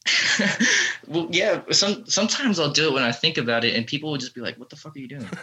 well, 1.07 1.29
yeah. 1.31 1.63
Some 1.71 2.07
sometimes 2.07 2.59
I'll 2.59 2.73
do 2.73 2.89
it 2.89 2.93
when 2.93 3.03
I 3.03 3.13
think 3.13 3.39
about 3.39 3.65
it, 3.65 3.75
and 3.75 3.87
people 3.87 4.11
will 4.11 4.19
just 4.19 4.35
be 4.35 4.41
like, 4.41 4.59
"What 4.59 4.71
the 4.71 4.77
fuck 4.77 4.97
are 4.97 4.99
you 4.99 5.09
doing? 5.09 5.29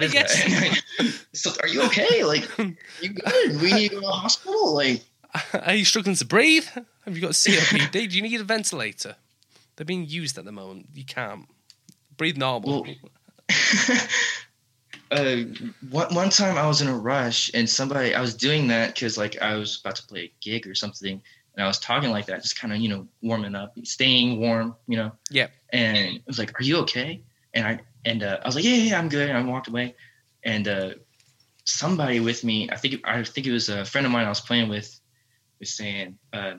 Like, 0.00 0.12
Yes. 0.12 0.80
so, 1.32 1.50
are 1.60 1.66
you 1.66 1.82
okay? 1.82 2.22
Like, 2.22 2.48
you 2.56 3.08
good? 3.08 3.60
We 3.60 3.72
need 3.72 3.88
to 3.88 3.96
go 3.96 4.00
to 4.00 4.06
the 4.06 4.12
hospital. 4.12 4.74
Like, 4.74 5.02
Are 5.52 5.74
you 5.74 5.84
struggling 5.84 6.14
to 6.14 6.24
breathe? 6.24 6.66
Have 7.04 7.16
you 7.16 7.20
got 7.20 7.32
COPD? 7.32 7.90
do 7.90 8.16
you 8.16 8.22
need 8.22 8.40
a 8.40 8.44
ventilator? 8.44 9.16
They're 9.74 9.84
being 9.84 10.06
used 10.06 10.38
at 10.38 10.44
the 10.44 10.52
moment. 10.52 10.86
You 10.94 11.04
can't 11.04 11.46
breathe 12.16 12.36
normal. 12.36 12.84
Well, 12.84 12.94
uh, 15.10 15.36
one 15.90 16.14
one 16.14 16.30
time 16.30 16.56
I 16.56 16.66
was 16.66 16.80
in 16.80 16.88
a 16.88 16.96
rush, 16.96 17.50
and 17.54 17.68
somebody 17.68 18.14
I 18.14 18.20
was 18.20 18.34
doing 18.34 18.68
that 18.68 18.94
because 18.94 19.16
like 19.16 19.40
I 19.40 19.56
was 19.56 19.80
about 19.80 19.96
to 19.96 20.06
play 20.06 20.20
a 20.20 20.32
gig 20.40 20.66
or 20.66 20.74
something, 20.74 21.22
and 21.58 21.64
I 21.64 21.66
was 21.66 21.80
talking 21.80 22.10
like 22.10 22.26
that, 22.26 22.40
just 22.40 22.58
kind 22.58 22.72
of 22.72 22.78
you 22.78 22.88
know 22.88 23.08
warming 23.20 23.56
up, 23.56 23.74
staying 23.82 24.38
warm, 24.38 24.76
you 24.86 24.96
know. 24.96 25.10
Yeah. 25.28 25.48
And 25.72 26.18
I 26.18 26.22
was 26.24 26.38
like, 26.38 26.58
"Are 26.58 26.62
you 26.62 26.76
okay?" 26.78 27.20
And 27.52 27.66
I 27.66 27.80
and 28.04 28.22
uh, 28.22 28.38
I 28.40 28.46
was 28.46 28.54
like, 28.54 28.64
"Yeah, 28.64 28.76
yeah, 28.76 28.98
I'm 28.98 29.08
good." 29.08 29.28
And 29.28 29.36
I 29.36 29.42
walked 29.42 29.66
away, 29.66 29.96
and 30.44 30.68
uh, 30.68 30.90
somebody 31.64 32.20
with 32.20 32.44
me, 32.44 32.70
I 32.70 32.76
think 32.76 33.00
I 33.04 33.24
think 33.24 33.48
it 33.48 33.52
was 33.52 33.68
a 33.68 33.84
friend 33.84 34.06
of 34.06 34.12
mine 34.12 34.24
I 34.24 34.28
was 34.28 34.40
playing 34.40 34.68
with, 34.68 35.00
was 35.58 35.74
saying, 35.74 36.16
uh, 36.32 36.54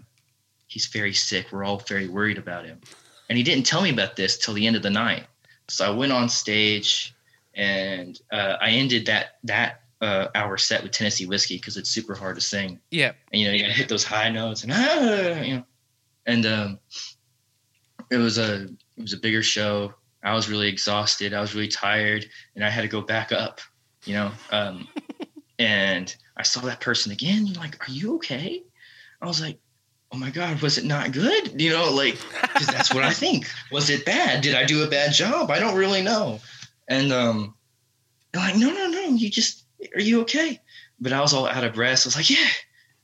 "He's 0.67 0.87
very 0.87 1.13
sick. 1.13 1.53
We're 1.53 1.63
all 1.63 1.79
very 1.79 2.09
worried 2.09 2.37
about 2.37 2.65
him." 2.65 2.81
And 3.29 3.37
he 3.37 3.43
didn't 3.43 3.65
tell 3.65 3.81
me 3.81 3.91
about 3.91 4.17
this 4.17 4.37
till 4.37 4.53
the 4.53 4.67
end 4.67 4.75
of 4.75 4.83
the 4.83 4.89
night. 4.89 5.27
So 5.69 5.85
I 5.85 5.95
went 5.95 6.11
on 6.11 6.27
stage, 6.27 7.15
and 7.53 8.19
uh, 8.33 8.57
I 8.59 8.71
ended 8.71 9.05
that 9.05 9.37
that 9.45 9.83
uh, 10.01 10.27
hour 10.35 10.57
set 10.57 10.83
with 10.83 10.91
Tennessee 10.91 11.25
whiskey 11.25 11.57
because 11.57 11.77
it's 11.77 11.89
super 11.89 12.15
hard 12.15 12.35
to 12.35 12.41
sing. 12.41 12.79
Yeah. 12.91 13.13
and 13.31 13.41
you 13.41 13.47
know 13.47 13.53
you 13.53 13.61
gotta 13.61 13.73
hit 13.73 13.89
those 13.89 14.03
high 14.03 14.29
notes 14.29 14.63
and 14.63 14.71
ah, 14.73 15.41
you 15.41 15.55
know. 15.57 15.63
And 16.25 16.45
um 16.45 16.79
it 18.09 18.17
was 18.17 18.37
a 18.37 18.63
it 18.97 19.01
was 19.01 19.13
a 19.13 19.17
bigger 19.17 19.43
show. 19.43 19.93
I 20.23 20.33
was 20.33 20.49
really 20.49 20.67
exhausted. 20.67 21.33
I 21.33 21.41
was 21.41 21.55
really 21.55 21.67
tired 21.69 22.25
and 22.55 22.63
i 22.63 22.69
had 22.69 22.81
to 22.81 22.87
go 22.87 23.01
back 23.01 23.31
up 23.31 23.61
you 24.05 24.13
know 24.13 24.31
um 24.51 24.87
and 25.59 26.15
i 26.37 26.43
saw 26.43 26.61
that 26.61 26.79
person 26.79 27.11
again 27.11 27.51
like 27.53 27.87
are 27.87 27.91
you 27.91 28.15
okay? 28.15 28.63
I 29.21 29.25
was 29.25 29.41
like 29.41 29.59
oh 30.11 30.17
my 30.17 30.29
god 30.29 30.61
was 30.61 30.77
it 30.77 30.85
not 30.85 31.11
good? 31.11 31.61
You 31.61 31.71
know 31.71 31.91
like 31.91 32.17
because 32.41 32.67
that's 32.67 32.93
what 32.93 33.03
i 33.03 33.11
think. 33.23 33.49
Was 33.71 33.89
it 33.89 34.05
bad? 34.05 34.41
Did 34.41 34.55
i 34.55 34.63
do 34.65 34.83
a 34.83 34.87
bad 34.87 35.13
job? 35.13 35.51
I 35.51 35.59
don't 35.59 35.75
really 35.75 36.01
know. 36.01 36.39
And 36.87 37.11
um 37.11 37.53
they're 38.31 38.41
like 38.41 38.55
no 38.55 38.71
no 38.71 38.87
no 38.87 39.01
you 39.09 39.29
just 39.29 39.65
are 39.95 40.01
you 40.01 40.21
okay 40.21 40.59
but 40.99 41.13
i 41.13 41.21
was 41.21 41.33
all 41.33 41.47
out 41.47 41.63
of 41.63 41.73
breath 41.73 41.99
so 41.99 42.07
i 42.07 42.09
was 42.09 42.15
like 42.15 42.29
yeah 42.29 42.49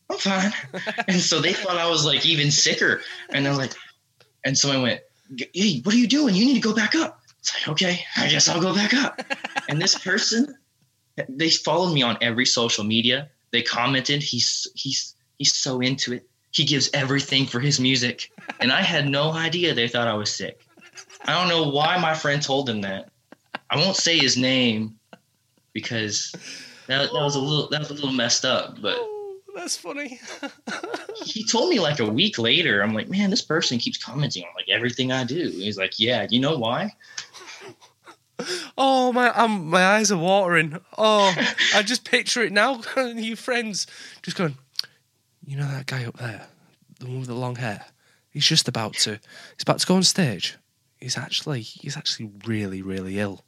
i'm 0.09 0.17
fine 0.17 0.53
and 1.07 1.19
so 1.19 1.39
they 1.39 1.53
thought 1.53 1.77
I 1.77 1.89
was 1.89 2.05
like 2.05 2.25
even 2.25 2.51
sicker. 2.51 3.01
And 3.29 3.45
they're 3.45 3.53
like, 3.53 3.73
and 4.43 4.57
so 4.57 4.71
I 4.71 4.81
went, 4.81 5.01
hey, 5.53 5.81
what 5.83 5.93
are 5.93 5.97
you 5.97 6.07
doing? 6.07 6.35
You 6.35 6.45
need 6.45 6.55
to 6.55 6.67
go 6.67 6.75
back 6.75 6.95
up. 6.95 7.21
It's 7.39 7.53
like, 7.53 7.69
okay, 7.73 7.99
I 8.17 8.27
guess 8.27 8.47
I'll 8.47 8.61
go 8.61 8.73
back 8.73 8.93
up. 8.93 9.21
and 9.69 9.81
this 9.81 9.97
person, 9.97 10.55
they 11.29 11.49
followed 11.49 11.93
me 11.93 12.01
on 12.01 12.17
every 12.21 12.45
social 12.45 12.83
media. 12.83 13.29
They 13.51 13.61
commented, 13.61 14.21
he's 14.21 14.67
he's 14.75 15.15
he's 15.37 15.53
so 15.53 15.79
into 15.79 16.13
it. 16.13 16.27
He 16.51 16.63
gives 16.63 16.89
everything 16.93 17.45
for 17.45 17.59
his 17.59 17.79
music. 17.79 18.31
And 18.59 18.71
I 18.71 18.81
had 18.81 19.07
no 19.07 19.31
idea 19.31 19.73
they 19.73 19.87
thought 19.87 20.07
I 20.07 20.13
was 20.13 20.33
sick. 20.33 20.61
I 21.25 21.33
don't 21.33 21.49
know 21.49 21.69
why 21.69 21.97
my 21.97 22.13
friend 22.13 22.41
told 22.41 22.69
him 22.69 22.81
that. 22.81 23.09
I 23.69 23.77
won't 23.77 23.95
say 23.95 24.17
his 24.17 24.37
name 24.37 24.97
because 25.75 26.31
that, 26.87 27.11
that 27.13 27.13
was 27.13 27.35
a 27.35 27.39
little 27.39 27.69
that 27.69 27.79
was 27.81 27.91
a 27.91 27.93
little 27.93 28.11
messed 28.11 28.45
up, 28.45 28.81
but 28.81 28.97
Oh, 28.97 29.39
that's 29.55 29.77
funny. 29.77 30.19
he 31.23 31.45
told 31.45 31.69
me 31.69 31.79
like 31.79 31.99
a 31.99 32.09
week 32.09 32.39
later. 32.39 32.81
I'm 32.81 32.93
like, 32.93 33.09
man, 33.09 33.29
this 33.29 33.43
person 33.43 33.77
keeps 33.77 34.03
commenting 34.03 34.43
on 34.43 34.49
like 34.55 34.69
everything 34.69 35.11
I 35.11 35.23
do. 35.23 35.49
He's 35.49 35.77
like, 35.77 35.99
yeah, 35.99 36.25
you 36.29 36.39
know 36.39 36.57
why? 36.57 36.93
oh 38.77 39.13
my, 39.13 39.29
um, 39.29 39.67
my 39.69 39.85
eyes 39.85 40.11
are 40.11 40.17
watering. 40.17 40.79
Oh, 40.97 41.33
I 41.73 41.83
just 41.83 42.03
picture 42.09 42.41
it 42.41 42.51
now. 42.51 42.81
you 42.97 43.35
friends 43.35 43.85
just 44.23 44.35
going. 44.35 44.57
You 45.45 45.57
know 45.57 45.67
that 45.67 45.85
guy 45.85 46.05
up 46.05 46.17
there, 46.17 46.47
the 46.99 47.05
one 47.05 47.19
with 47.19 47.27
the 47.27 47.35
long 47.35 47.57
hair. 47.57 47.85
He's 48.31 48.45
just 48.45 48.67
about 48.67 48.95
to. 48.95 49.11
He's 49.11 49.61
about 49.61 49.79
to 49.79 49.87
go 49.87 49.95
on 49.95 50.03
stage. 50.03 50.57
He's 50.99 51.17
actually. 51.17 51.61
He's 51.61 51.95
actually 51.95 52.31
really, 52.45 52.81
really 52.81 53.19
ill. 53.19 53.45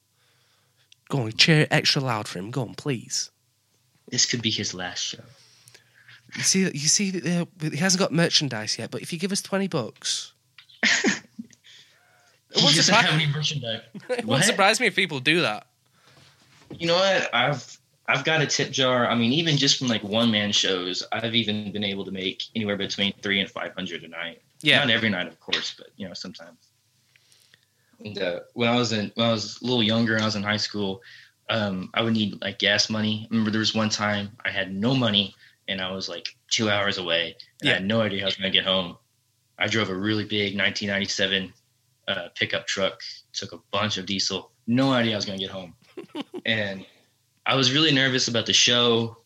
Go 1.09 1.19
on, 1.21 1.31
cheer 1.33 1.67
extra 1.71 2.01
loud 2.01 2.27
for 2.27 2.39
him. 2.39 2.51
Go 2.51 2.61
on, 2.61 2.73
please. 2.75 3.31
this 4.09 4.25
could 4.25 4.41
be 4.41 4.51
his 4.51 4.73
last 4.73 5.03
show. 5.03 5.23
You 6.35 6.43
see, 6.43 6.59
you 6.63 6.87
see, 6.87 7.11
that 7.11 7.47
he 7.61 7.77
hasn't 7.77 7.99
got 7.99 8.11
merchandise 8.11 8.77
yet. 8.77 8.91
But 8.91 9.01
if 9.01 9.13
you 9.13 9.19
give 9.19 9.31
us 9.31 9.41
twenty 9.41 9.67
bucks, 9.67 10.33
it 10.83 11.21
won't 12.55 12.75
doesn't 12.75 12.83
surprise, 12.83 13.05
have 13.05 13.13
any 13.13 13.27
merchandise. 13.31 13.81
it 14.09 14.25
won't 14.25 14.43
surprise 14.43 14.79
me 14.79 14.87
if 14.87 14.95
people 14.95 15.19
do 15.19 15.41
that. 15.41 15.67
You 16.77 16.87
know 16.87 16.95
what? 16.95 17.33
I've 17.33 17.77
I've 18.09 18.25
got 18.25 18.41
a 18.41 18.45
tip 18.47 18.71
jar. 18.71 19.07
I 19.07 19.15
mean, 19.15 19.31
even 19.31 19.55
just 19.55 19.79
from 19.79 19.87
like 19.87 20.03
one 20.03 20.29
man 20.29 20.51
shows, 20.51 21.01
I've 21.13 21.33
even 21.33 21.71
been 21.71 21.85
able 21.85 22.03
to 22.03 22.11
make 22.11 22.43
anywhere 22.55 22.75
between 22.77 23.13
three 23.21 23.39
and 23.39 23.49
five 23.49 23.73
hundred 23.73 24.03
a 24.03 24.09
night. 24.09 24.41
Yeah, 24.61 24.79
Not 24.79 24.89
every 24.89 25.09
night, 25.09 25.27
of 25.27 25.39
course, 25.39 25.75
but 25.77 25.87
you 25.95 26.07
know, 26.07 26.13
sometimes. 26.13 26.57
And 28.03 28.21
uh, 28.21 28.39
when 28.53 28.69
I 28.69 28.75
was 28.75 28.91
in 28.91 29.11
when 29.15 29.27
I 29.27 29.31
was 29.31 29.59
a 29.61 29.65
little 29.65 29.83
younger, 29.83 30.19
I 30.19 30.25
was 30.25 30.35
in 30.35 30.43
high 30.43 30.57
school, 30.57 31.01
um, 31.49 31.89
I 31.93 32.01
would 32.01 32.13
need 32.13 32.41
like 32.41 32.59
gas 32.59 32.89
money. 32.89 33.25
I 33.25 33.27
remember 33.29 33.51
there 33.51 33.59
was 33.59 33.73
one 33.73 33.89
time 33.89 34.31
I 34.45 34.51
had 34.51 34.73
no 34.73 34.95
money 34.95 35.35
and 35.67 35.81
I 35.81 35.91
was 35.91 36.07
like 36.07 36.35
two 36.49 36.69
hours 36.69 36.97
away 36.97 37.35
and 37.61 37.69
I 37.69 37.73
had 37.73 37.85
no 37.85 38.01
idea 38.01 38.19
how 38.19 38.25
I 38.25 38.27
was 38.27 38.35
gonna 38.35 38.49
get 38.49 38.65
home. 38.65 38.97
I 39.59 39.67
drove 39.67 39.89
a 39.89 39.95
really 39.95 40.23
big 40.23 40.57
1997 40.57 41.51
uh, 42.07 42.27
pickup 42.35 42.67
truck, 42.67 43.01
took 43.33 43.53
a 43.53 43.59
bunch 43.71 43.97
of 43.97 44.05
diesel, 44.05 44.51
no 44.67 44.91
idea 44.91 45.13
I 45.13 45.15
was 45.15 45.25
gonna 45.25 45.39
get 45.39 45.49
home, 45.49 45.73
and 46.45 46.85
I 47.45 47.55
was 47.55 47.73
really 47.73 47.91
nervous 47.91 48.27
about 48.27 48.45
the 48.45 48.53
show, 48.53 49.17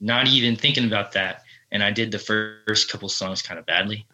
not 0.00 0.28
even 0.28 0.56
thinking 0.56 0.86
about 0.86 1.12
that. 1.12 1.42
And 1.72 1.82
I 1.82 1.90
did 1.90 2.12
the 2.12 2.20
first 2.20 2.88
couple 2.88 3.08
songs 3.08 3.42
kind 3.42 3.58
of 3.58 3.66
badly. 3.66 4.06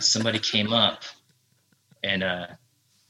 Somebody 0.00 0.40
came 0.40 0.72
up 0.72 1.04
and 2.02 2.24
uh, 2.24 2.46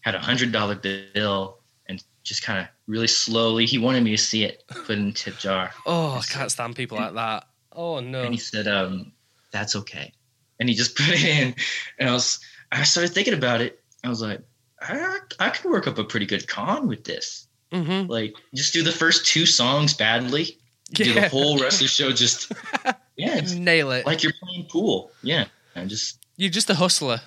had 0.05 0.15
a 0.15 0.19
hundred 0.21 0.53
dollar 0.53 0.75
bill 0.75 1.59
and 1.87 2.03
just 2.23 2.43
kind 2.43 2.59
of 2.61 2.67
really 2.87 3.07
slowly. 3.07 3.65
He 3.67 3.79
wanted 3.79 4.03
me 4.05 4.11
to 4.11 4.19
see 4.19 4.45
it, 4.45 4.63
put 4.69 4.91
in 4.91 5.07
the 5.07 5.13
tip 5.13 5.39
jar, 5.39 5.71
Oh, 5.87 6.13
I 6.19 6.23
can't 6.31 6.51
stand 6.51 6.77
people 6.77 6.99
like 6.99 7.15
that. 7.15 7.47
Oh 7.73 8.01
no. 8.01 8.23
and 8.23 8.33
he 8.35 8.39
said, 8.39 8.69
um, 8.69 9.13
"That's 9.51 9.75
okay." 9.77 10.13
And 10.61 10.69
he 10.69 10.75
just 10.75 10.95
put 10.99 11.09
it 11.09 11.25
in, 11.25 11.55
and 11.99 12.09
I 12.11 12.13
was, 12.13 12.39
I 12.71 12.85
started 12.85 13.13
thinking 13.15 13.35
about 13.35 13.61
it. 13.63 13.81
I 14.05 14.09
was 14.11 14.21
like, 14.21 14.43
I, 14.81 15.19
I 15.41 15.49
could 15.51 15.71
work 15.71 15.87
up 15.89 15.99
a 15.99 16.05
pretty 16.05 16.27
good 16.27 16.47
con 16.47 16.87
with 16.87 17.05
this. 17.05 17.49
Mm-hmm. 17.73 18.09
Like, 18.11 18.35
just 18.55 18.73
do 18.75 18.83
the 18.83 18.93
first 18.93 19.27
two 19.27 19.47
songs 19.47 19.95
badly, 19.95 20.59
do 20.93 21.13
the 21.15 21.29
whole 21.31 21.59
rest 21.59 21.77
of 21.81 21.87
the 21.87 21.89
show 21.89 22.13
just, 22.13 22.53
yeah, 23.17 23.39
it's 23.39 23.55
Nail 23.55 23.91
it. 23.93 24.05
like 24.07 24.23
you're 24.23 24.35
playing 24.43 24.67
pool. 24.71 25.11
Yeah, 25.23 25.47
and 25.75 25.89
just 25.91 26.25
You're 26.37 26.51
just 26.51 26.69
a 26.71 26.75
hustler. 26.75 27.21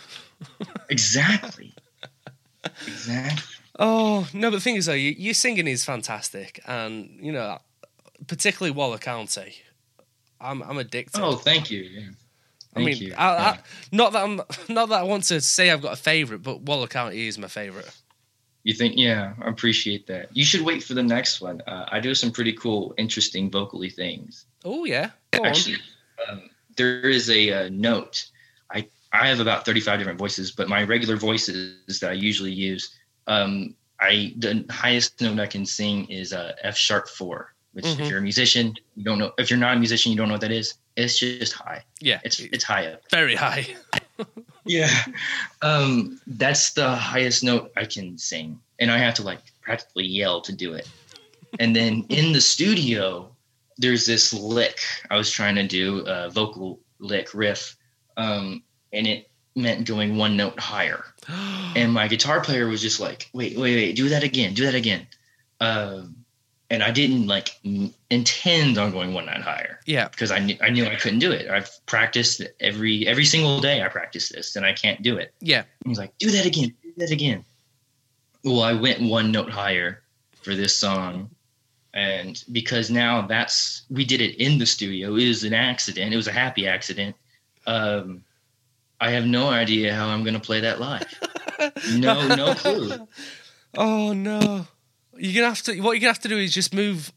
exactly, 0.89 1.73
exactly. 2.85 3.43
Oh 3.79 4.27
no, 4.33 4.49
but 4.49 4.57
the 4.57 4.61
thing 4.61 4.75
is 4.75 4.87
though, 4.87 4.93
you, 4.93 5.11
your 5.17 5.33
singing 5.33 5.67
is 5.67 5.85
fantastic, 5.85 6.59
and 6.65 7.17
you 7.21 7.31
know, 7.31 7.59
particularly 8.27 8.71
Waller 8.71 8.97
County. 8.97 9.55
I'm 10.39 10.61
I'm 10.63 10.77
addicted. 10.77 11.21
Oh, 11.21 11.35
thank 11.35 11.69
you. 11.71 11.81
Yeah. 11.81 12.09
I 12.75 12.83
Thank 12.83 13.01
mean. 13.01 13.13
I, 13.17 13.33
Yeah. 13.33 13.49
I, 13.49 13.59
not 13.91 14.13
that 14.13 14.23
I'm 14.23 14.37
not 14.69 14.89
that 14.89 14.99
I 14.99 15.03
want 15.03 15.23
to 15.25 15.41
say 15.41 15.71
I've 15.71 15.81
got 15.81 15.93
a 15.93 16.01
favorite, 16.01 16.43
but 16.43 16.61
Waller 16.61 16.87
County 16.87 17.27
is 17.27 17.37
my 17.37 17.47
favorite. 17.47 17.89
You 18.63 18.73
think? 18.73 18.95
Yeah, 18.97 19.33
I 19.41 19.49
appreciate 19.49 20.07
that. 20.07 20.35
You 20.35 20.43
should 20.43 20.61
wait 20.61 20.83
for 20.83 20.93
the 20.93 21.03
next 21.03 21.39
one. 21.39 21.61
Uh, 21.61 21.85
I 21.89 21.99
do 21.99 22.13
some 22.13 22.31
pretty 22.31 22.53
cool, 22.53 22.93
interesting 22.97 23.49
vocally 23.49 23.89
things. 23.89 24.45
Oh 24.65 24.85
yeah, 24.85 25.11
Go. 25.31 25.45
Actually, 25.45 25.77
um, 26.27 26.49
there 26.75 27.01
is 27.01 27.29
a, 27.29 27.51
uh 27.51 27.69
note. 27.69 28.27
I 28.71 28.87
I 29.13 29.27
have 29.27 29.39
about 29.39 29.65
thirty 29.65 29.79
five 29.79 29.99
different 29.99 30.19
voices, 30.19 30.51
but 30.51 30.67
my 30.69 30.83
regular 30.83 31.15
voices 31.17 31.99
that 32.01 32.09
I 32.11 32.13
usually 32.13 32.51
use, 32.51 32.97
um, 33.27 33.75
I 33.99 34.33
the 34.37 34.65
highest 34.69 35.21
note 35.21 35.39
I 35.39 35.47
can 35.47 35.65
sing 35.65 36.05
is 36.09 36.33
uh, 36.33 36.53
F 36.63 36.77
sharp 36.77 37.07
four. 37.07 37.53
Which, 37.73 37.85
Mhm. 37.85 37.99
if 37.99 38.09
you're 38.09 38.19
a 38.19 38.23
musician, 38.23 38.73
you 38.95 39.03
don't 39.03 39.19
know. 39.19 39.33
If 39.37 39.49
you're 39.51 39.59
not 39.59 39.75
a 39.77 39.79
musician, 39.79 40.11
you 40.11 40.17
don't 40.17 40.27
know 40.29 40.33
what 40.33 40.41
that 40.41 40.51
is. 40.51 40.75
It's 40.95 41.19
just 41.19 41.53
high. 41.53 41.83
yeah, 42.01 42.19
It's 42.23 42.39
it's 42.39 42.63
high 42.63 42.87
up. 42.87 43.01
very 43.11 43.35
high. 43.35 43.67
Yeah. 44.65 44.89
Um, 45.61 46.19
that's 46.27 46.73
the 46.73 46.89
highest 46.89 47.43
note 47.43 47.71
I 47.77 47.85
can 47.85 48.17
sing. 48.17 48.59
And 48.79 48.91
I 48.91 48.97
have 48.97 49.13
to 49.15 49.23
like 49.23 49.39
practically 49.61 50.05
yell 50.05 50.41
to 50.41 50.51
do 50.51 50.73
it. 50.73 50.89
And 51.59 51.73
then 51.75 52.05
in 52.09 52.33
the 52.33 52.41
studio, 52.41 53.33
there's 53.77 54.05
this 54.05 54.33
lick 54.33 54.77
I 55.09 55.15
was 55.15 55.29
trying 55.31 55.55
to 55.55 55.65
do, 55.67 55.99
a 56.07 56.29
vocal 56.29 56.79
lick 56.99 57.33
riff. 57.33 57.77
Um, 58.17 58.63
and 58.93 59.07
it 59.07 59.29
meant 59.55 59.87
going 59.87 60.17
one 60.17 60.37
note 60.37 60.59
higher. 60.59 61.03
And 61.75 61.93
my 61.93 62.07
guitar 62.07 62.41
player 62.41 62.67
was 62.67 62.81
just 62.81 62.99
like, 62.99 63.29
wait, 63.33 63.55
wait, 63.55 63.75
wait, 63.75 63.95
do 63.95 64.09
that 64.09 64.23
again, 64.23 64.55
do 64.55 64.65
that 64.65 64.73
again. 64.73 65.05
Um, 65.59 66.15
and 66.71 66.81
I 66.81 66.89
didn't 66.91 67.27
like 67.27 67.49
m- 67.63 67.93
intend 68.09 68.77
on 68.79 68.91
going 68.91 69.13
one 69.13 69.25
note 69.27 69.41
higher 69.41 69.79
yeah, 69.85 70.07
because 70.07 70.31
I 70.31 70.39
knew 70.39 70.57
I 70.61 70.69
knew 70.69 70.85
I 70.85 70.95
couldn't 70.95 71.19
do 71.19 71.31
it. 71.31 71.49
I've 71.49 71.69
practiced 71.85 72.41
every 72.59 73.07
every 73.07 73.25
single 73.25 73.59
day. 73.61 73.83
I 73.83 73.87
practice 73.89 74.29
this, 74.29 74.55
and 74.55 74.65
I 74.65 74.73
can't 74.73 75.01
do 75.01 75.17
it. 75.17 75.33
yeah. 75.39 75.63
And 75.83 75.91
he's 75.91 75.99
like, 75.99 76.17
"Do 76.17 76.31
that 76.31 76.45
again, 76.45 76.73
do 76.83 76.93
that 76.97 77.11
again." 77.11 77.45
Well, 78.43 78.61
I 78.61 78.73
went 78.73 79.01
one 79.01 79.31
note 79.31 79.49
higher 79.49 80.01
for 80.41 80.55
this 80.55 80.75
song, 80.75 81.29
and 81.93 82.43
because 82.51 82.89
now 82.89 83.27
that's 83.27 83.83
we 83.89 84.03
did 84.03 84.21
it 84.21 84.35
in 84.41 84.57
the 84.57 84.65
studio. 84.65 85.15
It 85.15 85.27
was 85.27 85.43
an 85.43 85.53
accident. 85.53 86.13
It 86.13 86.17
was 86.17 86.27
a 86.27 86.33
happy 86.33 86.67
accident. 86.67 87.15
Um, 87.65 88.23
I 88.99 89.11
have 89.11 89.25
no 89.25 89.47
idea 89.49 89.93
how 89.93 90.07
I'm 90.07 90.23
going 90.23 90.33
to 90.33 90.39
play 90.39 90.61
that 90.61 90.79
live. 90.79 91.05
No, 91.91 92.27
no 92.35 92.53
clue. 92.53 93.07
Oh 93.75 94.13
no, 94.13 94.67
you're 95.17 95.33
gonna 95.33 95.47
have 95.47 95.63
to. 95.63 95.79
What 95.81 95.93
you're 95.93 96.01
gonna 96.01 96.13
have 96.13 96.19
to 96.21 96.27
do 96.29 96.37
is 96.37 96.53
just 96.53 96.71
move, 96.71 97.11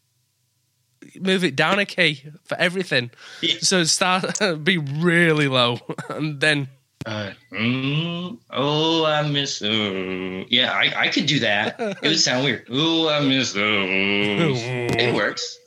move 1.20 1.44
it 1.44 1.56
down 1.56 1.78
a 1.78 1.84
key 1.84 2.22
for 2.44 2.56
everything. 2.56 3.10
Yeah. 3.42 3.56
So 3.60 3.84
start 3.84 4.40
be 4.64 4.78
really 4.78 5.46
low, 5.46 5.78
and 6.08 6.40
then 6.40 6.68
Uh, 7.04 7.32
mm, 7.52 8.38
oh, 8.50 9.04
I 9.04 9.28
miss. 9.28 9.60
Oh, 9.62 10.44
yeah, 10.48 10.72
I, 10.72 10.92
I 10.96 11.08
could 11.08 11.26
do 11.26 11.40
that. 11.40 11.76
It 11.78 12.08
would 12.08 12.18
sound 12.20 12.44
weird. 12.44 12.66
Oh, 12.70 13.08
I 13.10 13.20
miss. 13.20 13.54
Oh, 13.54 13.60
it 13.60 15.14
works. 15.14 15.58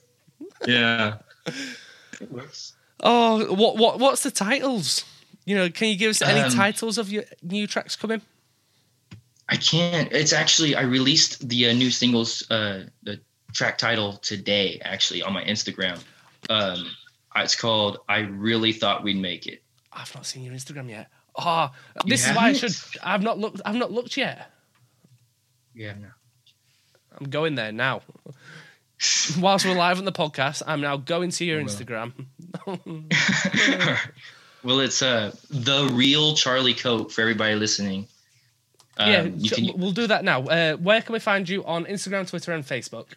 Yeah, 0.66 1.18
it 2.20 2.32
works. 2.32 2.74
oh, 3.02 3.54
what 3.54 3.78
what 3.78 4.00
what's 4.00 4.24
the 4.24 4.32
titles? 4.32 5.06
You 5.46 5.56
know, 5.56 5.70
can 5.70 5.90
you 5.90 5.98
give 5.98 6.10
us 6.10 6.22
any 6.22 6.40
Um, 6.42 6.52
titles 6.52 6.98
of 6.98 7.12
your 7.12 7.26
new 7.42 7.68
tracks 7.68 7.96
coming? 7.96 8.22
I 9.50 9.58
can't. 9.58 10.12
It's 10.12 10.32
actually 10.34 10.76
I 10.76 10.82
released 10.84 11.48
the 11.48 11.70
uh, 11.70 11.74
new 11.74 11.92
singles, 11.92 12.50
uh, 12.50 12.86
the 13.04 13.20
track 13.52 13.78
title 13.78 14.14
today, 14.18 14.80
actually 14.84 15.22
on 15.22 15.34
my 15.34 15.44
Instagram. 15.44 16.00
Um, 16.50 16.90
it's 17.36 17.56
called 17.56 18.00
"I 18.08 18.20
Really 18.20 18.72
Thought 18.72 19.04
We'd 19.04 19.18
Make 19.18 19.48
It." 19.48 19.62
I've 19.92 20.14
not 20.16 20.26
seen 20.26 20.44
your 20.44 20.54
Instagram 20.54 20.90
yet. 20.90 21.10
Oh, 21.36 21.70
You 22.06 22.10
this 22.10 22.28
is 22.28 22.36
why 22.36 22.50
I 22.50 22.54
should. 22.54 22.74
I've 23.04 23.22
not 23.22 23.38
looked. 23.38 23.62
I've 23.66 23.76
not 23.76 23.92
looked 23.92 24.18
yet. 24.18 24.50
Yeah, 25.76 25.94
no. 26.00 26.08
I'm 27.20 27.30
going 27.30 27.56
there 27.56 27.72
now. 27.72 28.02
Whilst 29.40 29.66
we're 29.66 29.76
live 29.76 29.98
on 30.00 30.06
the 30.06 30.12
podcast, 30.12 30.62
I'm 30.66 30.80
now 30.82 30.98
going 30.98 31.32
to 31.32 31.46
your. 31.46 31.62
Instagram. 31.62 32.14
well, 34.64 34.80
it's 34.80 35.02
uh 35.02 35.36
the 35.50 35.90
real 35.94 36.36
Charlie 36.36 36.74
Cope 36.74 37.12
for 37.12 37.22
everybody 37.22 37.56
listening. 37.56 38.08
Um, 38.98 39.10
yeah, 39.38 39.50
can 39.50 39.72
we'll 39.80 39.92
do 39.92 40.08
that 40.08 40.24
now. 40.24 40.44
Uh, 40.44 40.76
where 40.76 41.02
can 41.02 41.14
we 41.14 41.20
find 41.20 41.50
you 41.50 41.66
on 41.66 41.86
Instagram, 41.86 42.28
Twitter, 42.28 42.52
and 42.52 42.64
Facebook? 42.64 43.08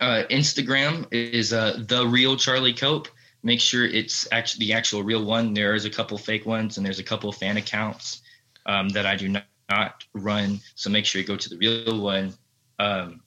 uh, 0.00 0.24
Instagram 0.30 1.06
is 1.10 1.52
uh, 1.52 1.82
the 1.86 2.06
real 2.06 2.36
Charlie 2.36 2.72
Cope. 2.72 3.08
Make 3.42 3.60
sure 3.60 3.84
it's 3.84 4.26
actually 4.32 4.66
the 4.66 4.72
actual 4.72 5.02
real 5.02 5.24
one. 5.24 5.54
There 5.54 5.74
is 5.74 5.84
a 5.84 5.90
couple 5.90 6.18
fake 6.18 6.46
ones, 6.46 6.76
and 6.76 6.86
there's 6.86 6.98
a 6.98 7.04
couple 7.04 7.30
fan 7.32 7.56
accounts 7.56 8.22
um, 8.66 8.88
that 8.90 9.06
I 9.06 9.16
do 9.16 9.28
not, 9.28 9.44
not 9.70 10.04
run. 10.14 10.60
So 10.74 10.90
make 10.90 11.04
sure 11.04 11.20
you 11.20 11.26
go 11.26 11.36
to 11.36 11.48
the 11.48 11.56
real 11.56 12.00
one. 12.00 12.34
Um, 12.78 13.20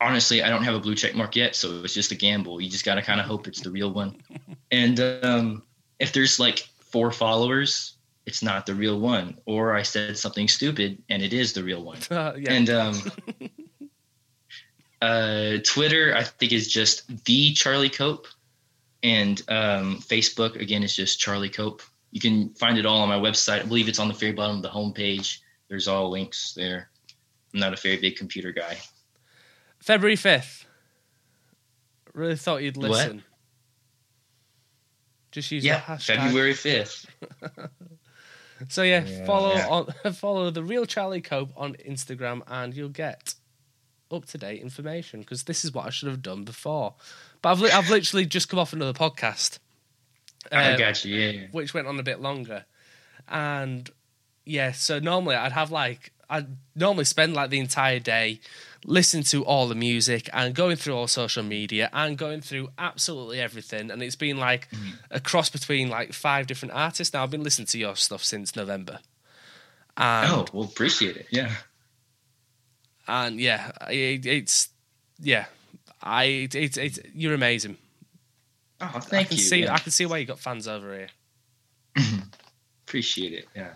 honestly, 0.00 0.42
I 0.42 0.48
don't 0.48 0.64
have 0.64 0.74
a 0.74 0.80
blue 0.80 0.94
check 0.94 1.14
mark 1.14 1.36
yet, 1.36 1.54
so 1.54 1.82
it's 1.84 1.94
just 1.94 2.12
a 2.12 2.14
gamble. 2.14 2.60
You 2.60 2.70
just 2.70 2.84
got 2.84 2.94
to 2.94 3.02
kind 3.02 3.20
of 3.20 3.26
hope 3.26 3.46
it's 3.46 3.60
the 3.60 3.70
real 3.70 3.92
one. 3.92 4.16
And 4.72 5.00
um, 5.00 5.64
if 5.98 6.12
there's 6.12 6.38
like 6.38 6.60
four 6.78 7.10
followers, 7.10 7.96
it's 8.24 8.40
not 8.40 8.66
the 8.66 8.74
real 8.76 9.00
one. 9.00 9.36
Or 9.44 9.74
I 9.74 9.82
said 9.82 10.16
something 10.16 10.46
stupid, 10.46 11.02
and 11.08 11.20
it 11.20 11.32
is 11.32 11.52
the 11.52 11.64
real 11.64 11.82
one. 11.82 11.98
Uh, 12.08 12.34
yeah. 12.38 12.52
And 12.52 12.70
um, 12.70 13.02
uh, 15.02 15.56
Twitter, 15.64 16.14
I 16.16 16.22
think, 16.22 16.52
is 16.52 16.68
just 16.68 17.24
the 17.24 17.52
Charlie 17.52 17.90
Cope, 17.90 18.28
and 19.02 19.42
um, 19.48 19.98
Facebook 19.98 20.54
again 20.60 20.84
is 20.84 20.94
just 20.94 21.18
Charlie 21.18 21.50
Cope. 21.50 21.82
You 22.12 22.20
can 22.20 22.50
find 22.50 22.78
it 22.78 22.86
all 22.86 23.00
on 23.00 23.08
my 23.08 23.18
website. 23.18 23.62
I 23.62 23.64
believe 23.64 23.88
it's 23.88 23.98
on 23.98 24.06
the 24.06 24.14
very 24.14 24.30
bottom 24.30 24.58
of 24.58 24.62
the 24.62 24.68
homepage. 24.68 25.38
There's 25.68 25.88
all 25.88 26.10
links 26.10 26.52
there. 26.54 26.90
I'm 27.52 27.58
not 27.58 27.72
a 27.72 27.76
very 27.76 27.96
big 27.96 28.14
computer 28.14 28.52
guy. 28.52 28.78
February 29.80 30.16
5th. 30.16 30.64
Really 32.14 32.36
thought 32.36 32.62
you'd 32.62 32.76
What? 32.76 32.90
listen. 32.90 33.22
Just 35.32 35.50
use 35.50 35.64
Yeah, 35.64 35.76
the 35.80 35.92
hashtag. 35.94 36.16
February 36.16 36.54
5th. 36.54 37.06
So 38.68 38.82
yeah, 38.82 39.02
Yeah, 39.06 39.24
follow 39.24 39.54
yeah. 39.54 39.68
on 39.68 39.86
follow 40.12 40.50
the 40.50 40.62
real 40.62 40.84
Charlie 40.84 41.22
Cope 41.22 41.50
on 41.56 41.76
Instagram, 41.76 42.42
and 42.46 42.76
you'll 42.76 42.90
get 42.90 43.32
up 44.10 44.26
to 44.26 44.36
date 44.36 44.60
information 44.60 45.20
because 45.20 45.44
this 45.44 45.64
is 45.64 45.72
what 45.72 45.86
I 45.86 45.90
should 45.90 46.08
have 46.10 46.20
done 46.20 46.44
before. 46.44 46.92
But 47.40 47.52
I've 47.52 47.60
li- 47.62 47.70
I've 47.70 47.88
literally 47.88 48.26
just 48.26 48.50
come 48.50 48.58
off 48.58 48.74
another 48.74 48.92
podcast. 48.92 49.60
I 50.52 50.74
uh, 50.74 50.76
got 50.76 51.02
you. 51.06 51.16
Yeah, 51.16 51.30
yeah. 51.30 51.46
which 51.52 51.72
went 51.72 51.86
on 51.86 51.98
a 51.98 52.02
bit 52.02 52.20
longer. 52.20 52.66
And 53.28 53.88
yeah, 54.44 54.72
so 54.72 54.98
normally 54.98 55.36
I'd 55.36 55.52
have 55.52 55.70
like 55.70 56.12
I'd 56.28 56.48
normally 56.76 57.06
spend 57.06 57.32
like 57.32 57.48
the 57.48 57.60
entire 57.60 57.98
day 57.98 58.40
listening 58.84 59.24
to 59.24 59.44
all 59.44 59.68
the 59.68 59.74
music 59.74 60.28
and 60.32 60.54
going 60.54 60.76
through 60.76 60.94
all 60.96 61.06
social 61.06 61.42
media 61.42 61.90
and 61.92 62.16
going 62.16 62.40
through 62.40 62.70
absolutely 62.78 63.38
everything. 63.40 63.90
And 63.90 64.02
it's 64.02 64.16
been 64.16 64.38
like 64.38 64.68
a 65.10 65.20
cross 65.20 65.50
between 65.50 65.88
like 65.90 66.12
five 66.12 66.46
different 66.46 66.74
artists. 66.74 67.12
Now 67.12 67.22
I've 67.22 67.30
been 67.30 67.42
listening 67.42 67.66
to 67.66 67.78
your 67.78 67.96
stuff 67.96 68.24
since 68.24 68.56
November. 68.56 69.00
And, 69.96 70.30
Oh, 70.32 70.46
well, 70.52 70.64
appreciate 70.64 71.16
it. 71.16 71.26
Yeah. 71.30 71.52
and 73.06 73.38
yeah, 73.40 73.70
it, 73.90 74.24
it's 74.24 74.68
yeah, 75.20 75.46
I 76.02 76.48
it's 76.54 76.76
it's 76.78 76.98
you're 77.14 77.34
amazing. 77.34 77.76
Oh, 78.80 78.98
thank 79.00 79.26
I 79.26 79.28
can 79.28 79.36
you. 79.36 79.42
see 79.42 79.62
yeah. 79.64 79.74
I 79.74 79.78
can 79.78 79.92
see 79.92 80.06
why 80.06 80.18
you 80.18 80.24
got 80.24 80.38
fans 80.38 80.66
over 80.66 80.96
here. 80.96 81.08
Appreciate 82.86 83.32
it. 83.34 83.48
Yeah. 83.54 83.74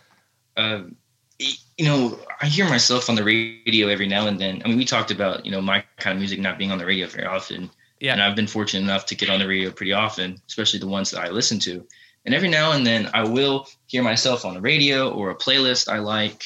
Um, 0.56 0.96
y- 0.96 1.03
you 1.38 1.84
know, 1.84 2.18
I 2.40 2.46
hear 2.46 2.68
myself 2.68 3.08
on 3.08 3.16
the 3.16 3.24
radio 3.24 3.88
every 3.88 4.06
now 4.06 4.26
and 4.26 4.40
then. 4.40 4.62
I 4.64 4.68
mean, 4.68 4.76
we 4.76 4.84
talked 4.84 5.10
about, 5.10 5.44
you 5.44 5.52
know, 5.52 5.60
my 5.60 5.84
kind 5.98 6.14
of 6.14 6.20
music 6.20 6.38
not 6.38 6.58
being 6.58 6.70
on 6.70 6.78
the 6.78 6.86
radio 6.86 7.06
very 7.06 7.26
often. 7.26 7.70
Yeah. 8.00 8.12
And 8.12 8.22
I've 8.22 8.36
been 8.36 8.46
fortunate 8.46 8.82
enough 8.82 9.06
to 9.06 9.14
get 9.14 9.30
on 9.30 9.40
the 9.40 9.48
radio 9.48 9.70
pretty 9.70 9.92
often, 9.92 10.40
especially 10.46 10.80
the 10.80 10.86
ones 10.88 11.10
that 11.10 11.20
I 11.20 11.30
listen 11.30 11.58
to. 11.60 11.86
And 12.24 12.34
every 12.34 12.48
now 12.48 12.72
and 12.72 12.86
then 12.86 13.10
I 13.12 13.24
will 13.24 13.66
hear 13.86 14.02
myself 14.02 14.44
on 14.44 14.54
the 14.54 14.60
radio 14.60 15.10
or 15.10 15.30
a 15.30 15.36
playlist 15.36 15.88
I 15.88 15.98
like. 15.98 16.42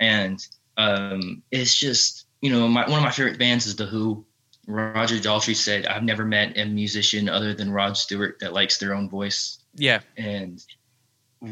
And 0.00 0.44
um, 0.76 1.42
it's 1.50 1.76
just, 1.76 2.26
you 2.40 2.50
know, 2.50 2.68
my, 2.68 2.88
one 2.88 2.98
of 2.98 3.04
my 3.04 3.10
favorite 3.10 3.38
bands 3.38 3.66
is 3.66 3.76
The 3.76 3.86
Who. 3.86 4.24
Roger 4.66 5.16
Daltrey 5.16 5.54
said, 5.54 5.86
I've 5.86 6.02
never 6.02 6.24
met 6.24 6.56
a 6.56 6.64
musician 6.64 7.28
other 7.28 7.52
than 7.52 7.70
Rod 7.70 7.96
Stewart 7.96 8.38
that 8.40 8.54
likes 8.54 8.78
their 8.78 8.94
own 8.94 9.10
voice 9.10 9.58
Yeah, 9.76 10.00
and 10.16 10.64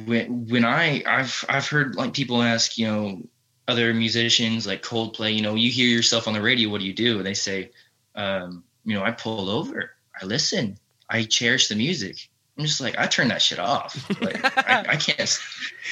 when 0.07 0.47
when 0.49 0.65
I 0.65 1.03
I've 1.07 1.45
I've 1.49 1.69
heard 1.69 1.97
like 1.97 2.15
people 2.15 2.43
ask 2.43 2.79
you 2.79 2.87
know 2.87 3.23
other 3.69 3.93
musicians 3.95 4.67
like 4.67 4.83
Coldplay 4.83 5.35
you 5.35 5.43
know 5.43 5.55
you 5.55 5.71
hear 5.71 5.89
yourself 5.89 6.27
on 6.27 6.35
the 6.35 6.43
radio 6.43 6.69
what 6.69 6.81
do 6.81 6.87
you 6.87 6.95
do? 6.95 7.23
They 7.23 7.35
say 7.35 7.71
um, 8.15 8.65
you 8.85 8.95
know 8.95 9.05
I 9.05 9.13
pull 9.13 9.51
over 9.51 9.93
I 10.21 10.25
listen 10.25 10.79
I 11.09 11.25
cherish 11.25 11.69
the 11.69 11.77
music. 11.77 12.29
I'm 12.59 12.65
just 12.65 12.81
like 12.81 12.99
I 12.99 13.07
turn 13.07 13.29
that 13.29 13.43
shit 13.43 13.59
off. 13.59 13.95
Like 14.21 14.41
I, 14.69 14.85
I 14.89 14.97
can't 14.97 15.39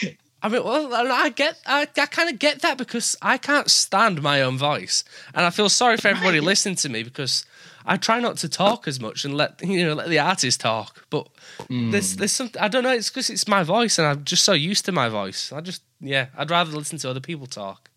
I 0.43 0.49
mean, 0.49 0.65
well, 0.65 0.95
and 0.95 1.13
I 1.13 1.29
get, 1.29 1.59
I, 1.67 1.87
I 1.99 2.07
kind 2.07 2.31
of 2.31 2.39
get 2.39 2.63
that 2.63 2.79
because 2.79 3.15
I 3.21 3.37
can't 3.37 3.71
stand 3.71 4.23
my 4.23 4.41
own 4.41 4.57
voice, 4.57 5.05
and 5.35 5.45
I 5.45 5.51
feel 5.51 5.69
sorry 5.69 5.99
for 5.99 6.09
everybody 6.09 6.41
listening 6.41 6.77
to 6.77 6.89
me 6.89 7.03
because 7.03 7.45
I 7.87 7.97
try 7.97 8.21
not 8.21 8.37
to 8.39 8.49
talk 8.49 8.87
as 8.87 9.01
much 9.01 9.25
and 9.25 9.37
let 9.37 9.61
you 9.63 9.87
know 9.87 9.95
let 9.95 10.09
the 10.09 10.19
artist 10.19 10.61
talk. 10.61 11.07
But 11.11 11.29
there's 11.69 12.13
hmm. 12.13 12.19
there's 12.19 12.33
some 12.33 12.51
I 12.61 12.69
don't 12.69 12.83
know. 12.83 12.93
It's 12.93 13.11
because 13.11 13.31
it's 13.31 13.49
my 13.49 13.63
voice, 13.63 13.99
and 13.99 14.07
I'm 14.07 14.25
just 14.25 14.45
so 14.45 14.53
used 14.53 14.85
to 14.87 14.93
my 14.93 15.09
voice. 15.09 15.53
I 15.53 15.61
just 15.61 15.83
yeah, 16.01 16.27
I'd 16.37 16.51
rather 16.51 16.73
listen 16.73 16.99
to 16.99 17.11
other 17.11 17.21
people 17.21 17.47
talk. 17.47 17.91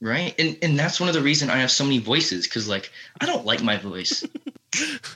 right? 0.00 0.34
And 0.38 0.56
and 0.62 0.78
that's 0.78 1.00
one 1.00 1.08
of 1.08 1.14
the 1.14 1.22
reason 1.22 1.50
I 1.50 1.56
have 1.56 1.70
so 1.70 1.84
many 1.84 1.98
voices 1.98 2.46
because 2.46 2.68
like 2.68 2.90
I 3.20 3.26
don't 3.26 3.44
like 3.44 3.62
my 3.62 3.76
voice. 3.76 4.24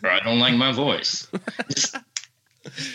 Or 0.05 0.09
I 0.09 0.21
don't 0.21 0.39
like 0.39 0.55
my 0.55 0.71
voice. 0.71 1.27
Just- 1.69 1.97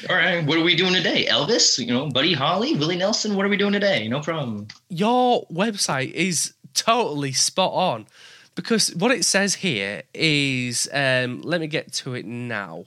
all 0.10 0.16
right 0.16 0.46
what 0.46 0.58
are 0.58 0.64
we 0.64 0.76
doing 0.78 0.94
today? 0.94 1.26
Elvis? 1.26 1.78
You 1.78 1.94
know 1.94 2.10
Buddy 2.10 2.34
Holly? 2.34 2.76
Willie 2.76 2.96
Nelson? 2.96 3.36
What 3.36 3.46
are 3.46 3.50
we 3.50 3.58
doing 3.58 3.74
today? 3.74 4.08
No 4.08 4.22
problem. 4.22 4.68
Your 4.88 5.46
website 5.48 6.14
is 6.14 6.54
totally 6.74 7.34
spot 7.34 7.74
on 7.74 8.08
because 8.56 8.94
what 8.96 9.12
it 9.12 9.26
says 9.26 9.56
here 9.56 10.04
is 10.14 10.88
um, 10.94 11.42
let 11.42 11.62
me 11.62 11.68
get 11.68 11.92
to 11.94 12.14
it 12.14 12.26
now. 12.26 12.86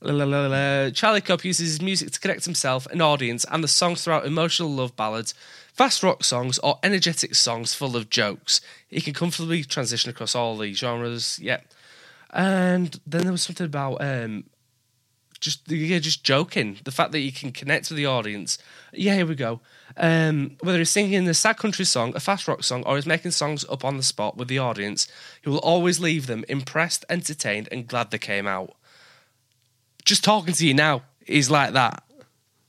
La, 0.00 0.12
la, 0.12 0.46
la. 0.46 0.90
Charlie 0.90 1.20
Cope 1.20 1.44
uses 1.44 1.70
his 1.70 1.82
music 1.82 2.12
to 2.12 2.20
connect 2.20 2.44
himself, 2.44 2.86
an 2.86 3.00
audience, 3.00 3.44
and 3.50 3.64
the 3.64 3.68
songs 3.68 4.04
throughout 4.04 4.26
emotional 4.26 4.70
love 4.70 4.94
ballads, 4.94 5.34
fast 5.72 6.04
rock 6.04 6.22
songs, 6.22 6.58
or 6.60 6.78
energetic 6.84 7.34
songs 7.34 7.74
full 7.74 7.96
of 7.96 8.08
jokes. 8.08 8.60
He 8.88 9.00
can 9.00 9.12
comfortably 9.12 9.64
transition 9.64 10.10
across 10.10 10.36
all 10.36 10.56
these 10.56 10.78
genres. 10.78 11.40
Yeah. 11.40 11.60
And 12.30 13.00
then 13.06 13.22
there 13.22 13.32
was 13.32 13.42
something 13.42 13.66
about 13.66 13.96
um, 14.00 14.44
just 15.40 15.70
yeah, 15.70 15.98
just 15.98 16.24
joking. 16.24 16.78
The 16.84 16.90
fact 16.90 17.12
that 17.12 17.20
you 17.20 17.32
can 17.32 17.52
connect 17.52 17.90
with 17.90 17.96
the 17.96 18.06
audience. 18.06 18.58
Yeah, 18.92 19.14
here 19.14 19.26
we 19.26 19.34
go. 19.34 19.60
Um, 19.96 20.56
whether 20.60 20.78
he's 20.78 20.90
singing 20.90 21.26
a 21.28 21.34
sad 21.34 21.56
country 21.56 21.84
song, 21.84 22.12
a 22.14 22.20
fast 22.20 22.46
rock 22.48 22.62
song, 22.64 22.82
or 22.84 22.96
he's 22.96 23.06
making 23.06 23.32
songs 23.32 23.64
up 23.68 23.84
on 23.84 23.96
the 23.96 24.02
spot 24.02 24.36
with 24.36 24.48
the 24.48 24.58
audience, 24.58 25.08
he 25.42 25.50
will 25.50 25.58
always 25.58 26.00
leave 26.00 26.26
them 26.26 26.44
impressed, 26.48 27.04
entertained, 27.08 27.68
and 27.70 27.86
glad 27.86 28.10
they 28.10 28.18
came 28.18 28.46
out. 28.46 28.74
Just 30.04 30.24
talking 30.24 30.54
to 30.54 30.66
you 30.66 30.74
now 30.74 31.02
is 31.26 31.50
like 31.50 31.72
that. 31.72 32.02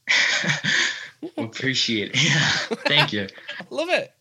Appreciate 1.38 2.12
it. 2.14 2.24
Yeah. 2.24 2.76
Thank 2.88 3.14
you. 3.14 3.28
Love 3.70 3.90
it. 3.90 4.14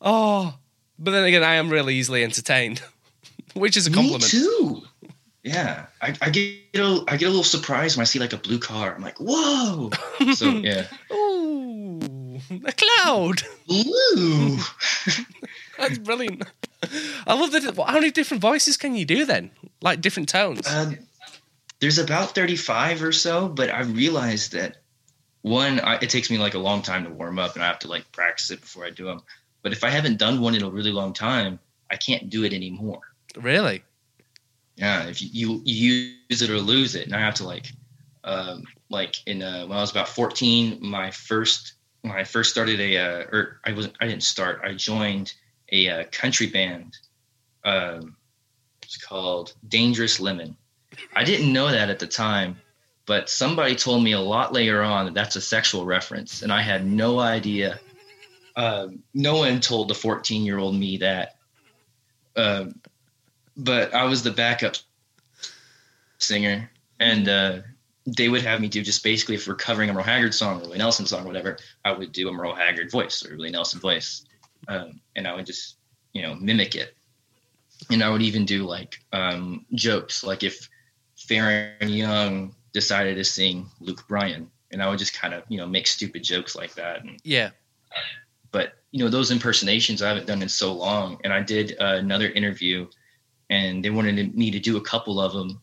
Oh, 0.00 0.54
but 0.98 1.10
then 1.10 1.24
again, 1.24 1.42
I 1.42 1.54
am 1.54 1.70
really 1.70 1.94
easily 1.94 2.22
entertained, 2.22 2.82
which 3.54 3.76
is 3.76 3.86
a 3.86 3.90
compliment. 3.90 4.32
Me 4.32 4.40
too. 4.40 4.82
Yeah. 5.46 5.86
I, 6.02 6.12
I 6.20 6.30
get 6.30 6.56
a, 6.74 7.04
I 7.06 7.16
get 7.16 7.26
a 7.26 7.28
little 7.28 7.44
surprised 7.44 7.96
when 7.96 8.02
I 8.02 8.04
see 8.04 8.18
like 8.18 8.32
a 8.32 8.36
blue 8.36 8.58
car. 8.58 8.94
I'm 8.94 9.02
like, 9.02 9.18
whoa. 9.18 9.90
So 10.34 10.50
yeah. 10.50 10.86
Ooh, 11.12 12.40
a 12.64 12.72
cloud. 12.72 13.42
Blue. 13.68 14.58
That's 15.78 15.98
brilliant. 15.98 16.42
I 17.26 17.34
love 17.34 17.52
that. 17.52 17.76
How 17.76 17.94
many 17.94 18.10
different 18.10 18.40
voices 18.40 18.76
can 18.76 18.96
you 18.96 19.04
do 19.04 19.24
then? 19.24 19.52
Like 19.80 20.00
different 20.00 20.28
tones? 20.28 20.66
Um, 20.66 20.98
there's 21.78 21.98
about 21.98 22.34
35 22.34 23.04
or 23.04 23.12
so, 23.12 23.48
but 23.48 23.70
I 23.72 23.82
realized 23.82 24.52
that 24.52 24.78
one, 25.42 25.78
I, 25.78 25.96
it 25.96 26.10
takes 26.10 26.28
me 26.28 26.38
like 26.38 26.54
a 26.54 26.58
long 26.58 26.82
time 26.82 27.04
to 27.04 27.10
warm 27.10 27.38
up 27.38 27.54
and 27.54 27.62
I 27.62 27.68
have 27.68 27.78
to 27.80 27.88
like 27.88 28.10
practice 28.10 28.50
it 28.50 28.60
before 28.62 28.84
I 28.84 28.90
do 28.90 29.04
them. 29.04 29.22
But 29.62 29.72
if 29.72 29.84
I 29.84 29.90
haven't 29.90 30.18
done 30.18 30.40
one 30.40 30.56
in 30.56 30.64
a 30.64 30.70
really 30.70 30.92
long 30.92 31.12
time, 31.12 31.60
I 31.88 31.96
can't 31.96 32.30
do 32.30 32.42
it 32.42 32.52
anymore. 32.52 33.00
really? 33.36 33.84
Yeah, 34.76 35.06
if 35.06 35.22
you, 35.22 35.62
you, 35.64 36.12
use 36.28 36.42
it 36.42 36.50
or 36.50 36.58
lose 36.58 36.94
it, 36.94 37.06
and 37.06 37.16
I 37.16 37.20
have 37.20 37.34
to 37.34 37.44
like, 37.44 37.72
um, 38.24 38.64
like 38.90 39.16
in 39.26 39.42
uh, 39.42 39.66
when 39.66 39.78
I 39.78 39.80
was 39.80 39.90
about 39.90 40.08
fourteen, 40.08 40.78
my 40.80 41.10
first 41.10 41.74
when 42.02 42.12
I 42.12 42.24
first 42.24 42.50
started 42.50 42.80
a, 42.80 42.96
uh, 42.98 43.24
or 43.32 43.60
I 43.64 43.72
wasn't, 43.72 43.94
I 44.00 44.06
didn't 44.06 44.22
start, 44.22 44.60
I 44.62 44.74
joined 44.74 45.32
a 45.72 45.88
uh, 45.88 46.04
country 46.12 46.46
band. 46.46 46.96
Um, 47.64 48.16
it's 48.82 48.96
called 48.96 49.54
Dangerous 49.68 50.20
Lemon. 50.20 50.56
I 51.14 51.24
didn't 51.24 51.52
know 51.52 51.68
that 51.70 51.90
at 51.90 51.98
the 51.98 52.06
time, 52.06 52.58
but 53.06 53.28
somebody 53.28 53.74
told 53.74 54.04
me 54.04 54.12
a 54.12 54.20
lot 54.20 54.52
later 54.52 54.82
on 54.82 55.06
that 55.06 55.14
that's 55.14 55.36
a 55.36 55.40
sexual 55.40 55.84
reference, 55.84 56.42
and 56.42 56.52
I 56.52 56.62
had 56.62 56.86
no 56.86 57.18
idea. 57.18 57.80
Um, 58.56 59.02
no 59.14 59.36
one 59.36 59.60
told 59.60 59.88
the 59.88 59.94
fourteen-year-old 59.94 60.74
me 60.74 60.98
that. 60.98 61.36
Um, 62.36 62.80
but 63.56 63.94
I 63.94 64.04
was 64.04 64.22
the 64.22 64.30
backup 64.30 64.76
singer, 66.18 66.70
and 67.00 67.28
uh, 67.28 67.58
they 68.06 68.28
would 68.28 68.42
have 68.42 68.60
me 68.60 68.68
do 68.68 68.82
just 68.82 69.02
basically 69.02 69.34
if 69.34 69.46
we're 69.48 69.54
covering 69.54 69.90
a 69.90 69.92
Merle 69.92 70.04
Haggard 70.04 70.34
song 70.34 70.58
or 70.58 70.62
Willie 70.62 70.78
Nelson 70.78 71.06
song 71.06 71.24
or 71.24 71.26
whatever, 71.26 71.58
I 71.84 71.92
would 71.92 72.12
do 72.12 72.28
a 72.28 72.32
Merle 72.32 72.54
Haggard 72.54 72.90
voice 72.90 73.24
or 73.24 73.36
Willie 73.36 73.50
Nelson 73.50 73.80
voice, 73.80 74.24
um, 74.68 75.00
and 75.16 75.26
I 75.26 75.34
would 75.34 75.46
just 75.46 75.76
you 76.12 76.22
know 76.22 76.34
mimic 76.34 76.74
it, 76.74 76.96
and 77.90 78.02
I 78.02 78.10
would 78.10 78.22
even 78.22 78.44
do 78.44 78.64
like 78.64 78.98
um, 79.12 79.64
jokes, 79.74 80.24
like 80.24 80.42
if 80.42 80.68
Faron 81.18 81.88
Young 81.88 82.54
decided 82.72 83.16
to 83.16 83.24
sing 83.24 83.68
Luke 83.80 84.06
Bryan, 84.08 84.50
and 84.70 84.82
I 84.82 84.88
would 84.88 84.98
just 84.98 85.14
kind 85.14 85.34
of 85.34 85.42
you 85.48 85.58
know 85.58 85.66
make 85.66 85.86
stupid 85.86 86.22
jokes 86.22 86.54
like 86.56 86.74
that, 86.74 87.02
and 87.04 87.20
Yeah. 87.24 87.50
but 88.52 88.74
you 88.92 89.02
know 89.04 89.10
those 89.10 89.30
impersonations 89.30 90.00
I 90.02 90.08
haven't 90.08 90.26
done 90.26 90.42
in 90.42 90.48
so 90.48 90.72
long. 90.72 91.18
And 91.24 91.32
I 91.32 91.42
did 91.42 91.76
uh, 91.80 91.96
another 91.98 92.30
interview, 92.30 92.86
and 93.50 93.84
they 93.84 93.90
wanted 93.90 94.34
me 94.36 94.50
to 94.50 94.58
do 94.58 94.76
a 94.76 94.80
couple 94.80 95.20
of 95.20 95.32
them, 95.32 95.60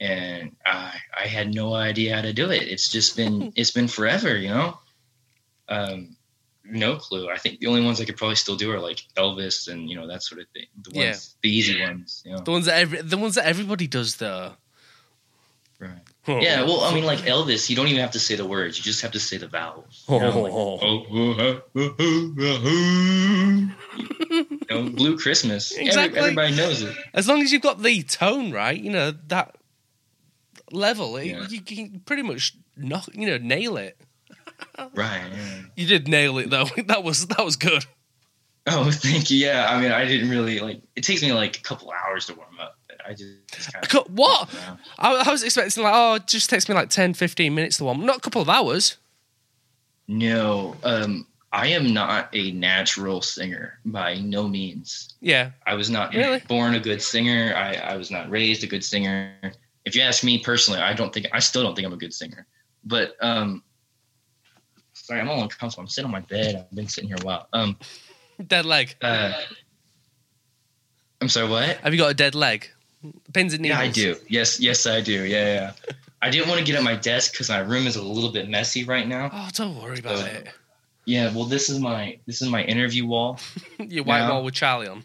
and 0.00 0.56
I 0.66 0.92
I 1.18 1.26
had 1.26 1.54
no 1.54 1.74
idea 1.74 2.14
how 2.16 2.22
to 2.22 2.32
do 2.32 2.50
it. 2.50 2.62
It's 2.62 2.88
just 2.90 3.16
been 3.16 3.52
it's 3.56 3.70
been 3.70 3.88
forever, 3.88 4.36
you 4.36 4.48
know. 4.48 4.78
Um, 5.68 6.16
no 6.64 6.96
clue. 6.96 7.28
I 7.30 7.36
think 7.36 7.60
the 7.60 7.66
only 7.66 7.84
ones 7.84 8.00
I 8.00 8.04
could 8.04 8.16
probably 8.16 8.36
still 8.36 8.56
do 8.56 8.72
are 8.72 8.80
like 8.80 9.00
Elvis 9.16 9.68
and 9.68 9.88
you 9.88 9.96
know 9.96 10.06
that 10.08 10.22
sort 10.22 10.40
of 10.40 10.46
thing. 10.54 10.66
The 10.82 10.90
ones, 10.98 11.06
Yeah. 11.06 11.38
the 11.42 11.56
easy 11.56 11.80
ones. 11.80 12.22
You 12.24 12.32
know? 12.32 12.38
The 12.38 12.50
ones 12.50 12.66
that 12.66 12.78
every, 12.78 13.02
the 13.02 13.18
ones 13.18 13.34
that 13.36 13.46
everybody 13.46 13.86
does 13.86 14.16
though. 14.16 14.52
Right. 15.80 15.90
Yeah, 16.26 16.62
well, 16.62 16.80
I 16.80 16.94
mean, 16.94 17.04
like 17.04 17.18
Elvis, 17.34 17.68
you 17.68 17.76
don't 17.76 17.88
even 17.88 18.00
have 18.00 18.12
to 18.12 18.20
say 18.20 18.36
the 18.36 18.46
words; 18.46 18.78
you 18.78 18.84
just 18.84 19.02
have 19.02 19.12
to 19.12 19.20
say 19.20 19.36
the 19.36 19.48
vowels. 19.48 20.04
You 20.08 20.20
know, 20.20 20.40
like, 20.40 20.52
oh, 20.54 20.78
you 24.18 24.23
know, 24.82 24.90
Blue 24.90 25.18
Christmas. 25.18 25.72
Every- 25.72 25.86
Exactly. 25.86 26.18
everybody 26.20 26.54
knows 26.56 26.82
it. 26.82 26.94
As 27.12 27.28
long 27.28 27.42
as 27.42 27.52
you've 27.52 27.62
got 27.62 27.82
the 27.82 28.02
tone 28.02 28.52
right, 28.52 28.78
you 28.78 28.90
know 28.90 29.12
that 29.28 29.56
level, 30.72 31.16
it- 31.16 31.26
Yeah. 31.26 31.46
you 31.48 31.60
can 31.60 32.00
pretty 32.04 32.22
much 32.22 32.54
knock, 32.76 33.08
you 33.14 33.26
know, 33.26 33.38
nail 33.38 33.76
it. 33.76 33.96
Right. 34.94 35.20
yeah. 35.32 35.62
You 35.76 35.86
did 35.86 36.08
nail 36.08 36.38
it 36.38 36.50
though. 36.50 36.66
That 36.86 37.02
was 37.04 37.26
that 37.28 37.44
was 37.44 37.56
good. 37.56 37.84
Oh, 38.66 38.90
thank 38.92 39.30
you. 39.30 39.38
Yeah, 39.38 39.66
I 39.68 39.80
mean, 39.80 39.92
I 39.92 40.04
didn't 40.06 40.30
really 40.30 40.58
like. 40.60 40.80
It 40.96 41.02
takes 41.04 41.22
me 41.22 41.32
like 41.32 41.58
a 41.58 41.60
couple 41.60 41.92
hours 41.92 42.26
to 42.26 42.34
warm 42.34 42.58
up. 42.60 42.78
I 43.06 43.10
just, 43.12 43.32
just 43.52 43.72
kind 43.72 43.86
Co- 43.88 44.06
What? 44.08 44.48
I, 44.98 45.24
I 45.26 45.30
was 45.30 45.42
expecting 45.42 45.82
like, 45.84 45.92
oh, 45.94 46.14
it 46.14 46.26
just 46.26 46.48
takes 46.48 46.66
me 46.70 46.74
like 46.74 46.88
10, 46.88 47.12
15 47.12 47.54
minutes 47.54 47.76
to 47.76 47.84
warm. 47.84 48.06
Not 48.06 48.16
a 48.16 48.20
couple 48.20 48.40
of 48.40 48.48
hours. 48.48 48.96
No, 50.08 50.76
um, 50.82 51.26
I 51.54 51.68
am 51.68 51.94
not 51.94 52.28
a 52.34 52.50
natural 52.50 53.22
singer 53.22 53.78
by 53.84 54.16
no 54.16 54.48
means. 54.48 55.14
Yeah. 55.20 55.52
I 55.64 55.74
was 55.74 55.88
not 55.88 56.12
Really? 56.12 56.40
born 56.48 56.74
a 56.74 56.80
good 56.80 57.00
singer. 57.00 57.54
I, 57.56 57.74
I 57.74 57.96
was 57.96 58.10
not 58.10 58.28
raised 58.28 58.64
a 58.64 58.66
good 58.66 58.82
singer. 58.82 59.30
If 59.84 59.94
you 59.94 60.02
ask 60.02 60.24
me 60.24 60.38
personally, 60.40 60.80
I 60.80 60.94
don't 60.94 61.14
think 61.14 61.26
I 61.32 61.38
still 61.38 61.62
don't 61.62 61.76
think 61.76 61.86
I'm 61.86 61.92
a 61.92 61.96
good 61.96 62.12
singer. 62.12 62.46
But 62.84 63.14
um, 63.20 63.62
sorry, 64.94 65.20
I'm 65.20 65.28
all 65.30 65.42
uncomfortable. 65.42 65.82
I'm 65.82 65.88
sitting 65.88 66.06
on 66.06 66.10
my 66.12 66.20
bed. 66.20 66.56
I've 66.56 66.74
been 66.74 66.88
sitting 66.88 67.08
here 67.08 67.18
a 67.20 67.24
while. 67.24 67.46
Um, 67.52 67.76
Dead 68.48 68.66
leg. 68.66 68.96
uh, 69.00 69.32
I'm 71.20 71.28
sorry. 71.28 71.48
What? 71.48 71.76
Have 71.78 71.94
you 71.94 72.00
got 72.00 72.10
a 72.10 72.14
dead 72.14 72.34
leg? 72.34 72.68
Pins 73.32 73.52
and 73.52 73.62
needles. 73.62 73.78
Yeah, 73.78 73.84
I 73.84 73.90
do. 73.90 74.16
Yes, 74.28 74.58
yes, 74.58 74.86
I 74.88 75.00
do. 75.00 75.24
Yeah, 75.24 75.54
yeah. 75.54 75.72
I 76.20 76.30
didn't 76.30 76.48
want 76.48 76.58
to 76.58 76.64
get 76.64 76.74
at 76.74 76.82
my 76.82 76.96
desk 76.96 77.32
because 77.32 77.48
my 77.48 77.58
room 77.58 77.86
is 77.86 77.94
a 77.96 78.02
little 78.02 78.32
bit 78.32 78.48
messy 78.48 78.82
right 78.84 79.06
now. 79.06 79.30
Oh, 79.32 79.48
don't 79.52 79.80
worry 79.80 80.00
about 80.00 80.18
Uh, 80.22 80.26
it. 80.26 80.48
Yeah, 81.06 81.34
well, 81.34 81.44
this 81.44 81.68
is 81.68 81.78
my 81.80 82.18
this 82.26 82.40
is 82.42 82.48
my 82.48 82.62
interview 82.64 83.06
wall. 83.06 83.38
Your 83.78 84.04
white 84.04 84.28
wall 84.28 84.44
with 84.44 84.54
Charlie 84.54 84.88
on. 84.88 85.04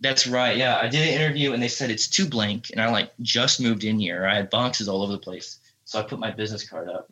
That's 0.00 0.26
right. 0.28 0.56
Yeah, 0.56 0.78
I 0.78 0.86
did 0.88 1.02
an 1.08 1.20
interview 1.20 1.52
and 1.52 1.62
they 1.62 1.68
said 1.68 1.90
it's 1.90 2.06
too 2.06 2.26
blank, 2.26 2.70
and 2.70 2.80
I 2.80 2.88
like 2.90 3.10
just 3.20 3.60
moved 3.60 3.82
in 3.84 3.98
here. 3.98 4.26
I 4.26 4.36
had 4.36 4.48
boxes 4.50 4.88
all 4.88 5.02
over 5.02 5.12
the 5.12 5.18
place, 5.18 5.58
so 5.84 5.98
I 5.98 6.02
put 6.02 6.20
my 6.20 6.30
business 6.30 6.68
card 6.68 6.88
up 6.88 7.10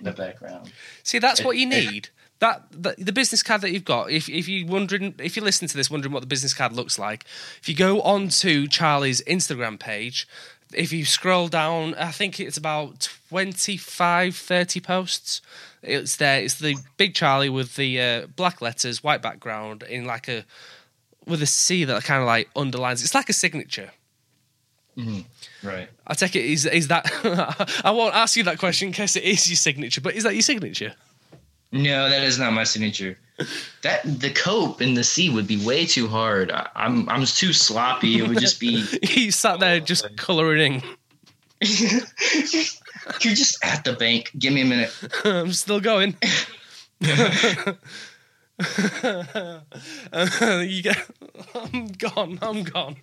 in 0.00 0.04
the 0.04 0.12
background. 0.12 0.72
See, 1.04 1.20
that's 1.20 1.44
what 1.44 1.56
you 1.56 1.68
It- 1.68 1.72
it- 1.74 1.90
need. 1.92 2.08
That, 2.40 2.64
that 2.82 2.96
the 2.98 3.12
business 3.12 3.40
card 3.40 3.60
that 3.60 3.70
you've 3.70 3.84
got. 3.84 4.10
If 4.10 4.28
if 4.28 4.48
you 4.48 4.66
wondering, 4.66 5.14
if 5.20 5.36
you're 5.36 5.44
listening 5.44 5.68
to 5.68 5.76
this, 5.76 5.88
wondering 5.88 6.12
what 6.12 6.22
the 6.22 6.26
business 6.26 6.52
card 6.52 6.72
looks 6.72 6.98
like, 6.98 7.24
if 7.60 7.68
you 7.68 7.76
go 7.76 8.02
onto 8.02 8.66
Charlie's 8.66 9.22
Instagram 9.28 9.78
page, 9.78 10.26
if 10.74 10.92
you 10.92 11.04
scroll 11.04 11.46
down, 11.46 11.94
I 11.94 12.10
think 12.10 12.40
it's 12.40 12.56
about 12.56 13.08
25, 13.30 14.34
30 14.34 14.80
posts. 14.80 15.40
It's 15.82 16.16
there. 16.16 16.42
It's 16.42 16.54
the 16.54 16.76
big 16.96 17.14
Charlie 17.14 17.48
with 17.48 17.76
the 17.76 18.00
uh, 18.00 18.26
black 18.36 18.62
letters, 18.62 19.02
white 19.02 19.22
background, 19.22 19.82
in 19.82 20.04
like 20.04 20.28
a 20.28 20.44
with 21.26 21.42
a 21.42 21.46
C 21.46 21.84
that 21.84 22.04
kind 22.04 22.20
of 22.20 22.26
like 22.26 22.48
underlines. 22.54 23.02
It's 23.02 23.14
like 23.14 23.28
a 23.28 23.32
signature. 23.32 23.90
Right. 25.62 25.88
I 26.06 26.14
take 26.14 26.36
it 26.36 26.44
is 26.44 26.66
is 26.66 26.88
that 26.88 27.06
I 27.84 27.90
won't 27.90 28.14
ask 28.14 28.36
you 28.36 28.42
that 28.44 28.58
question 28.58 28.88
in 28.88 28.92
case 28.92 29.16
it 29.16 29.24
is 29.24 29.48
your 29.48 29.56
signature, 29.56 30.00
but 30.00 30.14
is 30.14 30.24
that 30.24 30.34
your 30.34 30.42
signature? 30.42 30.94
No, 31.72 32.10
that 32.10 32.22
is 32.22 32.38
not 32.38 32.52
my 32.52 32.64
signature. 32.64 33.18
That 33.82 34.02
the 34.04 34.30
cope 34.30 34.82
and 34.82 34.96
the 34.96 35.02
C 35.02 35.30
would 35.30 35.46
be 35.46 35.64
way 35.64 35.86
too 35.86 36.06
hard. 36.06 36.50
I, 36.50 36.68
I'm 36.74 37.08
I'm 37.08 37.24
too 37.24 37.52
sloppy. 37.52 38.18
It 38.18 38.28
would 38.28 38.38
just 38.38 38.60
be. 38.60 38.84
you 39.02 39.30
sat 39.30 39.60
there 39.60 39.80
just 39.80 40.16
colouring. 40.16 40.82
You're 43.20 43.34
just 43.34 43.64
at 43.64 43.84
the 43.84 43.94
bank. 43.94 44.30
Give 44.38 44.52
me 44.52 44.62
a 44.62 44.64
minute. 44.64 44.92
I'm 45.24 45.52
still 45.52 45.80
going. 45.80 46.16
you 47.00 47.08
get, 50.82 50.98
I'm 51.54 51.86
gone. 51.88 52.38
I'm 52.42 52.62
gone. 52.62 52.96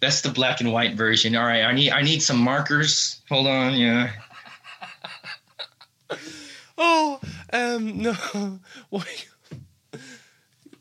That's 0.00 0.22
the 0.22 0.30
black 0.30 0.60
and 0.60 0.72
white 0.72 0.94
version. 0.94 1.36
All 1.36 1.44
right, 1.44 1.62
I 1.62 1.72
need 1.72 1.90
I 1.90 2.02
need 2.02 2.22
some 2.22 2.38
markers. 2.38 3.20
Hold 3.28 3.46
on. 3.46 3.74
Yeah. 3.74 4.10
Oh, 6.76 7.20
um, 7.52 8.02
no. 8.02 8.16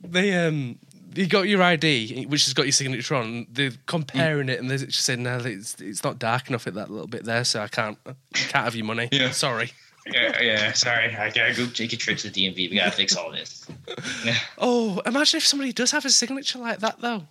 They 0.02 0.34
um, 0.34 0.80
you 1.16 1.28
got 1.28 1.48
your 1.48 1.62
ID, 1.62 2.26
which 2.26 2.46
has 2.46 2.54
got 2.54 2.64
your 2.64 2.72
signature 2.72 3.16
on. 3.16 3.48
They're 3.52 3.72
comparing 3.86 4.50
it, 4.50 4.60
and 4.60 4.70
they're 4.70 4.78
just 4.78 5.02
saying, 5.02 5.24
"No, 5.24 5.38
it's 5.38 5.80
it's 5.82 6.04
not 6.04 6.20
dark 6.20 6.50
enough 6.50 6.68
at 6.68 6.74
that 6.76 6.90
little 6.90 7.08
bit 7.08 7.24
there, 7.26 7.44
so 7.44 7.62
I 7.62 7.68
can't 7.68 7.98
can't 8.34 8.66
have 8.66 8.76
your 8.76 8.86
money." 8.86 9.10
Yeah. 9.12 9.32
Sorry. 9.32 9.72
Yeah. 10.06 10.42
Yeah. 10.42 10.74
Sorry, 10.74 11.16
I 11.16 11.30
gotta 11.30 11.54
go 11.56 11.66
take 11.68 11.94
a 11.94 11.98
trip 11.98 12.18
to 12.20 12.30
the 12.30 12.48
DMV. 12.48 12.70
We 12.70 12.78
gotta 12.78 12.92
fix 12.92 13.16
all 13.16 13.32
this. 13.32 13.68
Yeah. 14.26 14.38
Oh, 14.58 15.02
imagine 15.06 15.38
if 15.38 15.46
somebody 15.46 15.74
does 15.74 15.92
have 15.92 16.06
a 16.06 16.10
signature 16.10 16.60
like 16.60 16.80
that, 16.80 17.02
though. 17.02 17.24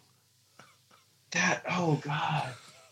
That. 1.31 1.63
Oh 1.69 2.01
God. 2.03 2.49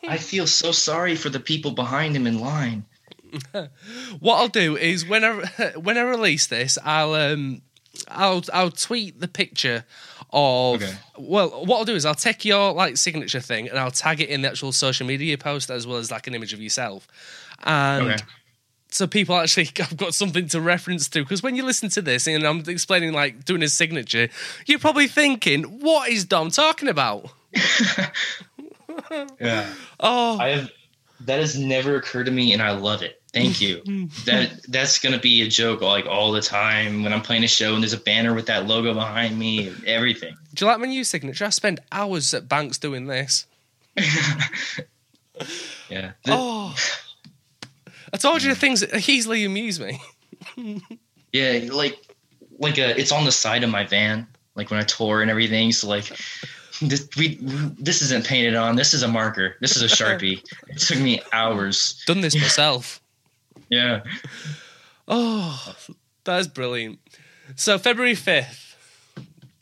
I 0.09 0.17
feel 0.17 0.47
so 0.47 0.73
sorry 0.73 1.15
for 1.15 1.29
the 1.29 1.41
people 1.41 1.73
behind 1.73 2.17
him 2.17 2.27
in 2.27 2.39
line. 2.41 2.85
What 4.19 4.37
I'll 4.37 4.49
do 4.49 4.77
is 4.77 5.07
when 5.07 5.25
I 5.25 5.73
when 5.77 5.97
I 5.99 6.03
release 6.03 6.47
this, 6.47 6.79
I'll 6.85 7.15
um 7.15 7.63
I'll 8.09 8.43
I'll 8.53 8.71
tweet 8.71 9.21
the 9.21 9.29
picture 9.29 9.85
of 10.33 10.81
Okay. 10.83 10.95
well 11.19 11.65
what 11.65 11.79
I'll 11.79 11.85
do 11.85 11.95
is 11.95 12.05
I'll 12.05 12.15
take 12.15 12.45
your 12.45 12.73
like 12.73 12.97
signature 12.97 13.41
thing 13.41 13.69
and 13.69 13.79
I'll 13.79 13.91
tag 13.91 14.21
it 14.21 14.29
in 14.29 14.43
the 14.43 14.49
actual 14.49 14.73
social 14.73 15.07
media 15.07 15.37
post 15.39 15.71
as 15.71 15.87
well 15.87 15.99
as 15.99 16.11
like 16.11 16.27
an 16.27 16.35
image 16.35 16.53
of 16.53 16.61
yourself. 16.61 17.09
And 17.65 18.03
Okay. 18.13 18.23
so 18.91 19.07
people 19.07 19.37
actually 19.37 19.69
have 19.77 19.97
got 19.97 20.15
something 20.15 20.47
to 20.49 20.61
reference 20.61 21.09
to 21.11 21.23
because 21.23 21.43
when 21.43 21.57
you 21.57 21.65
listen 21.65 21.89
to 21.91 22.03
this 22.03 22.27
and 22.27 22.45
I'm 22.45 22.61
explaining 22.69 23.13
like 23.13 23.45
doing 23.45 23.61
his 23.61 23.73
signature, 23.75 24.29
you're 24.67 24.79
probably 24.79 25.09
thinking, 25.09 25.63
what 25.81 26.09
is 26.11 26.25
Dom 26.25 26.51
talking 26.51 26.89
about? 26.89 27.31
Yeah. 29.41 29.67
Oh, 30.01 30.39
I 30.41 30.49
have 30.49 30.71
that 31.27 31.39
has 31.41 31.59
never 31.59 31.97
occurred 31.97 32.25
to 32.25 32.31
me 32.33 32.53
and 32.53 32.63
I 32.63 32.71
love 32.73 33.03
it. 33.03 33.21
Thank 33.33 33.61
you. 33.61 33.83
that 34.25 34.51
that's 34.69 34.99
gonna 34.99 35.19
be 35.19 35.43
a 35.43 35.49
joke 35.49 35.81
like 35.83 36.07
all 36.07 36.33
the 36.33 36.41
time 36.43 37.03
when 37.03 37.13
I'm 37.13 37.23
playing 37.23 37.45
a 37.45 37.49
show 37.49 37.75
and 37.75 37.83
there's 37.83 37.93
a 37.93 37.99
banner 37.99 38.35
with 38.35 38.47
that 38.47 38.67
logo 38.67 38.93
behind 38.95 39.39
me 39.39 39.69
and 39.69 39.85
everything. 39.85 40.35
do 40.55 40.65
you 40.65 40.71
like 40.71 40.81
my 40.81 40.87
new 40.87 41.05
signature? 41.05 41.45
I 41.45 41.51
spend 41.51 41.81
hours 41.93 42.33
at 42.35 42.49
banks 42.49 42.79
doing 42.79 43.07
this. 43.07 43.47
Yeah. 45.89 46.13
The- 46.25 46.33
Oh, 46.35 46.75
I 48.13 48.17
told 48.17 48.43
you 48.43 48.49
the 48.51 48.55
things 48.55 48.81
that 48.81 49.09
easily 49.09 49.45
amuse 49.45 49.81
me. 49.81 50.01
Yeah, 51.33 51.61
like 51.73 51.97
like 52.59 52.77
uh 52.79 52.93
it's 52.97 53.13
on 53.13 53.25
the 53.25 53.31
side 53.31 53.63
of 53.63 53.71
my 53.71 53.85
van, 53.85 54.27
like 54.57 54.69
when 54.71 54.81
I 54.81 54.83
tour 54.83 55.23
and 55.23 55.31
everything. 55.31 55.71
So 55.71 55.87
like 55.89 56.13
this 56.81 57.09
we 57.17 57.39
this 57.79 58.03
isn't 58.03 58.25
painted 58.27 58.55
on. 58.55 58.77
This 58.77 58.95
is 58.95 59.03
a 59.03 59.09
marker. 59.09 59.57
This 59.61 59.77
is 59.77 59.83
a 59.83 59.87
sharpie. 59.97 60.43
it 60.69 60.79
took 60.79 60.99
me 60.99 61.21
hours. 61.33 62.03
Done 62.07 62.21
this 62.21 62.35
myself. 62.35 63.01
Yeah. 63.69 64.01
Oh, 65.07 65.75
that 66.25 66.41
is 66.41 66.49
brilliant. 66.49 66.99
So 67.55 67.79
February 67.79 68.17
fifth. 68.17 68.77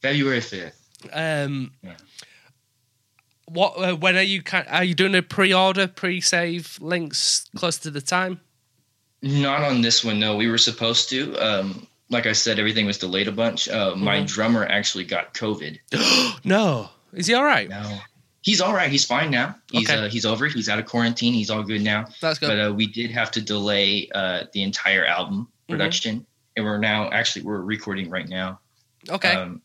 February 0.00 0.40
fifth. 0.40 0.80
Um, 1.12 1.72
Yeah. 1.82 1.96
what? 3.46 3.72
Uh, 3.78 3.96
when 3.96 4.16
are 4.16 4.22
you? 4.22 4.42
ki- 4.42 4.66
Are 4.68 4.84
you 4.84 4.94
doing 4.94 5.14
a 5.14 5.22
pre-order, 5.22 5.86
pre-save 5.88 6.78
links 6.80 7.48
close 7.56 7.76
to 7.78 7.90
the 7.90 8.00
time? 8.00 8.40
Not 9.22 9.62
on 9.62 9.82
this 9.82 10.04
one, 10.04 10.18
no. 10.20 10.36
We 10.36 10.48
were 10.48 10.58
supposed 10.58 11.08
to. 11.10 11.36
Um, 11.36 11.86
like 12.10 12.26
I 12.26 12.32
said, 12.32 12.58
everything 12.58 12.86
was 12.86 12.96
delayed 12.98 13.28
a 13.28 13.32
bunch. 13.32 13.68
Uh, 13.68 13.94
my 13.96 14.20
Mhm. 14.20 14.26
drummer 14.28 14.64
actually 14.66 15.04
got 15.04 15.34
COVID. 15.34 15.78
no. 16.44 16.88
Is 17.12 17.26
he 17.26 17.34
all 17.34 17.44
right? 17.44 17.68
No, 17.68 17.98
he's 18.42 18.60
all 18.60 18.72
right. 18.74 18.90
He's 18.90 19.04
fine 19.04 19.30
now. 19.30 19.54
He's 19.70 19.88
Okay. 19.88 19.98
uh, 20.04 20.08
he's 20.08 20.24
over. 20.26 20.46
He's 20.46 20.68
out 20.68 20.78
of 20.78 20.86
quarantine. 20.86 21.32
He's 21.34 21.50
all 21.50 21.62
good 21.62 21.82
now. 21.82 22.06
That's 22.20 22.38
good. 22.38 22.48
But 22.48 22.58
uh, 22.70 22.72
we 22.74 22.86
did 22.86 23.10
have 23.10 23.30
to 23.32 23.40
delay 23.40 24.08
uh, 24.14 24.44
the 24.52 24.62
entire 24.62 25.04
album 25.06 25.48
Mm-hmm. 25.68 25.72
production, 25.78 26.26
and 26.56 26.64
we're 26.64 26.78
now 26.78 27.10
actually 27.10 27.42
we're 27.42 27.60
recording 27.60 28.08
right 28.08 28.26
now. 28.26 28.58
okay, 29.10 29.34
Um, 29.34 29.60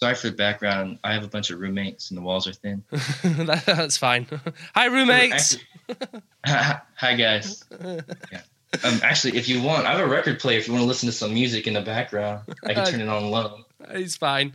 sorry 0.00 0.14
for 0.14 0.30
the 0.30 0.36
background. 0.36 0.98
I 1.04 1.12
have 1.12 1.22
a 1.22 1.28
bunch 1.28 1.50
of 1.50 1.60
roommates, 1.60 2.10
and 2.10 2.16
the 2.16 2.22
walls 2.22 2.46
are 2.48 2.54
thin. 2.54 2.82
That- 2.90 3.64
that's 3.66 3.98
fine. 3.98 4.26
Hi, 4.74 4.86
roommates. 4.86 5.58
Hi 6.46 7.14
guys. 7.14 7.64
Yeah. 7.80 8.40
Um, 8.82 9.00
actually, 9.02 9.36
if 9.36 9.48
you 9.48 9.62
want, 9.62 9.86
I 9.86 9.92
have 9.92 10.00
a 10.00 10.06
record 10.06 10.40
player. 10.40 10.58
If 10.58 10.66
you 10.66 10.72
want 10.72 10.82
to 10.82 10.88
listen 10.88 11.06
to 11.08 11.12
some 11.12 11.32
music 11.32 11.66
in 11.66 11.74
the 11.74 11.80
background, 11.82 12.42
I 12.64 12.74
can 12.74 12.86
turn 12.86 13.00
it 13.02 13.08
on 13.08 13.30
low. 13.30 13.60
It's 13.90 14.16
fine. 14.16 14.52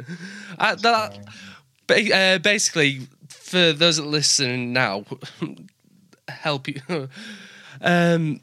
Uh, 0.58 0.76
that, 0.76 1.20
ba- 1.90 2.16
uh, 2.16 2.38
basically, 2.40 3.08
for 3.28 3.74
those 3.74 3.98
that 3.98 4.06
listen 4.06 4.72
now, 4.72 5.06
help 6.30 6.68
you. 6.68 6.82
um, 7.82 8.40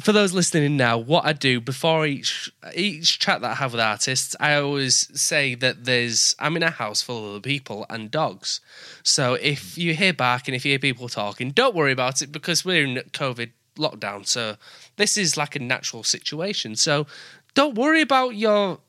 for 0.00 0.12
those 0.12 0.34
listening 0.34 0.76
now, 0.76 0.98
what 0.98 1.24
I 1.24 1.32
do 1.32 1.58
before 1.58 2.06
each 2.06 2.52
each 2.74 3.18
chat 3.18 3.40
that 3.40 3.52
I 3.52 3.54
have 3.54 3.72
with 3.72 3.80
artists, 3.80 4.36
I 4.38 4.56
always 4.56 5.08
say 5.18 5.54
that 5.54 5.84
there's 5.84 6.36
I'm 6.38 6.56
in 6.56 6.62
a 6.62 6.70
house 6.70 7.00
full 7.00 7.24
of 7.24 7.30
other 7.30 7.40
people 7.40 7.86
and 7.88 8.10
dogs. 8.10 8.60
So 9.02 9.34
if 9.34 9.78
you 9.78 9.94
hear 9.94 10.12
barking, 10.12 10.54
if 10.54 10.66
you 10.66 10.72
hear 10.72 10.78
people 10.78 11.08
talking, 11.08 11.50
don't 11.50 11.74
worry 11.74 11.92
about 11.92 12.20
it 12.20 12.30
because 12.30 12.64
we're 12.64 12.84
in 12.84 12.96
COVID 13.12 13.52
lockdown. 13.78 14.26
So 14.26 14.56
this 14.96 15.16
is 15.16 15.36
like 15.38 15.56
a 15.56 15.60
natural 15.60 16.02
situation. 16.02 16.76
So 16.76 17.06
don't 17.54 17.74
worry 17.74 18.02
about 18.02 18.36
your 18.36 18.80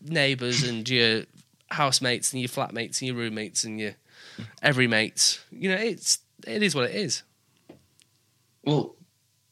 neighbours 0.00 0.62
and 0.62 0.88
your 0.88 1.24
housemates 1.74 2.32
and 2.32 2.40
your 2.40 2.48
flatmates 2.48 3.00
and 3.00 3.08
your 3.08 3.16
roommates 3.16 3.64
and 3.64 3.78
your 3.80 3.92
every 4.62 4.86
mates. 4.86 5.44
You 5.50 5.70
know, 5.70 5.76
it's 5.76 6.18
it 6.46 6.62
is 6.62 6.74
what 6.74 6.90
it 6.90 6.96
is. 6.96 7.22
Well, 8.64 8.96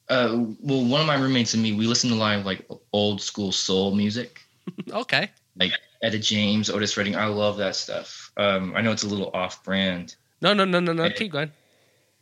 uh, 0.08 0.44
well, 0.60 0.84
one 0.84 1.00
of 1.00 1.06
my 1.06 1.16
roommates 1.16 1.54
and 1.54 1.62
me, 1.62 1.72
we 1.72 1.86
listen 1.86 2.10
to 2.10 2.16
a 2.16 2.18
lot 2.18 2.38
of 2.38 2.46
like 2.46 2.66
old 2.92 3.20
school 3.20 3.52
soul 3.52 3.94
music, 3.94 4.40
Okay. 4.90 5.30
like 5.56 5.72
Etta 6.02 6.18
James, 6.18 6.70
Otis 6.70 6.96
Redding. 6.96 7.16
I 7.16 7.26
love 7.26 7.56
that 7.58 7.76
stuff. 7.76 8.32
Um, 8.36 8.74
I 8.74 8.80
know 8.80 8.92
it's 8.92 9.02
a 9.04 9.08
little 9.08 9.30
off 9.34 9.62
brand. 9.64 10.16
No, 10.40 10.54
no, 10.54 10.64
no, 10.64 10.80
no, 10.80 10.92
no. 10.92 11.08
Keep 11.10 11.32
going. 11.32 11.52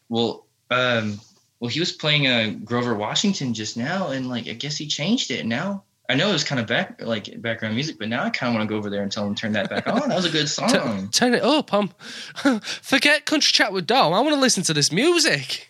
Well, 0.08 0.46
um, 0.70 1.20
well, 1.60 1.68
he 1.70 1.80
was 1.80 1.92
playing 1.92 2.26
uh, 2.26 2.54
Grover 2.64 2.94
Washington 2.94 3.54
just 3.54 3.76
now, 3.76 4.08
and 4.08 4.28
like 4.28 4.48
I 4.48 4.52
guess 4.52 4.76
he 4.76 4.86
changed 4.86 5.30
it 5.30 5.46
now. 5.46 5.84
I 6.10 6.14
know 6.14 6.28
it 6.28 6.32
was 6.32 6.42
kind 6.44 6.60
of 6.60 6.66
back 6.66 7.00
like 7.00 7.40
background 7.40 7.76
music, 7.76 7.96
but 7.98 8.08
now 8.08 8.24
I 8.24 8.30
kind 8.30 8.48
of 8.52 8.58
want 8.58 8.68
to 8.68 8.72
go 8.72 8.76
over 8.76 8.90
there 8.90 9.02
and 9.02 9.12
tell 9.12 9.24
them 9.24 9.34
to 9.34 9.40
turn 9.40 9.52
that 9.52 9.70
back 9.70 9.86
on. 9.86 10.08
That 10.08 10.16
was 10.16 10.24
a 10.24 10.30
good 10.30 10.40
T- 10.48 10.68
song. 10.68 11.08
turn 11.10 11.34
it 11.34 11.42
up. 11.42 11.72
Um, 11.72 11.90
forget 12.62 13.26
country 13.26 13.52
chat 13.52 13.72
with 13.72 13.86
Dom. 13.86 14.12
I 14.12 14.20
want 14.20 14.34
to 14.34 14.40
listen 14.40 14.62
to 14.64 14.74
this 14.74 14.90
music. 14.90 15.68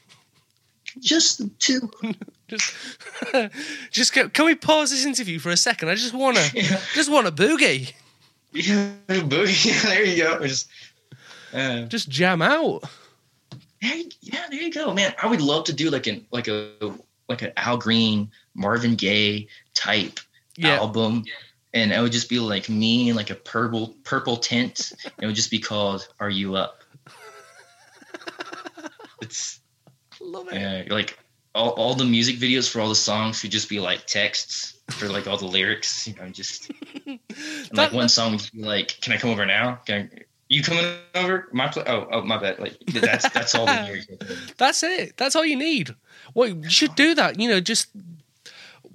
Just 0.99 1.39
the 1.39 1.51
two. 1.59 1.91
Just, 2.49 2.75
just 3.93 4.13
can, 4.13 4.29
can 4.31 4.45
we 4.45 4.57
pause 4.57 4.91
this 4.91 5.05
interview 5.07 5.39
for 5.39 5.51
a 5.51 5.57
second? 5.57 5.89
I 5.89 5.95
just 5.95 6.13
wanna, 6.13 6.45
Yeah. 6.53 6.81
just 6.95 7.09
want 7.09 7.29
a 7.29 7.31
boogie. 7.31 7.93
Yeah, 8.53 8.91
boogie. 9.07 9.81
There 9.85 10.05
you 10.05 10.25
go. 10.25 10.45
Just, 10.45 10.67
uh, 11.55 11.83
Just 11.83 12.09
jam 12.09 12.43
out. 12.43 12.83
there, 13.81 13.95
you- 13.95 14.11
yeah, 14.21 14.47
there 14.51 14.61
you 14.61 14.73
go, 14.73 14.93
man. 14.93 15.15
I 15.23 15.29
would 15.29 15.41
love 15.41 15.63
to 15.67 15.73
do 15.73 15.91
like 15.91 16.09
an 16.09 16.27
like 16.33 16.49
a 16.49 16.73
like 17.29 17.43
an 17.43 17.53
Al 17.57 17.77
Green, 17.77 18.29
Marvin 18.55 18.97
Gaye 18.97 19.47
type 19.75 20.19
Yeah. 20.61 20.77
album, 20.77 21.25
and 21.73 21.93
it 21.93 22.01
would 22.01 22.13
just 22.13 22.29
be 22.29 22.39
like 22.39 22.69
me 22.69 23.09
in 23.11 23.17
like 23.17 23.31
a 23.31 23.35
purple 23.35 23.95
purple 24.05 24.37
tint. 24.37 24.93
It 25.21 25.27
would 25.27 25.35
just 25.35 25.51
be 25.51 25.59
called 25.59 26.09
"Are 26.19 26.31
You 26.31 26.57
Up." 26.57 26.83
It's 29.23 29.61
Love 30.21 30.49
it. 30.49 30.55
yeah, 30.55 30.95
like 30.95 31.19
all, 31.55 31.71
all 31.71 31.95
the 31.95 32.05
music 32.05 32.37
videos 32.37 32.71
for 32.71 32.81
all 32.81 32.89
the 32.89 32.95
songs 32.95 33.41
should 33.41 33.51
just 33.51 33.69
be 33.69 33.81
like 33.81 34.07
texts 34.07 34.79
for 34.91 35.09
like 35.09 35.27
all 35.27 35.37
the 35.37 35.47
lyrics. 35.47 36.07
You 36.07 36.15
know, 36.15 36.29
just 36.29 36.71
and, 37.07 37.19
like 37.73 37.93
one 37.93 38.09
song 38.09 38.33
would 38.33 38.51
be 38.53 38.63
like, 38.63 39.01
"Can 39.01 39.13
I 39.13 39.17
come 39.17 39.31
over 39.31 39.47
now? 39.47 39.81
Can 39.87 40.11
I, 40.13 40.19
you 40.49 40.63
coming 40.63 40.85
over? 41.15 41.49
My 41.53 41.73
oh 41.87 42.09
oh 42.11 42.23
my 42.23 42.39
bad. 42.39 42.59
Like 42.59 42.77
that's 42.87 43.29
that's 43.31 43.55
all. 43.55 43.67
That's 44.59 44.83
it. 44.83 45.17
That's 45.17 45.35
all 45.35 45.45
you 45.45 45.57
need. 45.57 45.95
Well, 46.35 46.49
you 46.49 46.69
should 46.69 46.95
do 46.95 47.15
that. 47.15 47.41
You 47.41 47.49
know, 47.49 47.61
just 47.61 47.89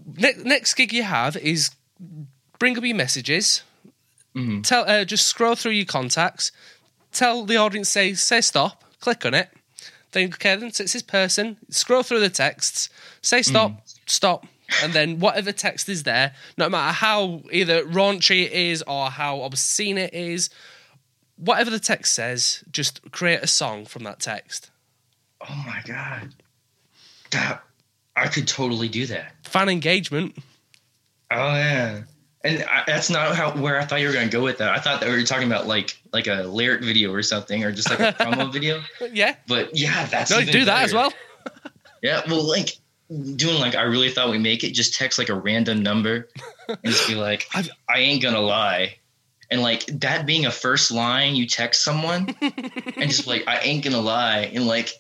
ne- 0.06 0.44
next 0.44 0.74
gig 0.76 0.94
you 0.94 1.04
have 1.04 1.36
is 1.38 1.72
bring 2.60 2.78
up 2.78 2.84
your 2.84 2.96
messages. 2.96 3.64
Mhm. 4.36 4.64
Tell, 4.64 4.88
uh, 4.90 5.06
just 5.06 5.28
scroll 5.28 5.56
through 5.56 5.72
your 5.74 5.86
contacts. 5.86 6.52
Tell 7.12 7.46
the 7.46 7.58
audience 7.58 7.90
say 7.90 8.14
say 8.14 8.42
stop. 8.42 8.84
Click 9.00 9.26
on 9.26 9.34
it. 9.34 9.50
Then 10.12 10.26
okay, 10.34 10.56
then 10.56 10.68
it's 10.70 10.78
this 10.78 11.02
person. 11.02 11.58
Scroll 11.70 12.04
through 12.04 12.20
the 12.20 12.30
texts. 12.30 12.90
Say 13.22 13.42
stop. 13.42 13.82
Stop. 14.06 14.46
And 14.82 14.94
then 14.94 15.20
whatever 15.20 15.52
text 15.52 15.88
is 15.90 16.04
there, 16.04 16.34
no 16.58 16.70
matter 16.70 16.92
how 16.94 17.44
either 17.52 17.86
raunchy 17.86 18.46
it 18.46 18.52
is 18.52 18.82
or 18.88 19.12
how 19.12 19.42
obscene 19.42 19.98
it 19.98 20.14
is, 20.14 20.50
whatever 21.36 21.70
the 21.70 21.80
text 21.80 22.14
says, 22.14 22.64
just 22.72 23.12
create 23.12 23.42
a 23.42 23.48
song 23.48 23.86
from 23.86 24.04
that 24.04 24.20
text. 24.20 24.72
Oh 25.48 25.64
my 25.68 25.82
god, 25.86 26.34
that 27.32 27.64
I 28.16 28.28
could 28.28 28.48
totally 28.48 28.88
do 28.88 29.06
that. 29.08 29.34
Fan 29.44 29.70
engagement. 29.70 30.38
Oh 31.32 31.36
yeah, 31.56 32.02
and 32.44 32.64
I, 32.64 32.84
that's 32.88 33.10
not 33.10 33.36
how 33.36 33.52
where 33.52 33.80
I 33.80 33.86
thought 33.86 34.00
you 34.02 34.08
were 34.08 34.14
gonna 34.14 34.28
go 34.30 34.44
with 34.44 34.60
that. 34.60 34.70
I 34.72 34.80
thought 34.80 35.02
that 35.02 35.10
we 35.10 35.16
were 35.16 35.24
talking 35.24 35.48
about 35.48 35.68
like 35.68 35.98
like 36.14 36.28
a 36.28 36.44
lyric 36.44 36.82
video 36.84 37.12
or 37.14 37.24
something, 37.24 37.64
or 37.64 37.72
just 37.72 37.90
like 37.90 38.00
a 38.00 38.14
promo 38.24 38.52
video. 38.52 38.82
Yeah. 39.12 39.36
But 39.48 39.76
yeah, 39.76 40.06
that's 40.06 40.32
No, 40.32 40.44
do 40.44 40.66
that 40.66 40.84
as 40.84 40.94
well. 40.94 41.12
Yeah, 42.02 42.22
well, 42.30 42.44
like 42.48 42.78
doing 43.36 43.60
like 43.60 43.74
I 43.74 43.82
really 43.84 44.12
thought 44.12 44.30
we 44.30 44.38
make 44.38 44.64
it. 44.64 44.72
Just 44.74 44.94
text 44.94 45.18
like 45.18 45.30
a 45.30 45.34
random 45.34 45.82
number 45.82 46.28
and 46.68 46.78
just 46.84 47.08
be 47.08 47.16
like, 47.16 47.48
I've- 47.56 47.72
I 47.90 48.00
ain't 48.00 48.22
gonna 48.22 48.42
lie. 48.42 48.98
And 49.50 49.62
like 49.62 49.86
that 49.88 50.28
being 50.28 50.46
a 50.46 50.52
first 50.52 50.92
line, 50.92 51.36
you 51.36 51.48
text 51.48 51.84
someone 51.84 52.36
and 52.42 53.10
just 53.10 53.26
like 53.26 53.44
I 53.48 53.58
ain't 53.60 53.84
gonna 53.84 54.02
lie, 54.02 54.52
and 54.54 54.68
like 54.68 54.92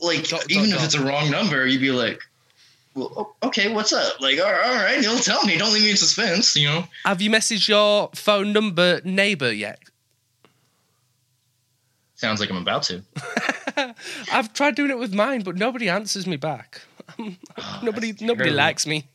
like 0.00 0.26
dot, 0.28 0.50
even 0.50 0.70
dot. 0.70 0.78
if 0.78 0.84
it's 0.86 0.94
a 0.94 1.04
wrong 1.04 1.30
number, 1.30 1.66
you'd 1.66 1.80
be 1.82 1.90
like, 1.90 2.18
well, 2.98 3.36
okay, 3.42 3.72
what's 3.72 3.92
up? 3.92 4.20
Like, 4.20 4.38
all 4.38 4.50
right, 4.50 4.66
all 4.66 4.74
right, 4.74 5.02
don't 5.02 5.22
tell 5.22 5.44
me, 5.44 5.56
don't 5.56 5.72
leave 5.72 5.84
me 5.84 5.90
in 5.90 5.96
suspense, 5.96 6.56
you 6.56 6.68
know? 6.68 6.84
Have 7.04 7.22
you 7.22 7.30
messaged 7.30 7.68
your 7.68 8.10
phone 8.14 8.52
number 8.52 9.00
neighbour 9.04 9.52
yet? 9.52 9.80
Sounds 12.14 12.40
like 12.40 12.50
I'm 12.50 12.56
about 12.56 12.82
to. 12.84 13.02
I've 14.32 14.52
tried 14.52 14.74
doing 14.74 14.90
it 14.90 14.98
with 14.98 15.14
mine, 15.14 15.42
but 15.42 15.56
nobody 15.56 15.88
answers 15.88 16.26
me 16.26 16.36
back. 16.36 16.82
Oh, 17.18 17.34
Nobody, 17.82 18.14
nobody 18.20 18.50
likes 18.50 18.86
me. 18.86 19.06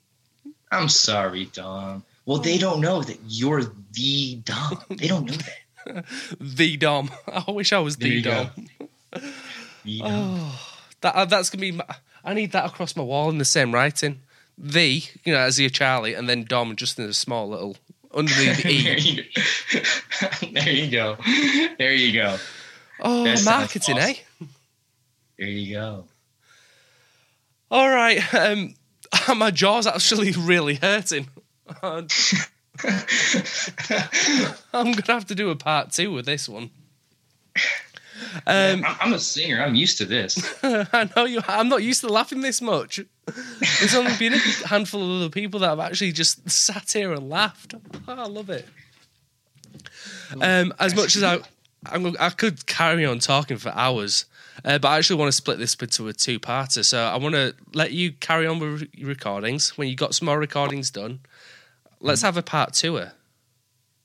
I'm 0.72 0.90
sorry, 0.90 1.46
Dom. 1.46 2.04
Well, 2.26 2.38
they 2.38 2.58
don't 2.58 2.80
know 2.80 3.02
that 3.02 3.20
you're 3.28 3.64
the 3.92 4.36
Dom. 4.46 4.80
They 4.90 5.08
don't 5.08 5.26
know 5.26 5.34
that. 5.36 6.06
The 6.40 6.78
Dom. 6.78 7.12
I 7.28 7.52
wish 7.52 7.74
I 7.74 7.80
was 7.80 7.98
There 7.98 8.10
the 8.10 8.22
Dom. 8.22 8.50
The 9.84 10.02
oh. 10.02 10.10
Dom. 10.10 10.52
That 11.04 11.16
uh, 11.16 11.26
that's 11.26 11.49
gonna 11.51 11.62
be. 11.62 11.72
My, 11.74 11.86
I 12.26 12.34
need 12.34 12.51
that 12.54 12.66
across 12.66 12.95
my 12.95 13.04
wall 13.04 13.30
in 13.30 13.38
the 13.38 13.45
same 13.45 13.74
writing. 13.74 14.22
The, 14.58 15.04
you 15.24 15.34
know, 15.34 15.39
as 15.39 15.60
your 15.60 15.70
Charlie, 15.70 16.14
and 16.14 16.28
then 16.30 16.43
Dom 16.45 16.76
just 16.76 16.97
in 16.99 17.06
a 17.06 17.14
small 17.14 17.49
little 17.49 17.76
underneath 18.14 18.64
the 18.64 18.70
E. 20.43 20.51
there 20.54 20.70
you 20.72 20.89
go. 20.91 21.18
There 21.78 21.93
you 21.93 22.14
go. 22.14 22.38
Oh, 22.99 23.24
That 23.26 23.43
marketing, 23.43 23.97
awesome. 23.97 24.10
eh? 24.41 24.45
There 25.39 25.47
you 25.47 25.74
go. 25.76 26.06
All 27.72 27.89
right. 27.89 28.22
Um, 28.34 28.76
my 29.36 29.49
jaw's 29.51 29.88
actually 29.88 30.32
really 30.32 30.76
hurting. 30.76 31.28
I'm 31.82 32.08
gonna 34.72 35.04
have 35.08 35.26
to 35.28 35.36
do 35.36 35.49
a 35.49 35.56
part 35.56 35.91
two 35.91 36.12
with 36.14 36.26
this 36.26 36.47
one. 36.47 36.70
Um, 38.48 38.84
I'm, 38.86 38.96
I'm 39.02 39.14
a 39.14 39.20
singer. 39.20 39.62
I'm 39.62 39.76
used 39.76 39.98
to 40.00 40.06
this. 40.06 40.56
I 40.64 41.10
know 41.16 41.26
you. 41.26 41.42
I'm 41.48 41.70
not 41.70 41.84
used 41.84 42.02
to 42.02 42.08
laughing 42.08 42.42
this 42.42 42.62
much. 42.62 43.00
There's 43.80 43.96
only 43.96 44.16
been 44.18 44.34
a 44.34 44.68
handful 44.68 45.04
of 45.04 45.22
other 45.22 45.30
people 45.30 45.60
that 45.62 45.70
have 45.70 45.80
actually 45.80 46.12
just 46.12 46.50
sat 46.50 46.92
here 46.92 47.14
and 47.14 47.30
laughed. 47.30 47.76
Oh, 48.08 48.14
I 48.14 48.28
love 48.28 48.50
it. 48.50 48.68
Um, 50.42 50.74
as 50.80 50.96
much 50.96 51.16
as 51.16 51.24
I, 51.24 51.40
I'm, 51.86 52.16
I 52.20 52.30
could 52.30 52.66
carry 52.66 53.06
on 53.06 53.20
talking 53.20 53.58
for 53.58 53.70
hours, 53.70 54.26
uh, 54.66 54.80
but 54.80 54.88
I 54.88 54.98
actually 54.98 55.20
want 55.20 55.30
to 55.30 55.34
split 55.34 55.58
this 55.58 55.76
into 55.76 56.08
a 56.08 56.14
two-parter. 56.14 56.84
So 56.84 57.04
I 57.04 57.18
want 57.18 57.36
to 57.36 57.56
let 57.74 57.92
you 57.92 58.12
carry 58.14 58.48
on 58.48 58.60
with 58.60 58.88
your 58.94 59.10
recordings. 59.10 59.78
When 59.78 59.88
you 59.88 59.96
got 59.96 60.16
some 60.16 60.26
more 60.26 60.40
recordings 60.40 60.92
done, 60.92 61.20
let's 62.00 62.22
have 62.22 62.38
a 62.38 62.44
part 62.44 62.74
two. 62.74 62.98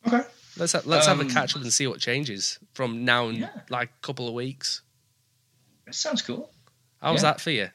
Okay. 0.07 0.22
Let's 0.59 0.72
ha- 0.72 0.82
let's 0.84 1.06
have 1.06 1.18
a 1.20 1.22
Um, 1.22 1.30
catch 1.30 1.54
up 1.56 1.62
and 1.62 1.72
see 1.72 1.86
what 1.86 2.00
changes 2.00 2.59
from 2.74 3.04
now 3.04 3.28
and 3.28 3.38
Yeah. 3.38 3.50
like 3.70 3.90
a 3.90 4.06
couple 4.06 4.26
of 4.28 4.34
weeks. 4.34 4.82
That 5.86 5.94
sounds 5.94 6.20
cool. 6.22 6.50
How's 7.00 7.18
Yeah. 7.22 7.30
that 7.32 7.40
for 7.40 7.50
you? 7.50 7.70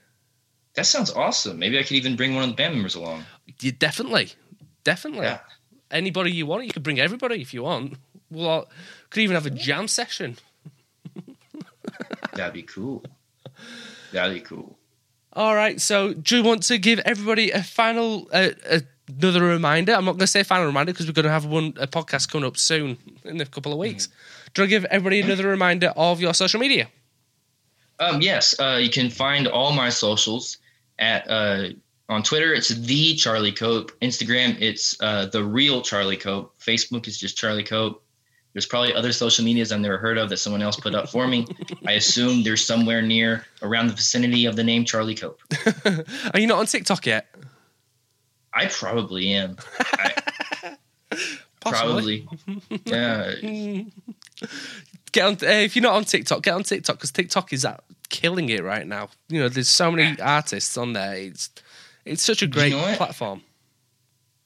That 0.75 0.85
sounds 0.85 1.11
awesome. 1.11 1.59
Maybe 1.59 1.79
I 1.79 1.83
could 1.83 1.97
even 1.97 2.15
bring 2.15 2.33
one 2.35 2.43
of 2.43 2.49
the 2.49 2.55
band 2.55 2.73
members 2.75 2.95
along. 2.95 3.25
You 3.61 3.71
definitely, 3.71 4.33
definitely. 4.83 5.25
Yeah. 5.27 5.39
Anybody 5.91 6.31
you 6.31 6.45
want, 6.45 6.65
you 6.65 6.71
could 6.71 6.83
bring 6.83 6.99
everybody 6.99 7.41
if 7.41 7.53
you 7.53 7.63
want. 7.63 7.97
Well, 8.29 8.67
I 8.69 8.73
could 9.11 9.21
even 9.21 9.35
have 9.35 9.45
a 9.45 9.51
jam 9.51 9.87
session. 9.87 10.37
That'd 12.33 12.53
be 12.53 12.63
cool. 12.63 13.03
That'd 14.11 14.33
be 14.33 14.41
cool. 14.41 14.77
All 15.33 15.55
right. 15.55 15.79
So, 15.79 16.13
do 16.13 16.37
you 16.37 16.43
want 16.43 16.63
to 16.63 16.77
give 16.79 16.99
everybody 16.99 17.51
a 17.51 17.61
final, 17.63 18.27
uh, 18.33 18.49
another 19.07 19.43
reminder? 19.43 19.93
I'm 19.93 20.05
not 20.05 20.13
going 20.13 20.19
to 20.19 20.27
say 20.27 20.43
final 20.43 20.65
reminder 20.65 20.93
because 20.93 21.07
we're 21.07 21.13
going 21.13 21.25
to 21.25 21.31
have 21.31 21.45
one 21.45 21.73
a 21.77 21.87
podcast 21.87 22.31
coming 22.31 22.47
up 22.47 22.57
soon 22.57 22.97
in 23.23 23.41
a 23.41 23.45
couple 23.45 23.71
of 23.71 23.79
weeks. 23.79 24.07
Do 24.53 24.61
you 24.61 24.63
want 24.63 24.69
to 24.69 24.75
give 24.79 24.85
everybody 24.85 25.21
another 25.21 25.47
reminder 25.47 25.93
of 25.95 26.21
your 26.21 26.33
social 26.33 26.59
media? 26.59 26.89
Um, 27.99 28.21
yes, 28.21 28.59
uh, 28.59 28.79
you 28.81 28.89
can 28.89 29.09
find 29.09 29.47
all 29.47 29.71
my 29.71 29.89
socials 29.89 30.57
at 30.99 31.29
uh, 31.29 31.69
on 32.09 32.23
Twitter. 32.23 32.53
It's 32.53 32.69
the 32.69 33.15
Charlie 33.15 33.51
Cope. 33.51 33.91
Instagram, 34.01 34.57
it's 34.59 34.99
uh, 35.01 35.27
the 35.27 35.43
real 35.43 35.81
Charlie 35.81 36.17
Cope. 36.17 36.57
Facebook 36.59 37.07
is 37.07 37.17
just 37.17 37.37
Charlie 37.37 37.63
Cope. 37.63 38.03
There's 38.53 38.67
probably 38.67 38.93
other 38.93 39.11
social 39.11 39.43
medias 39.43 39.71
I've 39.71 39.79
never 39.79 39.97
heard 39.97 40.19
of 40.19 40.29
that 40.29 40.37
someone 40.37 40.61
else 40.61 40.75
put 40.75 40.93
up 40.93 41.09
for 41.09 41.27
me. 41.27 41.47
I 41.87 41.93
assume 41.93 42.43
they're 42.43 42.55
somewhere 42.55 43.01
near 43.01 43.45
around 43.63 43.87
the 43.87 43.93
vicinity 43.93 44.45
of 44.45 44.55
the 44.55 44.63
name 44.63 44.85
Charlie 44.85 45.15
Cope. 45.15 45.41
Are 46.33 46.39
you 46.39 46.45
not 46.45 46.59
on 46.59 46.67
TikTok 46.67 47.05
yet? 47.07 47.27
I 48.53 48.67
probably 48.67 49.33
am. 49.33 49.57
I, 49.79 50.13
probably. 51.59 52.27
Yeah. 52.85 53.33
Get 55.11 55.25
on. 55.25 55.33
Uh, 55.33 55.61
if 55.61 55.75
you're 55.75 55.83
not 55.83 55.95
on 55.95 56.03
TikTok, 56.03 56.43
get 56.43 56.53
on 56.53 56.63
TikTok 56.63 56.97
because 56.97 57.11
TikTok 57.11 57.53
is 57.53 57.65
out 57.65 57.83
killing 58.09 58.49
it 58.49 58.63
right 58.63 58.85
now. 58.85 59.09
You 59.29 59.39
know, 59.39 59.49
there's 59.49 59.69
so 59.69 59.91
many 59.91 60.19
artists 60.21 60.77
on 60.77 60.93
there. 60.93 61.15
It's 61.15 61.49
it's 62.05 62.23
such 62.23 62.41
a 62.41 62.47
great 62.47 62.71
know 62.71 62.95
platform. 62.95 63.41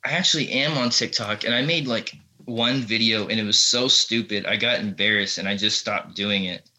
I 0.05 0.11
actually 0.11 0.49
am 0.51 0.77
on 0.77 0.89
TikTok 0.89 1.43
and 1.43 1.53
I 1.53 1.63
made 1.63 1.85
like 1.85 2.15
one 2.45 2.81
video 2.81 3.27
and 3.27 3.39
it 3.39 3.43
was 3.43 3.59
so 3.59 3.89
stupid. 3.89 4.45
I 4.45 4.55
got 4.55 4.79
embarrassed 4.79 5.37
and 5.37 5.49
I 5.49 5.57
just 5.57 5.79
stopped 5.79 6.15
doing 6.15 6.45
it. 6.45 6.69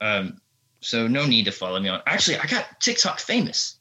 Um, 0.00 0.38
so 0.80 1.06
no 1.06 1.26
need 1.26 1.44
to 1.44 1.50
follow 1.50 1.78
me 1.78 1.90
on. 1.90 2.00
Actually, 2.06 2.38
I 2.38 2.46
got 2.46 2.80
TikTok 2.80 3.20
famous, 3.20 3.76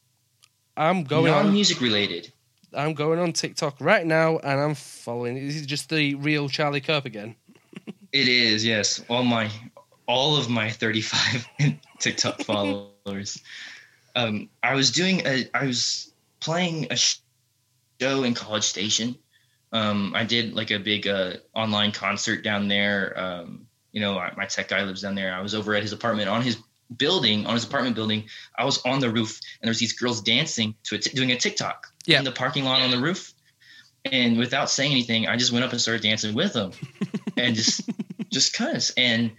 I'm 0.76 1.04
going 1.04 1.32
non 1.32 1.48
on. 1.48 1.54
music 1.54 1.80
related. 1.80 2.33
I'm 2.76 2.94
going 2.94 3.20
on 3.20 3.34
TikTok 3.34 3.78
right 3.80 4.06
now 4.06 4.38
and 4.38 4.60
I'm 4.60 4.76
following. 4.76 5.36
This 5.36 5.56
is 5.56 5.66
just 5.66 5.90
the 5.90 6.16
real 6.16 6.50
Charlie 6.50 6.82
Cope 6.82 7.06
again? 7.06 7.36
It 8.12 8.28
is, 8.28 8.66
yes. 8.66 9.04
All 9.10 9.24
my, 9.24 9.50
all 10.08 10.38
of 10.38 10.50
my 10.50 10.70
35 10.70 11.48
TikTok 12.00 12.42
followers. 12.44 13.42
Um, 14.16 14.50
I 14.62 14.76
was 14.76 14.92
doing 14.92 15.22
a, 15.26 15.48
I 15.54 15.66
was 15.66 16.14
playing 16.40 16.88
a 16.92 16.96
show 16.96 18.24
in 18.24 18.34
College 18.34 18.64
Station. 18.64 19.16
Um, 19.72 20.14
I 20.16 20.24
did 20.24 20.54
like 20.54 20.72
a 20.72 20.78
big 20.78 21.08
uh, 21.08 21.34
online 21.56 21.92
concert 21.92 22.44
down 22.44 22.68
there. 22.68 23.20
Um, 23.20 23.66
you 23.92 24.02
know, 24.02 24.14
my 24.38 24.46
tech 24.46 24.68
guy 24.68 24.84
lives 24.84 25.02
down 25.02 25.16
there. 25.16 25.34
I 25.34 25.42
was 25.42 25.56
over 25.56 25.74
at 25.74 25.82
his 25.82 25.94
apartment 25.94 26.30
on 26.30 26.42
his 26.42 26.58
building, 26.98 27.46
on 27.46 27.54
his 27.54 27.64
apartment 27.64 27.96
building. 27.96 28.26
I 28.58 28.66
was 28.66 28.82
on 28.86 29.00
the 29.00 29.10
roof, 29.10 29.40
and 29.62 29.68
there's 29.68 29.80
these 29.80 29.94
girls 29.94 30.22
dancing 30.22 30.76
to 30.86 30.96
it, 30.96 31.08
doing 31.14 31.32
a 31.32 31.38
TikTok 31.38 31.88
Yeah. 32.06 32.20
in 32.20 32.24
the 32.26 32.32
parking 32.32 32.64
lot 32.64 32.82
on 32.82 32.92
the 32.92 33.00
roof. 33.00 33.34
And 34.06 34.38
without 34.38 34.70
saying 34.70 34.92
anything, 34.92 35.28
I 35.28 35.38
just 35.38 35.52
went 35.54 35.64
up 35.64 35.72
and 35.72 35.80
started 35.80 36.04
dancing 36.04 36.36
with 36.36 36.54
them, 36.54 36.72
and 37.38 37.56
just, 37.56 37.90
just 38.32 38.54
cause. 38.56 38.92
And 38.98 39.32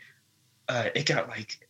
uh, 0.68 0.88
it 0.94 1.04
got 1.06 1.28
like, 1.28 1.68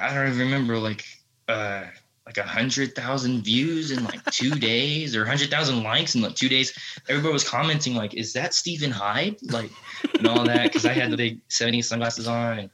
I 0.00 0.14
don't 0.14 0.28
even 0.28 0.38
remember, 0.38 0.78
like, 0.78 1.04
uh, 1.48 1.84
like 2.24 2.38
a 2.38 2.42
hundred 2.42 2.94
thousand 2.94 3.42
views 3.42 3.90
in 3.90 4.02
like 4.04 4.24
two 4.30 4.50
days, 4.72 5.14
or 5.14 5.24
a 5.24 5.28
hundred 5.28 5.50
thousand 5.50 5.82
likes 5.82 6.14
in 6.14 6.22
like 6.22 6.34
two 6.34 6.48
days. 6.48 6.72
Everybody 7.10 7.34
was 7.34 7.46
commenting 7.46 7.94
like, 7.94 8.14
"Is 8.14 8.32
that 8.32 8.54
Steven 8.54 8.90
Hyde?" 8.90 9.36
Like, 9.42 9.70
and 10.16 10.26
all 10.26 10.42
that 10.44 10.62
because 10.62 10.86
I 10.86 10.94
had 10.94 11.10
the 11.10 11.18
big 11.18 11.40
70 11.50 11.82
sunglasses 11.82 12.26
on, 12.26 12.58
and 12.60 12.70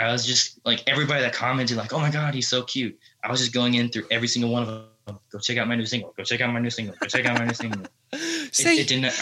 I 0.00 0.12
was 0.12 0.24
just 0.24 0.58
like 0.64 0.82
everybody 0.86 1.20
that 1.20 1.32
commented 1.32 1.76
like, 1.76 1.92
"Oh 1.92 2.00
my 2.00 2.10
god, 2.10 2.34
he's 2.34 2.48
so 2.48 2.62
cute." 2.62 2.98
I 3.22 3.30
was 3.30 3.40
just 3.40 3.52
going 3.52 3.74
in 3.74 3.90
through 3.90 4.06
every 4.10 4.28
single 4.28 4.50
one 4.50 4.62
of 4.62 4.68
them. 5.06 5.18
Go 5.30 5.38
check 5.38 5.58
out 5.58 5.68
my 5.68 5.76
new 5.76 5.86
single. 5.86 6.14
Go 6.16 6.24
check 6.24 6.40
out 6.40 6.52
my 6.52 6.60
new 6.60 6.70
single. 6.70 6.94
Go 6.98 7.06
check 7.06 7.26
out 7.26 7.38
my 7.38 7.44
new 7.44 7.54
single. 7.54 7.82
It, 8.52 8.66
it 8.66 8.88
didn't. 8.88 9.14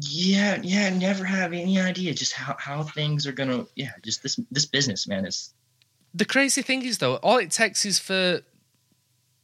Yeah, 0.00 0.58
yeah. 0.64 0.90
Never 0.90 1.24
have 1.24 1.52
any 1.52 1.80
idea 1.80 2.12
just 2.12 2.32
how 2.32 2.56
how 2.58 2.82
things 2.82 3.24
are 3.26 3.32
gonna. 3.32 3.66
Yeah, 3.76 3.92
just 4.02 4.22
this 4.22 4.40
this 4.50 4.66
business, 4.66 5.06
man. 5.06 5.24
Is 5.26 5.54
the 6.12 6.24
crazy 6.24 6.62
thing 6.62 6.84
is 6.84 6.98
though, 6.98 7.16
all 7.16 7.38
it 7.38 7.52
takes 7.52 7.84
is 7.84 8.00
for 8.00 8.42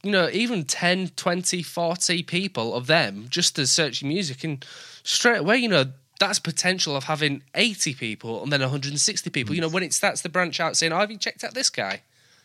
you 0.03 0.11
know, 0.11 0.29
even 0.31 0.63
10, 0.63 1.09
20, 1.09 1.61
40 1.61 2.23
people 2.23 2.73
of 2.73 2.87
them 2.87 3.25
just 3.29 3.55
to 3.57 3.67
search 3.67 4.01
your 4.01 4.09
music 4.09 4.43
and 4.43 4.65
straight 5.03 5.39
away, 5.39 5.57
you 5.57 5.67
know, 5.67 5.85
that's 6.19 6.39
potential 6.39 6.95
of 6.95 7.05
having 7.05 7.41
80 7.55 7.93
people 7.95 8.43
and 8.43 8.51
then 8.51 8.61
160 8.61 9.29
people. 9.29 9.55
You 9.55 9.61
know, 9.61 9.69
when 9.69 9.83
it 9.83 9.93
starts 9.93 10.21
to 10.23 10.29
branch 10.29 10.59
out 10.59 10.75
saying, 10.77 10.91
oh, 10.93 10.97
have 10.97 11.09
you 11.11 11.17
checked 11.17 11.43
out 11.43 11.53
this 11.53 11.69
guy? 11.69 12.01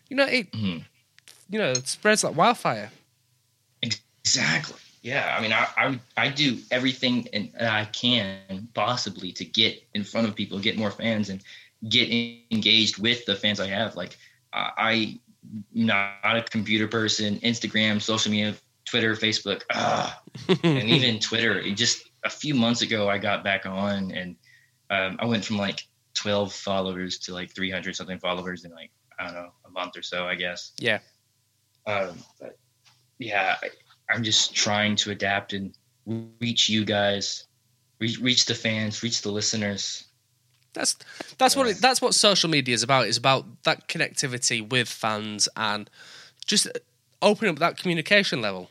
You 0.09 0.17
know, 0.17 0.27
it, 0.27 0.51
Mhm. 0.53 0.85
you 1.51 1.59
know, 1.59 1.71
it 1.73 1.89
spreads 1.89 2.23
like 2.25 2.37
wildfire. 2.37 2.91
Exactly. 3.83 4.77
Yeah. 5.03 5.35
I 5.37 5.43
mean, 5.43 5.53
I, 5.53 5.69
I 5.77 5.99
I 6.17 6.29
do 6.31 6.59
everything 6.71 7.29
and 7.33 7.51
I 7.61 7.85
can 7.87 8.69
possibly 8.75 9.33
to 9.33 9.45
get 9.45 9.83
in 9.95 10.05
front 10.05 10.27
of 10.27 10.35
people, 10.35 10.59
get 10.59 10.79
more 10.79 10.91
fans, 10.91 11.29
and 11.29 11.43
get 11.89 12.09
engaged 12.51 12.99
with 12.99 13.25
the 13.27 13.37
fans 13.37 13.61
I 13.61 13.67
have. 13.67 13.97
Like 13.97 14.17
I, 14.53 14.71
I'm 14.79 15.21
not 15.75 16.37
a 16.37 16.43
computer 16.43 16.89
person. 16.89 17.39
Instagram, 17.41 18.01
social 18.01 18.31
media, 18.31 18.55
Twitter, 18.87 19.15
Facebook, 19.15 19.63
ah, 19.73 20.23
and 20.63 20.89
even 20.89 21.19
Twitter. 21.19 21.59
It 21.59 21.73
just 21.77 22.09
a 22.25 22.31
few 22.31 22.55
months 22.55 22.83
ago, 22.83 23.09
I 23.09 23.19
got 23.19 23.45
back 23.45 23.67
on, 23.67 24.11
and 24.13 24.37
um, 24.91 25.17
I 25.21 25.27
went 25.27 25.45
from 25.45 25.59
like 25.59 25.83
12 26.15 26.53
followers 26.53 27.19
to 27.19 27.35
like 27.35 27.55
300 27.55 27.95
something 27.95 28.19
followers 28.19 28.65
in 28.65 28.73
like 28.73 28.91
I 29.19 29.25
don't 29.25 29.35
know 29.35 29.53
a 29.67 29.71
month 29.71 29.97
or 29.97 30.03
so, 30.03 30.27
I 30.27 30.35
guess. 30.35 30.73
Yeah. 30.79 30.99
Um, 31.87 32.19
but 32.41 32.59
yeah, 33.19 33.57
I, 33.63 33.69
I'm 34.11 34.23
just 34.23 34.55
trying 34.55 34.97
to 34.97 35.11
adapt 35.11 35.53
and 35.53 35.77
reach 36.41 36.69
you 36.69 36.85
guys, 36.85 37.47
reach, 38.01 38.19
reach 38.19 38.47
the 38.47 38.55
fans, 38.55 39.03
reach 39.03 39.23
the 39.23 39.31
listeners. 39.31 40.05
That's 40.73 40.97
that's 41.39 41.55
what 41.55 41.69
it, 41.69 41.77
that's 41.77 42.03
what 42.03 42.15
social 42.15 42.51
media 42.51 42.75
is 42.75 42.83
about. 42.83 43.07
It's 43.07 43.19
about 43.19 43.63
that 43.63 43.89
connectivity 43.89 44.69
with 44.69 44.89
fans 44.89 45.49
and 45.57 45.89
just 46.45 46.67
opening 47.23 47.53
up 47.53 47.59
that 47.61 47.79
communication 47.79 48.41
level. 48.41 48.71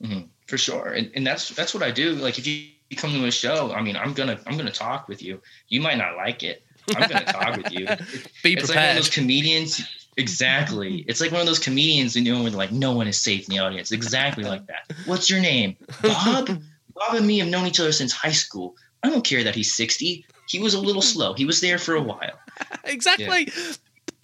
Mhm, 0.00 0.28
for 0.48 0.58
sure, 0.58 0.88
and 0.88 1.10
and 1.14 1.26
that's 1.26 1.50
that's 1.50 1.72
what 1.74 1.82
I 1.82 1.90
do. 1.90 2.14
Like 2.14 2.38
if 2.38 2.46
you 2.46 2.68
you 2.90 2.96
come 2.96 3.12
to 3.12 3.24
a 3.26 3.30
show, 3.30 3.72
I 3.72 3.82
mean, 3.82 3.96
I'm 3.96 4.14
gonna 4.14 4.40
I'm 4.46 4.56
gonna 4.56 4.72
talk 4.72 5.08
with 5.08 5.22
you. 5.22 5.40
You 5.68 5.80
might 5.80 5.98
not 5.98 6.16
like 6.16 6.42
it. 6.42 6.62
I'm 6.96 7.08
gonna 7.08 7.24
talk 7.26 7.56
with 7.56 7.72
you. 7.72 7.86
Be 8.42 8.54
It's 8.54 8.54
like 8.54 8.54
one 8.54 8.54
of 8.54 8.66
prepared. 8.68 8.96
those 8.96 9.10
comedians. 9.10 9.86
Exactly. 10.16 11.04
It's 11.06 11.20
like 11.20 11.30
one 11.30 11.40
of 11.40 11.46
those 11.46 11.60
comedians 11.60 12.16
you 12.16 12.22
know 12.32 12.40
where 12.42 12.50
they're 12.50 12.58
like, 12.58 12.72
no 12.72 12.92
one 12.92 13.06
is 13.06 13.18
safe 13.18 13.48
in 13.48 13.54
the 13.54 13.60
audience. 13.60 13.92
Exactly 13.92 14.42
like 14.42 14.66
that. 14.66 14.90
What's 15.06 15.30
your 15.30 15.40
name? 15.40 15.76
Bob? 16.02 16.60
Bob 16.94 17.14
and 17.14 17.26
me 17.26 17.38
have 17.38 17.48
known 17.48 17.66
each 17.66 17.78
other 17.78 17.92
since 17.92 18.12
high 18.12 18.32
school. 18.32 18.74
I 19.04 19.10
don't 19.10 19.24
care 19.24 19.44
that 19.44 19.54
he's 19.54 19.74
60. 19.76 20.26
He 20.48 20.58
was 20.58 20.74
a 20.74 20.80
little 20.80 21.02
slow. 21.12 21.34
He 21.34 21.44
was 21.44 21.60
there 21.60 21.78
for 21.78 21.94
a 21.94 22.02
while. 22.02 22.38
exactly. 22.84 23.52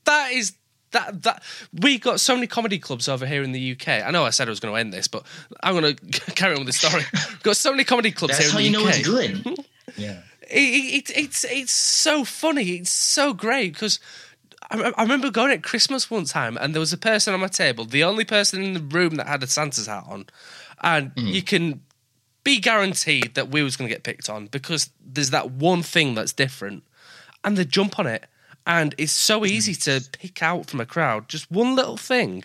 That 0.04 0.32
is 0.32 0.52
that 0.94 1.22
that 1.22 1.42
we 1.72 1.98
got 1.98 2.18
so 2.18 2.34
many 2.34 2.46
comedy 2.46 2.78
clubs 2.78 3.08
over 3.08 3.26
here 3.26 3.42
in 3.42 3.52
the 3.52 3.72
UK. 3.72 3.88
I 3.88 4.10
know 4.10 4.24
I 4.24 4.30
said 4.30 4.48
I 4.48 4.50
was 4.50 4.60
going 4.60 4.72
to 4.72 4.80
end 4.80 4.92
this, 4.92 5.06
but 5.06 5.24
I'm 5.62 5.78
going 5.78 5.94
to 6.12 6.30
carry 6.32 6.54
on 6.54 6.64
with 6.64 6.68
the 6.68 6.72
story. 6.72 7.04
We've 7.12 7.42
got 7.42 7.56
so 7.56 7.70
many 7.70 7.84
comedy 7.84 8.10
clubs 8.10 8.38
here 8.38 8.48
in 8.48 8.72
the 8.72 8.78
UK. 8.78 8.84
That's 8.86 9.06
how 9.06 9.10
you 9.10 9.20
in 9.20 9.22
the 9.22 9.28
know 9.28 9.36
it's 9.36 9.56
good. 9.56 9.66
Yeah. 9.96 10.20
It, 10.50 11.10
it, 11.10 11.16
it's 11.16 11.44
it's 11.44 11.72
so 11.72 12.24
funny. 12.24 12.76
It's 12.76 12.90
so 12.90 13.32
great 13.32 13.74
because 13.74 13.98
I, 14.70 14.92
I 14.96 15.02
remember 15.02 15.30
going 15.30 15.52
at 15.52 15.62
Christmas 15.62 16.10
one 16.10 16.24
time 16.24 16.56
and 16.56 16.74
there 16.74 16.80
was 16.80 16.92
a 16.92 16.98
person 16.98 17.34
on 17.34 17.40
my 17.40 17.48
table, 17.48 17.84
the 17.84 18.04
only 18.04 18.24
person 18.24 18.62
in 18.62 18.74
the 18.74 18.80
room 18.80 19.16
that 19.16 19.26
had 19.26 19.42
a 19.42 19.46
Santa's 19.46 19.86
hat 19.86 20.04
on, 20.08 20.26
and 20.82 21.12
you 21.16 21.42
can 21.42 21.82
be 22.44 22.60
guaranteed 22.60 23.34
that 23.34 23.48
we 23.48 23.62
was 23.62 23.76
going 23.76 23.88
to 23.88 23.94
get 23.94 24.02
picked 24.02 24.28
on 24.28 24.46
because 24.46 24.90
there's 25.04 25.30
that 25.30 25.50
one 25.50 25.82
thing 25.82 26.14
that's 26.14 26.32
different, 26.32 26.84
and 27.42 27.56
they 27.56 27.64
jump 27.64 27.98
on 27.98 28.06
it, 28.06 28.26
and 28.66 28.94
it's 28.98 29.12
so 29.12 29.44
easy 29.44 29.74
to 29.74 30.06
pick 30.12 30.42
out 30.42 30.66
from 30.70 30.80
a 30.80 30.86
crowd 30.86 31.28
just 31.28 31.50
one 31.50 31.74
little 31.76 31.96
thing 31.96 32.44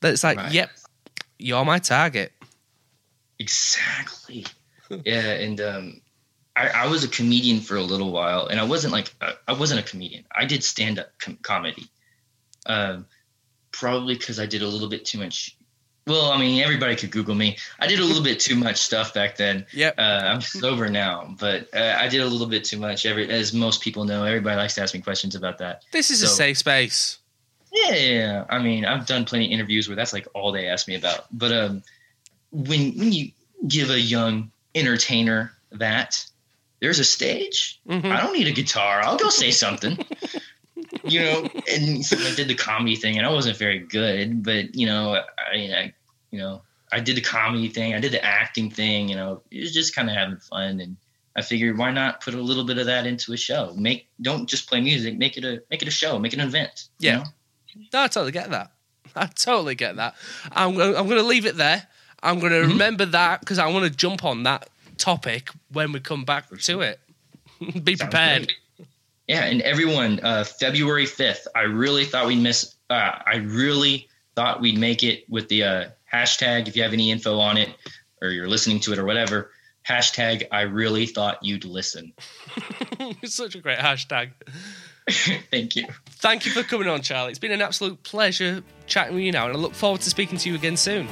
that's 0.00 0.22
like, 0.24 0.36
Right. 0.38 0.52
yep, 0.52 0.70
you're 1.38 1.64
my 1.64 1.78
target. 1.78 2.32
Exactly. 3.38 4.46
yeah, 5.04 5.32
and 5.32 5.60
um, 5.60 6.00
I, 6.54 6.68
I 6.68 6.86
was 6.86 7.04
a 7.04 7.08
comedian 7.08 7.60
for 7.60 7.76
a 7.76 7.82
little 7.82 8.12
while, 8.12 8.46
and 8.46 8.60
I 8.60 8.64
wasn't 8.64 8.92
like 8.92 9.12
uh, 9.20 9.32
I 9.48 9.52
wasn't 9.52 9.80
a 9.80 9.82
comedian. 9.82 10.24
I 10.34 10.44
did 10.44 10.62
stand 10.64 10.98
up 10.98 11.08
com- 11.18 11.38
comedy, 11.42 11.88
um, 12.66 13.06
probably 13.72 14.14
because 14.14 14.38
I 14.40 14.46
did 14.46 14.62
a 14.62 14.68
little 14.68 14.88
bit 14.88 15.04
too 15.04 15.18
much. 15.18 15.55
Well, 16.06 16.30
I 16.30 16.38
mean, 16.38 16.62
everybody 16.62 16.94
could 16.94 17.10
Google 17.10 17.34
me. 17.34 17.56
I 17.80 17.88
did 17.88 17.98
a 17.98 18.04
little 18.04 18.22
bit 18.22 18.38
too 18.38 18.54
much 18.54 18.76
stuff 18.76 19.12
back 19.12 19.36
then. 19.36 19.66
Yeah, 19.72 19.90
Uh, 19.98 20.22
I'm 20.24 20.40
sober 20.40 20.88
now, 20.88 21.34
but 21.40 21.68
uh, 21.74 21.96
I 21.98 22.06
did 22.06 22.20
a 22.20 22.26
little 22.26 22.46
bit 22.46 22.62
too 22.64 22.78
much. 22.78 23.04
Every 23.06 23.28
as 23.28 23.52
most 23.52 23.82
people 23.82 24.04
know, 24.04 24.22
everybody 24.22 24.56
likes 24.56 24.74
to 24.76 24.82
ask 24.82 24.94
me 24.94 25.00
questions 25.00 25.34
about 25.34 25.58
that. 25.58 25.82
This 25.90 26.10
is 26.12 26.22
a 26.22 26.28
safe 26.28 26.58
space. 26.58 27.18
Yeah, 27.72 27.94
yeah, 27.94 28.18
yeah. 28.20 28.44
I 28.48 28.60
mean, 28.60 28.84
I've 28.84 29.06
done 29.06 29.24
plenty 29.24 29.46
of 29.46 29.50
interviews 29.52 29.88
where 29.88 29.96
that's 29.96 30.12
like 30.12 30.28
all 30.32 30.52
they 30.52 30.68
ask 30.68 30.86
me 30.86 30.94
about. 30.94 31.26
But 31.36 31.52
um, 31.52 31.82
when 32.52 32.96
when 32.96 33.12
you 33.12 33.32
give 33.66 33.90
a 33.90 33.98
young 34.00 34.52
entertainer 34.76 35.52
that, 35.72 36.24
there's 36.80 37.00
a 37.00 37.04
stage. 37.04 37.80
Mhm. 37.88 38.12
I 38.12 38.22
don't 38.22 38.32
need 38.32 38.46
a 38.46 38.52
guitar. 38.52 39.00
I'll 39.02 39.16
go 39.16 39.28
say 39.28 39.50
something. 39.50 39.98
you 41.04 41.20
know, 41.20 41.48
and 41.72 42.04
so 42.06 42.16
I 42.16 42.34
did 42.36 42.46
the 42.48 42.54
comedy 42.54 42.94
thing, 42.96 43.18
and 43.18 43.26
I 43.26 43.30
wasn't 43.32 43.56
very 43.56 43.80
good, 43.80 44.44
but 44.44 44.74
you 44.76 44.86
know, 44.86 45.20
I, 45.52 45.56
I 45.56 45.92
you 46.30 46.38
know, 46.38 46.62
I 46.92 47.00
did 47.00 47.16
the 47.16 47.20
comedy 47.20 47.68
thing. 47.68 47.94
I 47.94 48.00
did 48.00 48.12
the 48.12 48.24
acting 48.24 48.70
thing. 48.70 49.08
You 49.08 49.16
know, 49.16 49.42
it 49.50 49.60
was 49.60 49.72
just 49.74 49.94
kind 49.94 50.08
of 50.08 50.14
having 50.16 50.36
fun, 50.38 50.80
and 50.80 50.96
I 51.34 51.42
figured 51.42 51.76
why 51.78 51.90
not 51.90 52.20
put 52.20 52.34
a 52.34 52.40
little 52.40 52.64
bit 52.64 52.78
of 52.78 52.86
that 52.86 53.06
into 53.06 53.32
a 53.32 53.36
show. 53.36 53.74
Make 53.76 54.08
don't 54.22 54.48
just 54.48 54.68
play 54.68 54.80
music. 54.80 55.16
Make 55.18 55.36
it 55.36 55.44
a 55.44 55.62
make 55.70 55.82
it 55.82 55.88
a 55.88 55.92
show. 55.92 56.18
Make 56.18 56.32
it 56.32 56.38
an 56.40 56.46
event. 56.48 56.88
you 56.98 57.10
Yeah. 57.10 57.16
know? 57.18 57.24
No, 57.92 58.02
I 58.02 58.08
totally 58.08 58.32
get 58.32 58.50
that. 58.50 58.70
I 59.16 59.26
totally 59.26 59.74
get 59.74 59.96
that. 59.96 60.14
I'm 60.52 60.74
gonna, 60.76 60.96
I'm 60.98 61.06
going 61.06 61.20
to 61.20 61.26
leave 61.26 61.44
it 61.46 61.56
there. 61.56 61.86
I'm 62.22 62.38
going 62.40 62.52
to 62.52 62.58
Mm-hmm. 62.60 62.70
remember 62.72 63.04
that 63.06 63.40
because 63.40 63.58
I 63.58 63.66
want 63.68 63.84
to 63.84 63.90
jump 63.90 64.24
on 64.24 64.44
that 64.44 64.68
topic 64.96 65.50
when 65.72 65.92
we 65.92 66.00
come 66.00 66.24
back 66.24 66.48
to 66.48 66.80
it. 66.80 66.98
Be 67.84 67.96
Sounds 67.96 68.00
prepared. 68.10 68.46
great. 68.78 68.88
Yeah, 69.28 69.44
and 69.44 69.60
everyone, 69.62 70.20
uh, 70.22 70.44
February 70.44 71.04
fifth. 71.04 71.46
I 71.54 71.62
really 71.62 72.04
thought 72.06 72.26
we'd 72.26 72.42
miss. 72.42 72.74
Uh, 72.88 73.12
I 73.26 73.36
really 73.44 74.08
thought 74.36 74.60
we'd 74.60 74.78
make 74.78 75.02
it 75.02 75.28
with 75.28 75.48
the 75.48 75.64
uh, 75.64 75.88
hashtag. 76.16 76.68
If 76.68 76.76
you 76.76 76.82
have 76.82 76.92
any 76.92 77.10
info 77.10 77.38
on 77.38 77.56
it, 77.56 77.68
or 78.22 78.28
you're 78.28 78.48
listening 78.48 78.80
to 78.80 78.92
it, 78.92 78.98
or 78.98 79.04
whatever, 79.04 79.50
hashtag. 79.88 80.44
I 80.50 80.62
really 80.62 81.06
thought 81.06 81.38
you'd 81.42 81.64
listen. 81.64 82.12
it's 83.22 83.34
such 83.34 83.54
a 83.54 83.60
great 83.60 83.78
hashtag. 83.78 84.32
Thank 85.50 85.76
you. 85.76 85.86
Thank 86.06 86.46
you 86.46 86.52
for 86.52 86.62
coming 86.62 86.88
on, 86.88 87.02
Charlie. 87.02 87.30
It's 87.30 87.38
been 87.38 87.52
an 87.52 87.62
absolute 87.62 88.02
pleasure 88.02 88.62
chatting 88.86 89.14
with 89.14 89.24
you 89.24 89.32
now, 89.32 89.46
and 89.46 89.56
I 89.56 89.58
look 89.58 89.74
forward 89.74 90.00
to 90.02 90.10
speaking 90.10 90.38
to 90.38 90.48
you 90.48 90.54
again 90.54 90.76
soon. 90.76 91.08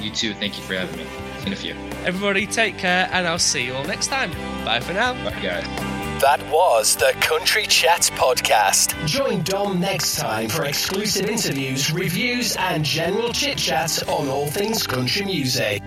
You 0.00 0.10
too. 0.10 0.34
Thank 0.34 0.58
you 0.58 0.64
for 0.64 0.74
having 0.74 0.96
me. 0.96 1.06
It's 1.36 1.46
a 1.46 1.56
few. 1.56 1.74
Everybody, 2.04 2.46
take 2.46 2.78
care, 2.78 3.08
and 3.12 3.26
I'll 3.26 3.38
see 3.38 3.66
you 3.66 3.74
all 3.74 3.84
next 3.84 4.08
time. 4.08 4.32
Bye 4.64 4.80
for 4.80 4.92
now. 4.92 5.12
Bye, 5.24 5.40
guys. 5.40 6.01
That 6.22 6.40
was 6.52 6.94
the 6.94 7.16
Country 7.20 7.66
Chat 7.66 8.02
Podcast. 8.14 8.94
Join 9.08 9.42
Dom 9.42 9.80
next 9.80 10.20
time 10.20 10.48
for 10.48 10.66
exclusive 10.66 11.28
interviews, 11.28 11.92
reviews, 11.92 12.54
and 12.60 12.84
general 12.84 13.32
chit 13.32 13.58
chat 13.58 14.08
on 14.08 14.28
all 14.28 14.46
things 14.46 14.86
country 14.86 15.24
music. 15.24 15.82